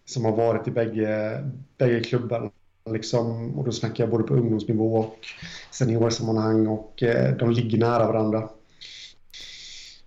[0.05, 1.45] Som har varit i bägge,
[1.79, 2.51] bägge klubbarna.
[2.91, 5.19] Liksom, och då snackar jag både på ungdomsnivå och
[5.71, 8.49] seniorsammanhang och eh, de ligger nära varandra.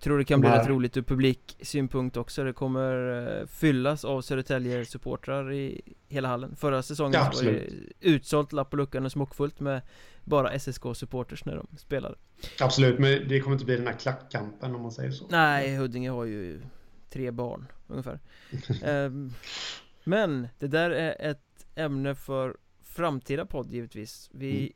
[0.04, 2.44] Tror det kan bli rätt roligt ur publiksynpunkt också.
[2.44, 6.56] Det kommer eh, fyllas av Södertälje supportrar i hela hallen.
[6.56, 7.70] Förra säsongen ja, var det
[8.00, 9.82] utsålt lapp på luckan och smockfullt med
[10.24, 12.14] bara SSK-supporters när de spelade.
[12.60, 15.26] Absolut, men det kommer inte bli den här klackkampen om man säger så.
[15.30, 16.60] Nej, Huddinge har ju
[17.10, 18.18] tre barn ungefär.
[18.84, 19.32] Um,
[20.04, 24.30] Men det där är ett ämne för framtida podd givetvis.
[24.32, 24.72] Vi mm.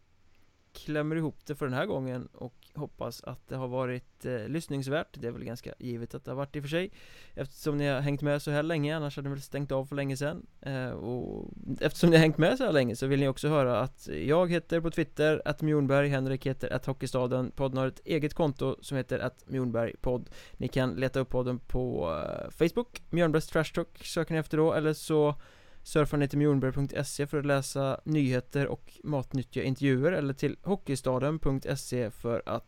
[0.72, 5.08] klämmer ihop det för den här gången och hoppas att det har varit eh, lyssningsvärt.
[5.12, 6.90] Det är väl ganska givet att det har varit i och för sig.
[7.34, 9.96] Eftersom ni har hängt med så här länge, annars hade ni väl stängt av för
[9.96, 10.46] länge sedan.
[10.60, 11.50] Eh, Och
[11.80, 14.50] eftersom ni har hängt med så här länge så vill ni också höra att jag
[14.50, 17.50] heter på Twitter att Mjornberg, Henrik heter att Hockeystaden.
[17.50, 20.30] Podden har ett eget konto som heter att Mjornberg podd.
[20.56, 24.72] Ni kan leta upp podden på eh, Facebook, Mjörnbergs Trash Talk söker ni efter då
[24.72, 25.34] eller så
[25.82, 32.42] surfar ni till mjornberg.se för att läsa nyheter och matnyttiga intervjuer eller till hockeystaden.se för
[32.46, 32.67] att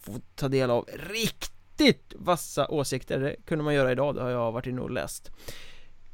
[0.00, 3.20] få ta del av riktigt vassa åsikter.
[3.20, 5.30] Det kunde man göra idag, det har jag varit inne och läst.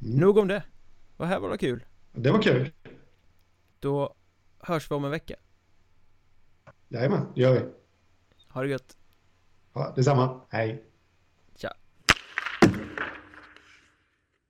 [0.03, 0.21] Mm.
[0.21, 0.63] Nog om det.
[1.17, 1.85] Och här var det kul.
[2.13, 2.71] Det var kul.
[3.81, 4.15] Då
[4.59, 5.37] hörs vi om en vecka.
[6.89, 7.61] Jajamän, det gör vi.
[8.49, 8.97] Ha det gött.
[9.73, 10.85] Ja, detsamma, hej